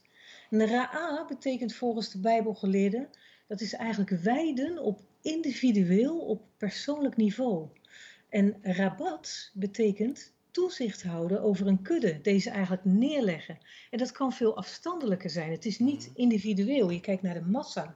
En 0.53 0.67
ra'a 0.67 1.25
betekent 1.27 1.73
volgens 1.73 2.11
de 2.11 2.19
Bijbelgeleerden 2.19 3.09
dat 3.47 3.61
is 3.61 3.73
eigenlijk 3.73 4.09
wijden 4.09 4.77
op 4.77 5.01
individueel, 5.21 6.19
op 6.19 6.41
persoonlijk 6.57 7.15
niveau. 7.15 7.67
En 8.29 8.55
rabat 8.61 9.51
betekent 9.53 10.33
toezicht 10.51 11.03
houden 11.03 11.41
over 11.41 11.67
een 11.67 11.81
kudde, 11.81 12.21
deze 12.21 12.49
eigenlijk 12.49 12.85
neerleggen. 12.85 13.57
En 13.89 13.97
dat 13.97 14.11
kan 14.11 14.33
veel 14.33 14.57
afstandelijker 14.57 15.29
zijn. 15.29 15.51
Het 15.51 15.65
is 15.65 15.79
niet 15.79 16.07
mhm. 16.07 16.21
individueel, 16.21 16.89
je 16.89 16.99
kijkt 16.99 17.21
naar 17.21 17.33
de 17.33 17.45
massa. 17.45 17.95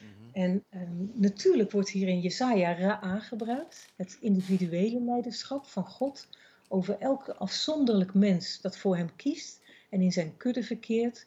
Mhm. 0.00 0.10
En 0.32 0.64
ehm, 0.70 1.04
natuurlijk 1.14 1.70
wordt 1.70 1.90
hier 1.90 2.08
in 2.08 2.20
Jesaja 2.20 2.74
Ra'a 2.74 3.18
gebruikt, 3.18 3.92
het 3.96 4.16
individuele 4.20 5.00
leiderschap 5.00 5.66
van 5.66 5.86
God 5.86 6.28
over 6.68 6.98
elke 6.98 7.36
afzonderlijk 7.36 8.14
mens 8.14 8.60
dat 8.60 8.78
voor 8.78 8.96
hem 8.96 9.16
kiest 9.16 9.60
en 9.90 10.00
in 10.00 10.12
zijn 10.12 10.36
kudde 10.36 10.62
verkeert. 10.62 11.26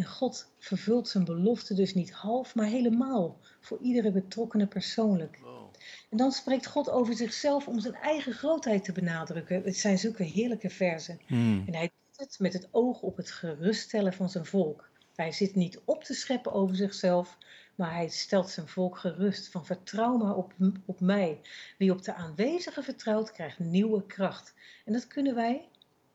En 0.00 0.06
God 0.06 0.52
vervult 0.58 1.08
zijn 1.08 1.24
belofte 1.24 1.74
dus 1.74 1.94
niet 1.94 2.12
half, 2.12 2.54
maar 2.54 2.66
helemaal 2.66 3.38
voor 3.60 3.78
iedere 3.80 4.12
betrokkenen 4.12 4.68
persoonlijk. 4.68 5.38
En 6.10 6.16
dan 6.16 6.32
spreekt 6.32 6.66
God 6.66 6.90
over 6.90 7.14
zichzelf 7.14 7.66
om 7.66 7.80
zijn 7.80 7.94
eigen 7.94 8.32
grootheid 8.32 8.84
te 8.84 8.92
benadrukken. 8.92 9.62
Het 9.62 9.76
zijn 9.76 9.98
zulke 9.98 10.22
heerlijke 10.22 10.70
verzen. 10.70 11.20
Hmm. 11.26 11.62
En 11.66 11.74
hij 11.74 11.90
doet 12.06 12.28
het 12.28 12.38
met 12.38 12.52
het 12.52 12.68
oog 12.70 13.02
op 13.02 13.16
het 13.16 13.30
geruststellen 13.30 14.12
van 14.12 14.30
zijn 14.30 14.46
volk. 14.46 14.88
Hij 15.14 15.32
zit 15.32 15.54
niet 15.54 15.80
op 15.84 16.04
te 16.04 16.14
scheppen 16.14 16.52
over 16.52 16.76
zichzelf, 16.76 17.36
maar 17.74 17.92
hij 17.92 18.08
stelt 18.08 18.50
zijn 18.50 18.68
volk 18.68 18.98
gerust 18.98 19.48
van 19.48 19.66
vertrouw 19.66 20.16
maar 20.16 20.36
op, 20.36 20.52
op 20.86 21.00
mij. 21.00 21.40
Wie 21.78 21.92
op 21.92 22.02
de 22.02 22.14
aanwezige 22.14 22.82
vertrouwt, 22.82 23.32
krijgt 23.32 23.58
nieuwe 23.58 24.06
kracht. 24.06 24.54
En 24.84 24.92
dat 24.92 25.06
kunnen 25.06 25.34
wij 25.34 25.68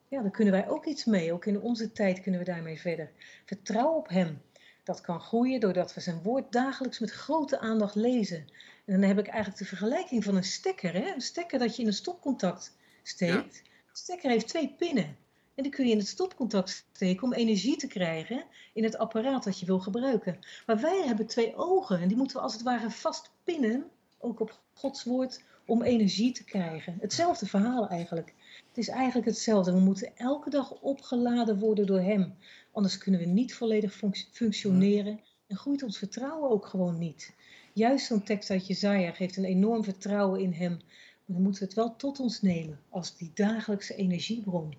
ja, 0.07 0.21
dan 0.21 0.31
kunnen 0.31 0.53
wij 0.53 0.69
ook 0.69 0.85
iets 0.85 1.05
mee. 1.05 1.33
Ook 1.33 1.45
in 1.45 1.61
onze 1.61 1.91
tijd 1.91 2.21
kunnen 2.21 2.39
we 2.39 2.45
daarmee 2.45 2.79
verder. 2.79 3.11
Vertrouw 3.45 3.93
op 3.93 4.09
Hem. 4.09 4.41
Dat 4.83 5.01
kan 5.01 5.19
groeien 5.19 5.59
doordat 5.59 5.93
we 5.93 6.01
zijn 6.01 6.21
woord 6.21 6.51
dagelijks 6.51 6.99
met 6.99 7.11
grote 7.11 7.59
aandacht 7.59 7.95
lezen. 7.95 8.47
En 8.85 8.99
dan 8.99 9.09
heb 9.09 9.19
ik 9.19 9.27
eigenlijk 9.27 9.57
de 9.57 9.65
vergelijking 9.65 10.23
van 10.23 10.35
een 10.35 10.43
stekker. 10.43 10.93
Hè? 10.93 11.13
Een 11.13 11.21
stekker 11.21 11.59
dat 11.59 11.75
je 11.75 11.81
in 11.81 11.87
een 11.87 11.93
stopcontact 11.93 12.75
steekt. 13.03 13.55
Ja. 13.55 13.71
De 13.91 13.97
stekker 13.97 14.29
heeft 14.29 14.47
twee 14.47 14.75
pinnen. 14.77 15.17
En 15.55 15.63
die 15.63 15.71
kun 15.71 15.85
je 15.85 15.91
in 15.91 15.97
het 15.97 16.07
stopcontact 16.07 16.69
steken 16.69 17.23
om 17.23 17.33
energie 17.33 17.77
te 17.77 17.87
krijgen 17.87 18.43
in 18.73 18.83
het 18.83 18.97
apparaat 18.97 19.43
dat 19.43 19.59
je 19.59 19.65
wil 19.65 19.79
gebruiken. 19.79 20.39
Maar 20.65 20.79
wij 20.79 21.01
hebben 21.05 21.27
twee 21.27 21.55
ogen 21.55 21.99
en 21.99 22.07
die 22.07 22.17
moeten 22.17 22.37
we 22.37 22.43
als 22.43 22.53
het 22.53 22.61
ware 22.61 22.91
vastpinnen, 22.91 23.89
ook 24.25 24.39
op 24.39 24.61
Gods 24.73 25.03
woord, 25.03 25.43
om 25.65 25.81
energie 25.81 26.31
te 26.31 26.43
krijgen. 26.43 26.97
Hetzelfde 26.99 27.45
verhaal 27.45 27.87
eigenlijk. 27.87 28.33
Het 28.67 28.77
is 28.77 28.87
eigenlijk 28.87 29.27
hetzelfde. 29.27 29.73
We 29.73 29.79
moeten 29.79 30.17
elke 30.17 30.49
dag 30.49 30.71
opgeladen 30.71 31.59
worden 31.59 31.85
door 31.85 31.99
Hem. 31.99 32.35
Anders 32.71 32.97
kunnen 32.97 33.19
we 33.19 33.25
niet 33.25 33.53
volledig 33.55 34.01
functioneren 34.31 35.19
en 35.47 35.55
groeit 35.55 35.83
ons 35.83 35.97
vertrouwen 35.97 36.49
ook 36.49 36.65
gewoon 36.65 36.97
niet. 36.97 37.33
Juist 37.73 38.05
zo'n 38.05 38.23
tekst 38.23 38.49
uit 38.49 38.67
Jezaja 38.67 39.11
geeft 39.11 39.37
een 39.37 39.45
enorm 39.45 39.83
vertrouwen 39.83 40.41
in 40.41 40.53
Hem. 40.53 40.71
Maar 40.71 41.35
dan 41.35 41.41
moeten 41.41 41.61
we 41.61 41.67
het 41.67 41.77
wel 41.77 41.95
tot 41.95 42.19
ons 42.19 42.41
nemen 42.41 42.79
als 42.89 43.17
die 43.17 43.31
dagelijkse 43.33 43.95
energiebron. 43.95 44.73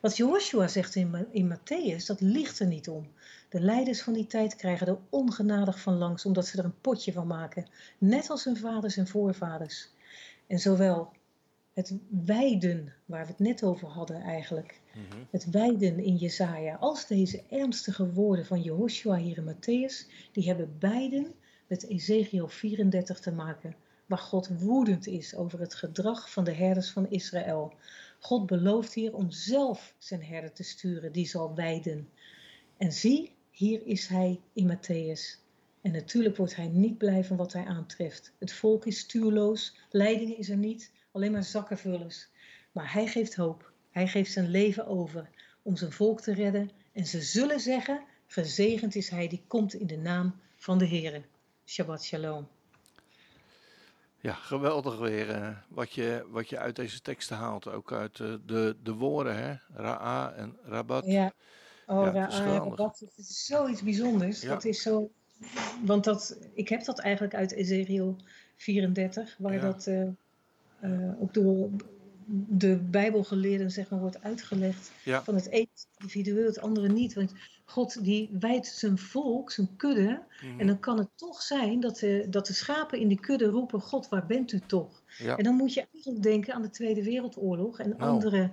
Wat 0.00 0.16
Joshua 0.16 0.68
zegt 0.68 0.94
in, 0.94 1.26
in 1.30 1.54
Matthäus, 1.54 2.06
dat 2.06 2.20
ligt 2.20 2.58
er 2.58 2.66
niet 2.66 2.88
om. 2.88 3.08
De 3.50 3.60
leiders 3.60 4.02
van 4.02 4.12
die 4.12 4.26
tijd 4.26 4.56
krijgen 4.56 4.86
er 4.86 4.98
ongenadig 5.08 5.80
van 5.80 5.94
langs, 5.94 6.24
omdat 6.24 6.46
ze 6.46 6.58
er 6.58 6.64
een 6.64 6.80
potje 6.80 7.12
van 7.12 7.26
maken. 7.26 7.66
Net 7.98 8.30
als 8.30 8.44
hun 8.44 8.56
vaders 8.56 8.96
en 8.96 9.06
voorvaders. 9.06 9.88
En 10.46 10.58
zowel 10.58 11.12
het 11.72 11.98
wijden, 12.08 12.92
waar 13.04 13.22
we 13.22 13.30
het 13.30 13.38
net 13.38 13.62
over 13.62 13.88
hadden 13.88 14.20
eigenlijk, 14.20 14.80
mhm. 14.94 15.22
het 15.30 15.50
wijden 15.50 15.98
in 15.98 16.16
Jezaja, 16.16 16.74
als 16.74 17.06
deze 17.06 17.42
ernstige 17.48 18.12
woorden 18.12 18.46
van 18.46 18.62
Jehoshua 18.62 19.16
hier 19.16 19.36
in 19.36 19.54
Matthäus, 19.54 20.10
die 20.32 20.46
hebben 20.46 20.76
beiden 20.78 21.34
met 21.66 21.88
Ezekiel 21.88 22.48
34 22.48 23.20
te 23.20 23.32
maken, 23.32 23.76
waar 24.06 24.18
God 24.18 24.60
woedend 24.60 25.06
is 25.06 25.34
over 25.34 25.60
het 25.60 25.74
gedrag 25.74 26.30
van 26.30 26.44
de 26.44 26.52
herders 26.52 26.90
van 26.90 27.10
Israël. 27.10 27.74
God 28.18 28.46
belooft 28.46 28.94
hier 28.94 29.14
om 29.14 29.30
zelf 29.30 29.94
zijn 29.98 30.24
herder 30.24 30.52
te 30.52 30.62
sturen, 30.62 31.12
die 31.12 31.26
zal 31.26 31.54
wijden. 31.54 32.08
En 32.76 32.92
zie, 32.92 33.38
hier 33.60 33.86
is 33.86 34.06
hij 34.06 34.40
in 34.52 34.76
Matthäus. 34.76 35.38
En 35.80 35.92
natuurlijk 35.92 36.36
wordt 36.36 36.56
hij 36.56 36.66
niet 36.66 36.98
blij 36.98 37.24
van 37.24 37.36
wat 37.36 37.52
hij 37.52 37.64
aantreft. 37.64 38.32
Het 38.38 38.52
volk 38.52 38.86
is 38.86 38.98
stuurloos, 38.98 39.76
leiding 39.90 40.36
is 40.36 40.48
er 40.48 40.56
niet, 40.56 40.92
alleen 41.12 41.32
maar 41.32 41.44
zakkenvullers. 41.44 42.28
Maar 42.72 42.92
hij 42.92 43.06
geeft 43.06 43.34
hoop. 43.34 43.72
Hij 43.90 44.08
geeft 44.08 44.32
zijn 44.32 44.50
leven 44.50 44.86
over 44.86 45.28
om 45.62 45.76
zijn 45.76 45.92
volk 45.92 46.20
te 46.20 46.34
redden. 46.34 46.70
En 46.92 47.06
ze 47.06 47.20
zullen 47.22 47.60
zeggen, 47.60 48.04
gezegend 48.26 48.94
is 48.94 49.08
hij 49.08 49.28
die 49.28 49.42
komt 49.46 49.74
in 49.74 49.86
de 49.86 49.98
naam 49.98 50.40
van 50.56 50.78
de 50.78 50.84
Heer. 50.84 51.22
Shabbat 51.66 52.04
shalom. 52.04 52.48
Ja, 54.20 54.32
geweldig 54.32 54.98
weer 54.98 55.28
uh, 55.28 55.56
wat, 55.68 55.92
je, 55.92 56.26
wat 56.28 56.48
je 56.48 56.58
uit 56.58 56.76
deze 56.76 57.00
teksten 57.00 57.36
haalt. 57.36 57.68
Ook 57.68 57.92
uit 57.92 58.18
uh, 58.18 58.34
de, 58.46 58.76
de 58.82 58.92
woorden, 58.92 59.36
hè? 59.36 59.54
Ra'a 59.74 60.32
en 60.32 60.58
Rabat. 60.62 61.06
Ja, 61.06 61.32
oh, 61.90 62.14
ja, 62.14 62.28
Rabat. 62.28 62.98
Het 62.98 63.18
is 63.18 63.44
zoiets 63.44 63.82
bijzonders. 63.82 64.40
Ja. 64.40 64.48
Dat 64.48 64.64
is 64.64 64.82
zo... 64.82 65.10
Want 65.84 66.04
dat, 66.04 66.38
ik 66.54 66.68
heb 66.68 66.84
dat 66.84 66.98
eigenlijk 66.98 67.34
uit 67.34 67.52
Ezekiel 67.52 68.16
34, 68.56 69.36
waar 69.38 69.54
ja. 69.54 69.60
dat... 69.60 69.86
Uh, 69.86 70.08
uh, 70.84 71.22
ook 71.22 71.34
door 71.34 71.70
de 72.48 72.76
Bijbelgeleerden 72.76 73.70
zeg 73.70 73.90
maar, 73.90 74.00
wordt 74.00 74.22
uitgelegd. 74.22 74.92
Van 75.04 75.34
het 75.34 75.48
ene 75.48 75.68
individueel, 75.98 76.46
het 76.46 76.60
andere 76.60 76.88
niet. 76.88 77.14
Want 77.14 77.32
God 77.64 78.04
die 78.04 78.30
wijdt 78.40 78.66
zijn 78.66 78.98
volk, 78.98 79.50
zijn 79.50 79.76
kudde. 79.76 80.22
Mhm. 80.42 80.60
En 80.60 80.66
dan 80.66 80.80
kan 80.80 80.98
het 80.98 81.08
toch 81.14 81.42
zijn 81.42 81.80
dat 81.80 81.98
de, 81.98 82.26
dat 82.30 82.46
de 82.46 82.52
schapen 82.52 82.98
in 82.98 83.08
die 83.08 83.20
kudde 83.20 83.46
roepen: 83.46 83.80
God, 83.80 84.08
waar 84.08 84.26
bent 84.26 84.52
u 84.52 84.60
toch? 84.66 85.02
En 85.36 85.44
dan 85.44 85.54
moet 85.54 85.74
je 85.74 85.86
eigenlijk 85.92 86.22
denken 86.22 86.54
aan 86.54 86.62
de 86.62 86.70
Tweede 86.70 87.04
Wereldoorlog 87.04 87.78
en 87.78 87.88
nou. 87.88 88.02
andere 88.02 88.50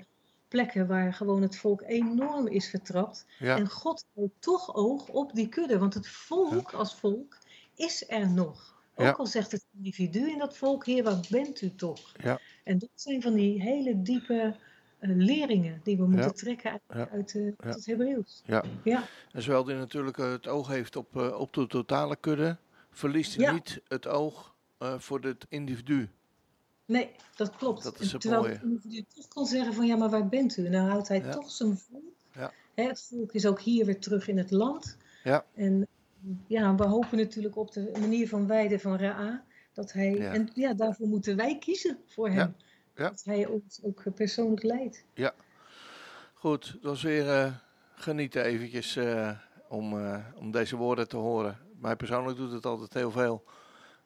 plekken 0.47 0.87
waar 0.87 1.13
gewoon 1.13 1.41
het 1.41 1.57
volk 1.57 1.81
enorm 1.81 2.47
is 2.47 2.69
vertrapt. 2.69 3.25
En 3.39 3.69
God 3.69 4.05
heeft 4.13 4.31
toch 4.39 4.75
oog 4.75 5.07
op 5.07 5.33
die 5.33 5.49
kudde. 5.49 5.77
Want 5.77 5.93
het 5.93 6.07
volk 6.07 6.73
als 6.73 6.95
volk 6.95 7.37
is 7.75 8.09
er 8.09 8.29
nog. 8.29 8.75
Ook 8.95 9.17
al 9.17 9.25
zegt 9.25 9.51
het 9.51 9.65
individu 9.77 10.29
in 10.29 10.37
dat 10.37 10.57
volk, 10.57 10.85
Heer, 10.85 11.03
waar 11.03 11.25
bent 11.29 11.61
u 11.61 11.75
toch? 11.75 12.11
Ja. 12.23 12.39
En 12.63 12.77
dat 12.77 12.89
zijn 12.95 13.21
van 13.21 13.33
die 13.33 13.61
hele 13.61 14.01
diepe 14.01 14.55
eh, 14.99 15.09
leringen 15.15 15.81
die 15.83 15.97
we 15.97 16.07
moeten 16.07 16.35
trekken 16.35 16.81
uit, 16.87 17.35
eh, 17.35 17.41
uit 17.57 17.75
het 17.75 17.85
Hebreeuws. 17.85 18.41
Ja. 18.45 18.63
Ja, 18.83 19.03
En 19.31 19.41
zowel 19.41 19.63
die 19.63 19.75
natuurlijk 19.75 20.17
eh, 20.17 20.31
het 20.31 20.47
oog 20.47 20.67
heeft 20.67 20.95
op, 20.95 21.15
op 21.15 21.53
de 21.53 21.67
totale 21.67 22.15
kudde, 22.15 22.57
verliest 22.91 23.35
hij 23.35 23.53
niet 23.53 23.81
het 23.87 24.07
oog 24.07 24.55
voor 24.79 25.21
het 25.21 25.45
individu. 25.49 26.09
Nee, 26.87 27.11
dat 27.35 27.55
klopt. 27.55 27.83
Dat 27.83 27.99
is 27.99 28.15
terwijl 28.17 28.41
mooie. 28.41 28.59
individu 28.63 29.05
toch 29.15 29.27
kan 29.27 29.45
zeggen 29.45 29.73
van 29.73 29.85
ja, 29.85 29.95
maar 29.95 30.09
waar 30.09 30.27
bent 30.27 30.57
u? 30.57 30.69
Nou 30.69 30.89
houdt 30.89 31.07
hij 31.07 31.19
Ja. 31.19 31.31
toch 31.31 31.51
zijn 31.51 31.77
volk. 31.77 32.03
Ja. 32.31 32.51
Hè, 32.73 32.83
het 32.83 33.01
volk 33.09 33.33
is 33.33 33.45
ook 33.45 33.61
hier 33.61 33.85
weer 33.85 33.99
terug 33.99 34.27
in 34.27 34.37
het 34.37 34.51
land. 34.51 34.97
Ja. 35.23 35.45
En 35.53 35.87
ja, 36.47 36.75
we 36.75 36.85
hopen 36.85 37.17
natuurlijk 37.17 37.55
op 37.55 37.71
de 37.71 37.91
manier 37.99 38.27
van 38.29 38.47
wijden 38.47 38.79
van 38.79 38.97
Ra'a. 38.97 39.43
Dat 39.73 39.91
hij, 39.93 40.11
Ja. 40.15 40.33
En 40.33 40.49
ja, 40.53 40.73
daarvoor 40.73 41.07
moeten 41.07 41.35
wij 41.35 41.57
kiezen 41.57 41.97
voor 42.05 42.29
hem. 42.29 42.55
Ja. 42.95 43.09
Dat 43.09 43.23
hij 43.25 43.45
ons 43.45 43.79
ook 43.83 44.13
persoonlijk 44.15 44.63
leidt. 44.63 45.03
Goed, 46.33 46.71
dat 46.71 46.81
was 46.81 47.01
weer 47.03 47.29
eh, 47.29 47.53
genieten 47.95 48.43
eventjes 48.43 48.95
eh, 48.95 49.31
om, 49.69 49.99
eh, 49.99 50.25
om 50.35 50.51
deze 50.51 50.75
woorden 50.75 51.07
te 51.07 51.17
horen. 51.17 51.57
Mij 51.79 51.95
persoonlijk 51.95 52.37
doet 52.37 52.51
het 52.51 52.65
altijd 52.65 52.93
heel 52.93 53.11
veel. 53.11 53.43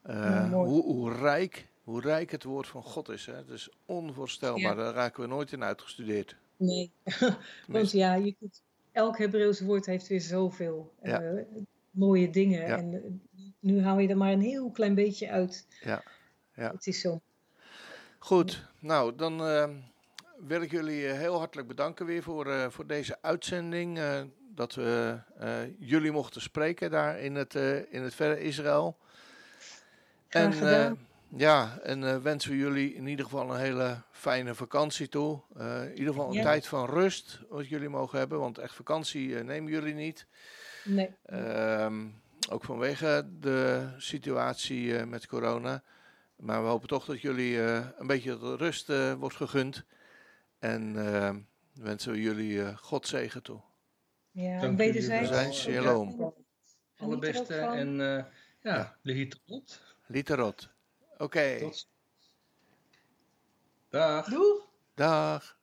Ja, 0.05 0.49
hoe, 0.49 0.83
hoe, 0.83 1.13
rijk, 1.13 1.67
hoe 1.91 2.01
rijk 2.01 2.31
het 2.31 2.43
woord 2.43 2.67
van 2.67 2.83
God 2.83 3.09
is. 3.09 3.25
Hè? 3.25 3.35
Het 3.35 3.49
is 3.49 3.69
onvoorstelbaar. 3.85 4.61
Ja. 4.61 4.83
Daar 4.83 4.93
raken 4.93 5.21
we 5.21 5.27
nooit 5.27 5.51
in 5.51 5.63
uitgestudeerd. 5.63 6.35
Nee, 6.57 6.91
want 7.67 7.91
ja, 7.91 8.13
je 8.13 8.35
kunt, 8.39 8.61
elk 8.91 9.17
Hebreeuws 9.17 9.59
woord 9.61 9.85
heeft 9.85 10.07
weer 10.07 10.21
zoveel 10.21 10.93
Ja. 11.03 11.21
eh, 11.21 11.43
mooie 11.91 12.29
dingen. 12.29 12.67
Ja. 12.67 12.77
En 12.77 12.93
eh, 12.93 13.11
nu 13.59 13.81
haal 13.83 13.99
je 13.99 14.07
er 14.07 14.17
maar 14.17 14.31
een 14.31 14.41
heel 14.41 14.71
klein 14.71 14.95
beetje 14.95 15.29
uit. 15.29 15.67
Ja. 15.81 16.03
Ja. 16.55 16.71
Het 16.71 16.87
is 16.87 17.01
zo. 17.01 17.21
Goed, 18.19 18.67
nou 18.79 19.15
dan 19.15 19.45
eh, 19.45 19.69
wil 20.37 20.61
ik 20.61 20.71
jullie 20.71 21.05
heel 21.05 21.37
hartelijk 21.37 21.67
bedanken 21.67 22.05
weer 22.05 22.23
voor, 22.23 22.71
voor 22.71 22.87
deze 22.87 23.17
uitzending. 23.21 23.99
dat 24.55 24.75
we 24.75 25.19
jullie 25.79 26.11
mochten 26.11 26.41
spreken 26.41 26.91
daar 26.91 27.19
in 27.19 27.35
het, 27.35 27.55
in 27.89 28.01
het 28.01 28.15
verre 28.15 28.39
Israël. 28.41 28.97
Graag 30.27 30.43
En, 30.45 30.53
gedaan. 30.53 31.07
Ja, 31.37 31.79
en 31.83 32.03
eh, 32.03 32.17
wensen 32.17 32.51
we 32.51 32.57
jullie 32.57 32.93
in 32.93 33.07
ieder 33.07 33.25
geval 33.25 33.51
een 33.53 33.59
hele 33.59 34.01
fijne 34.11 34.55
vakantie 34.55 35.07
toe. 35.09 35.41
Eh, 35.57 35.83
in 35.83 35.97
ieder 35.97 36.13
geval 36.13 36.27
een 36.27 36.33
Ja. 36.33 36.43
tijd 36.43 36.67
van 36.67 36.89
rust 36.89 37.39
wat 37.49 37.67
jullie 37.67 37.89
mogen 37.89 38.19
hebben, 38.19 38.39
want 38.39 38.57
echt 38.57 38.75
vakantie 38.75 39.37
eh, 39.37 39.43
nemen 39.43 39.71
jullie 39.71 39.93
niet. 39.93 40.27
Nee. 40.83 41.15
Ehm, 41.25 42.07
ook 42.49 42.63
vanwege 42.63 43.29
de 43.39 43.87
situatie 43.97 44.97
eh, 44.97 45.05
met 45.05 45.27
corona. 45.27 45.83
Maar 46.35 46.61
we 46.63 46.69
hopen 46.69 46.87
toch 46.87 47.05
dat 47.05 47.21
jullie 47.21 47.63
eh, 47.63 47.87
een 47.97 48.07
beetje 48.07 48.55
rust 48.55 48.89
eh, 48.89 49.13
wordt 49.13 49.35
gegund. 49.35 49.83
En 50.59 50.95
ehm, 51.13 51.39
wensen 51.73 52.11
we 52.11 52.21
jullie 52.21 52.63
eh 52.63 52.77
God 52.77 53.07
zegen 53.07 53.43
toe. 53.43 53.61
Ja, 54.31 54.59
Dank 54.61 54.77
wederzijds. 54.77 55.29
wel. 55.29 55.45
ook 55.45 55.53
Shalom. 55.53 56.21
er 56.21 56.33
Allerbeste 57.05 57.55
en 57.55 58.01
eh, 58.01 58.07
ja, 58.61 58.75
Ja. 58.75 58.95
de 59.01 59.11
hitrot. 59.13 59.81
Literot. 60.05 60.69
Oké, 61.21 61.57
Tot 61.59 61.59
ziens. 61.59 61.89
Dag. 63.89 64.25
Doeg! 64.29 64.67
dag. 64.95 65.60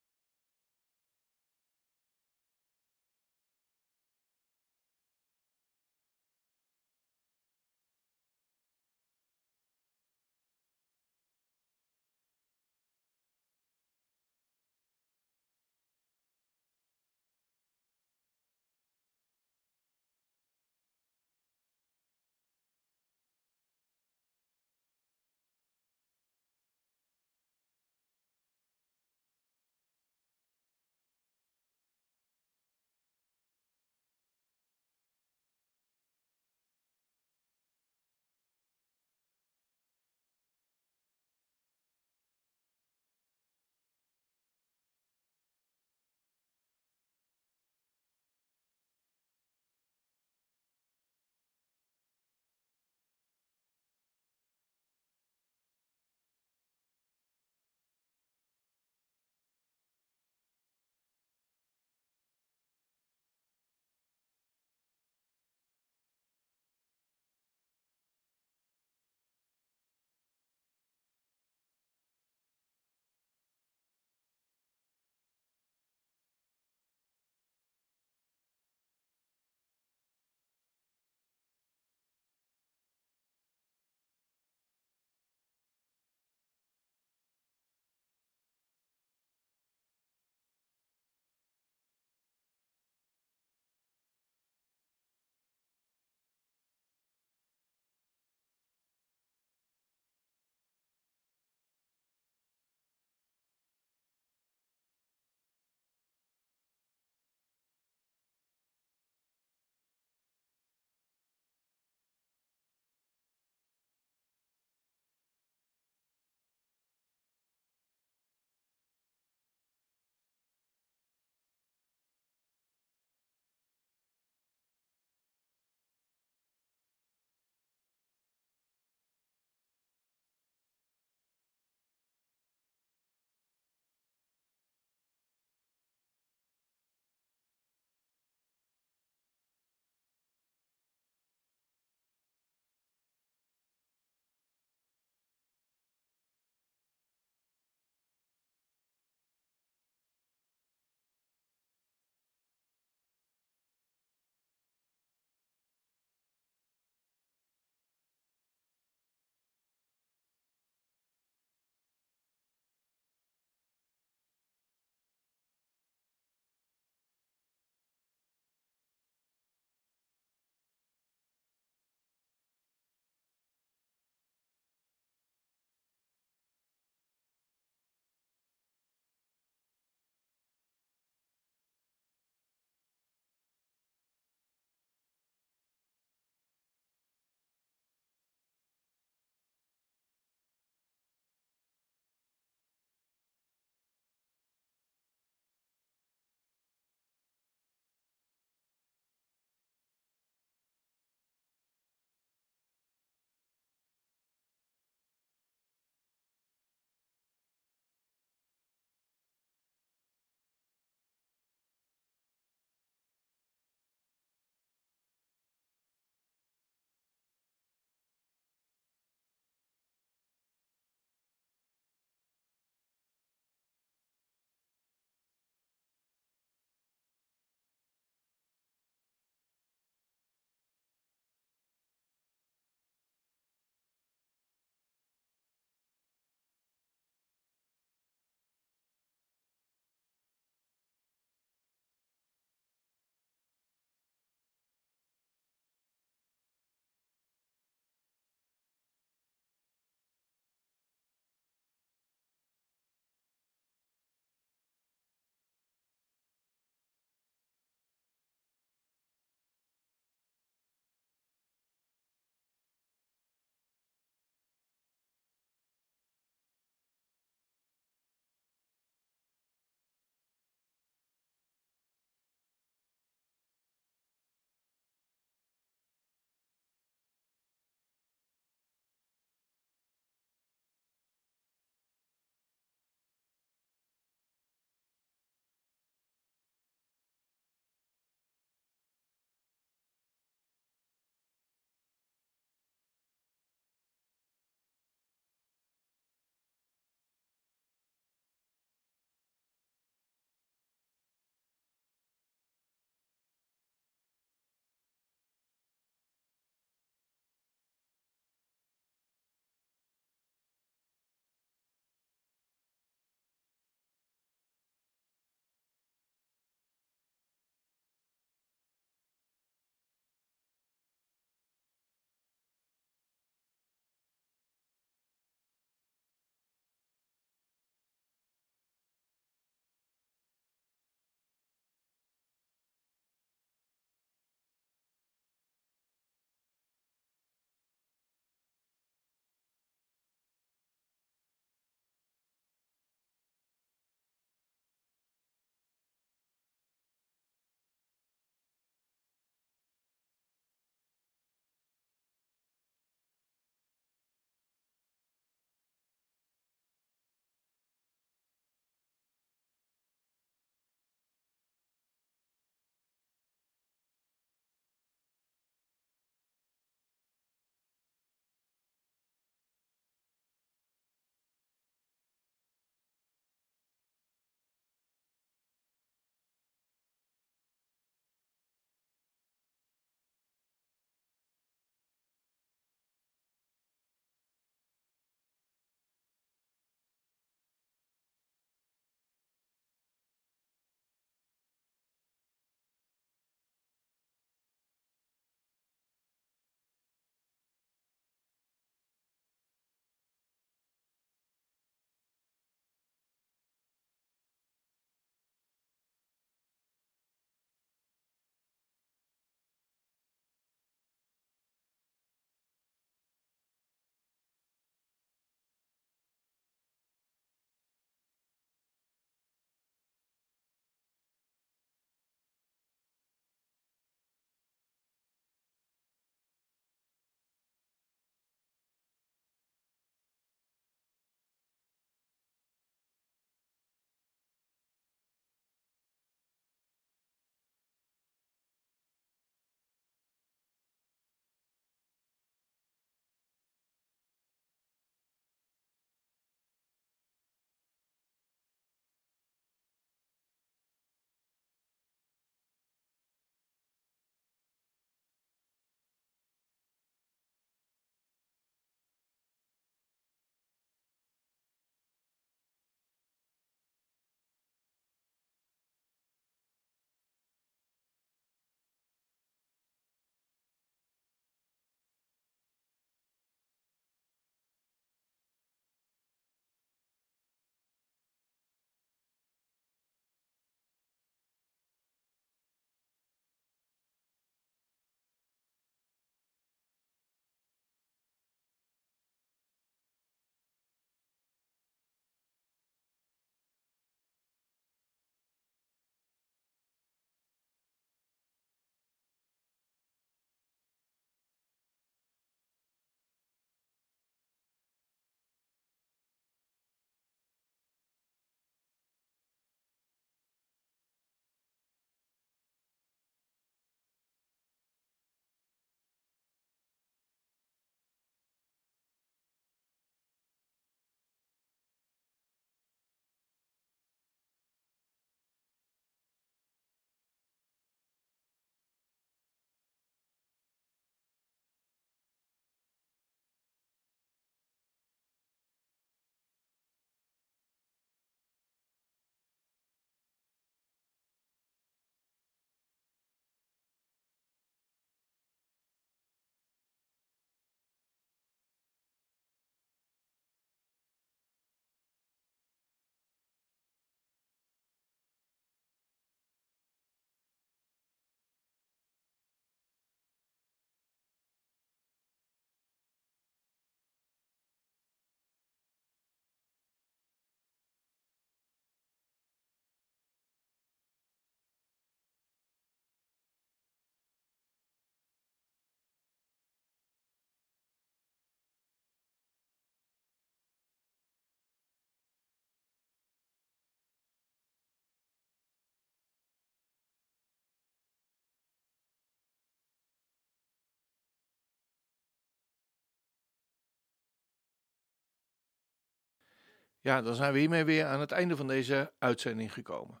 Ja, 596.84 597.02
dan 597.02 597.14
zijn 597.14 597.32
we 597.32 597.38
hiermee 597.38 597.64
weer 597.64 597.86
aan 597.86 598.00
het 598.00 598.12
einde 598.12 598.36
van 598.36 598.46
deze 598.46 598.92
uitzending 598.98 599.52
gekomen. 599.52 600.00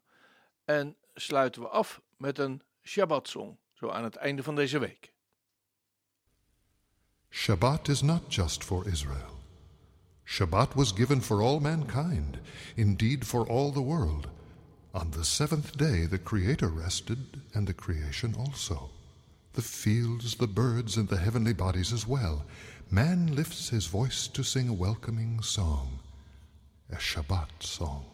En 0.64 0.96
sluiten 1.14 1.62
we 1.62 1.68
af 1.68 2.00
met 2.16 2.38
een 2.38 2.62
Shabbat-song, 2.82 3.58
zo 3.72 3.88
aan 3.88 4.04
het 4.04 4.16
einde 4.16 4.42
van 4.42 4.54
deze 4.54 4.78
week. 4.78 5.12
Shabbat 7.30 7.88
is 7.88 8.02
not 8.02 8.34
just 8.34 8.64
for 8.64 8.88
Israel. 8.88 9.38
Shabbat 10.24 10.74
was 10.74 10.92
given 10.92 11.22
for 11.22 11.42
all 11.42 11.60
mankind, 11.60 12.38
indeed 12.74 13.24
for 13.24 13.48
all 13.48 13.72
the 13.72 13.84
world. 13.84 14.28
On 14.90 15.10
the 15.10 15.24
seventh 15.24 15.76
day 15.76 16.06
the 16.08 16.22
Creator 16.22 16.74
rested, 16.74 17.18
and 17.52 17.66
the 17.66 17.74
creation 17.74 18.34
also. 18.34 18.90
The 19.52 19.62
fields, 19.62 20.36
the 20.36 20.48
birds, 20.48 20.96
and 20.96 21.08
the 21.08 21.18
heavenly 21.18 21.54
bodies 21.54 21.92
as 21.92 22.06
well. 22.06 22.44
Man 22.90 23.34
lifts 23.34 23.70
his 23.70 23.86
voice 23.86 24.28
to 24.28 24.42
sing 24.42 24.68
a 24.68 24.72
welcoming 24.74 25.42
song, 25.42 26.00
a 26.92 26.96
Shabbat 26.96 27.48
song. 27.60 28.04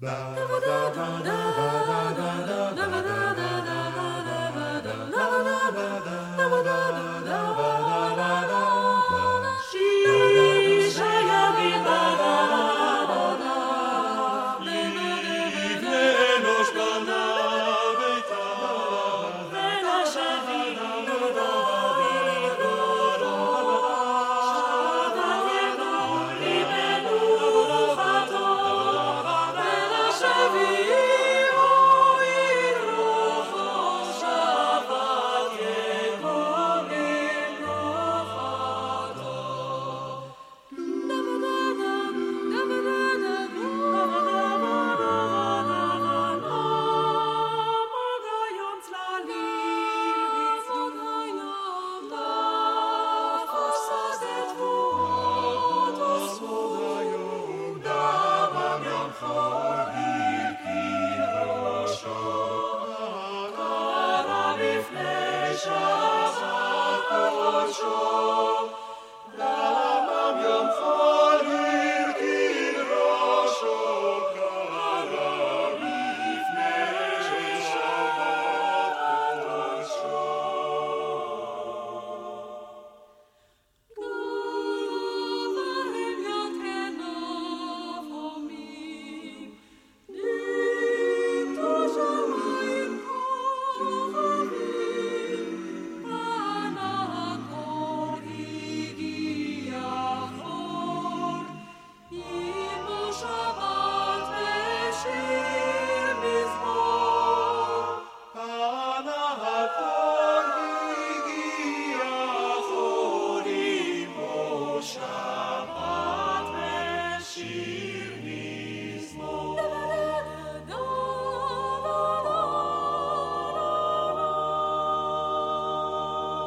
Shabbat, 0.00 0.34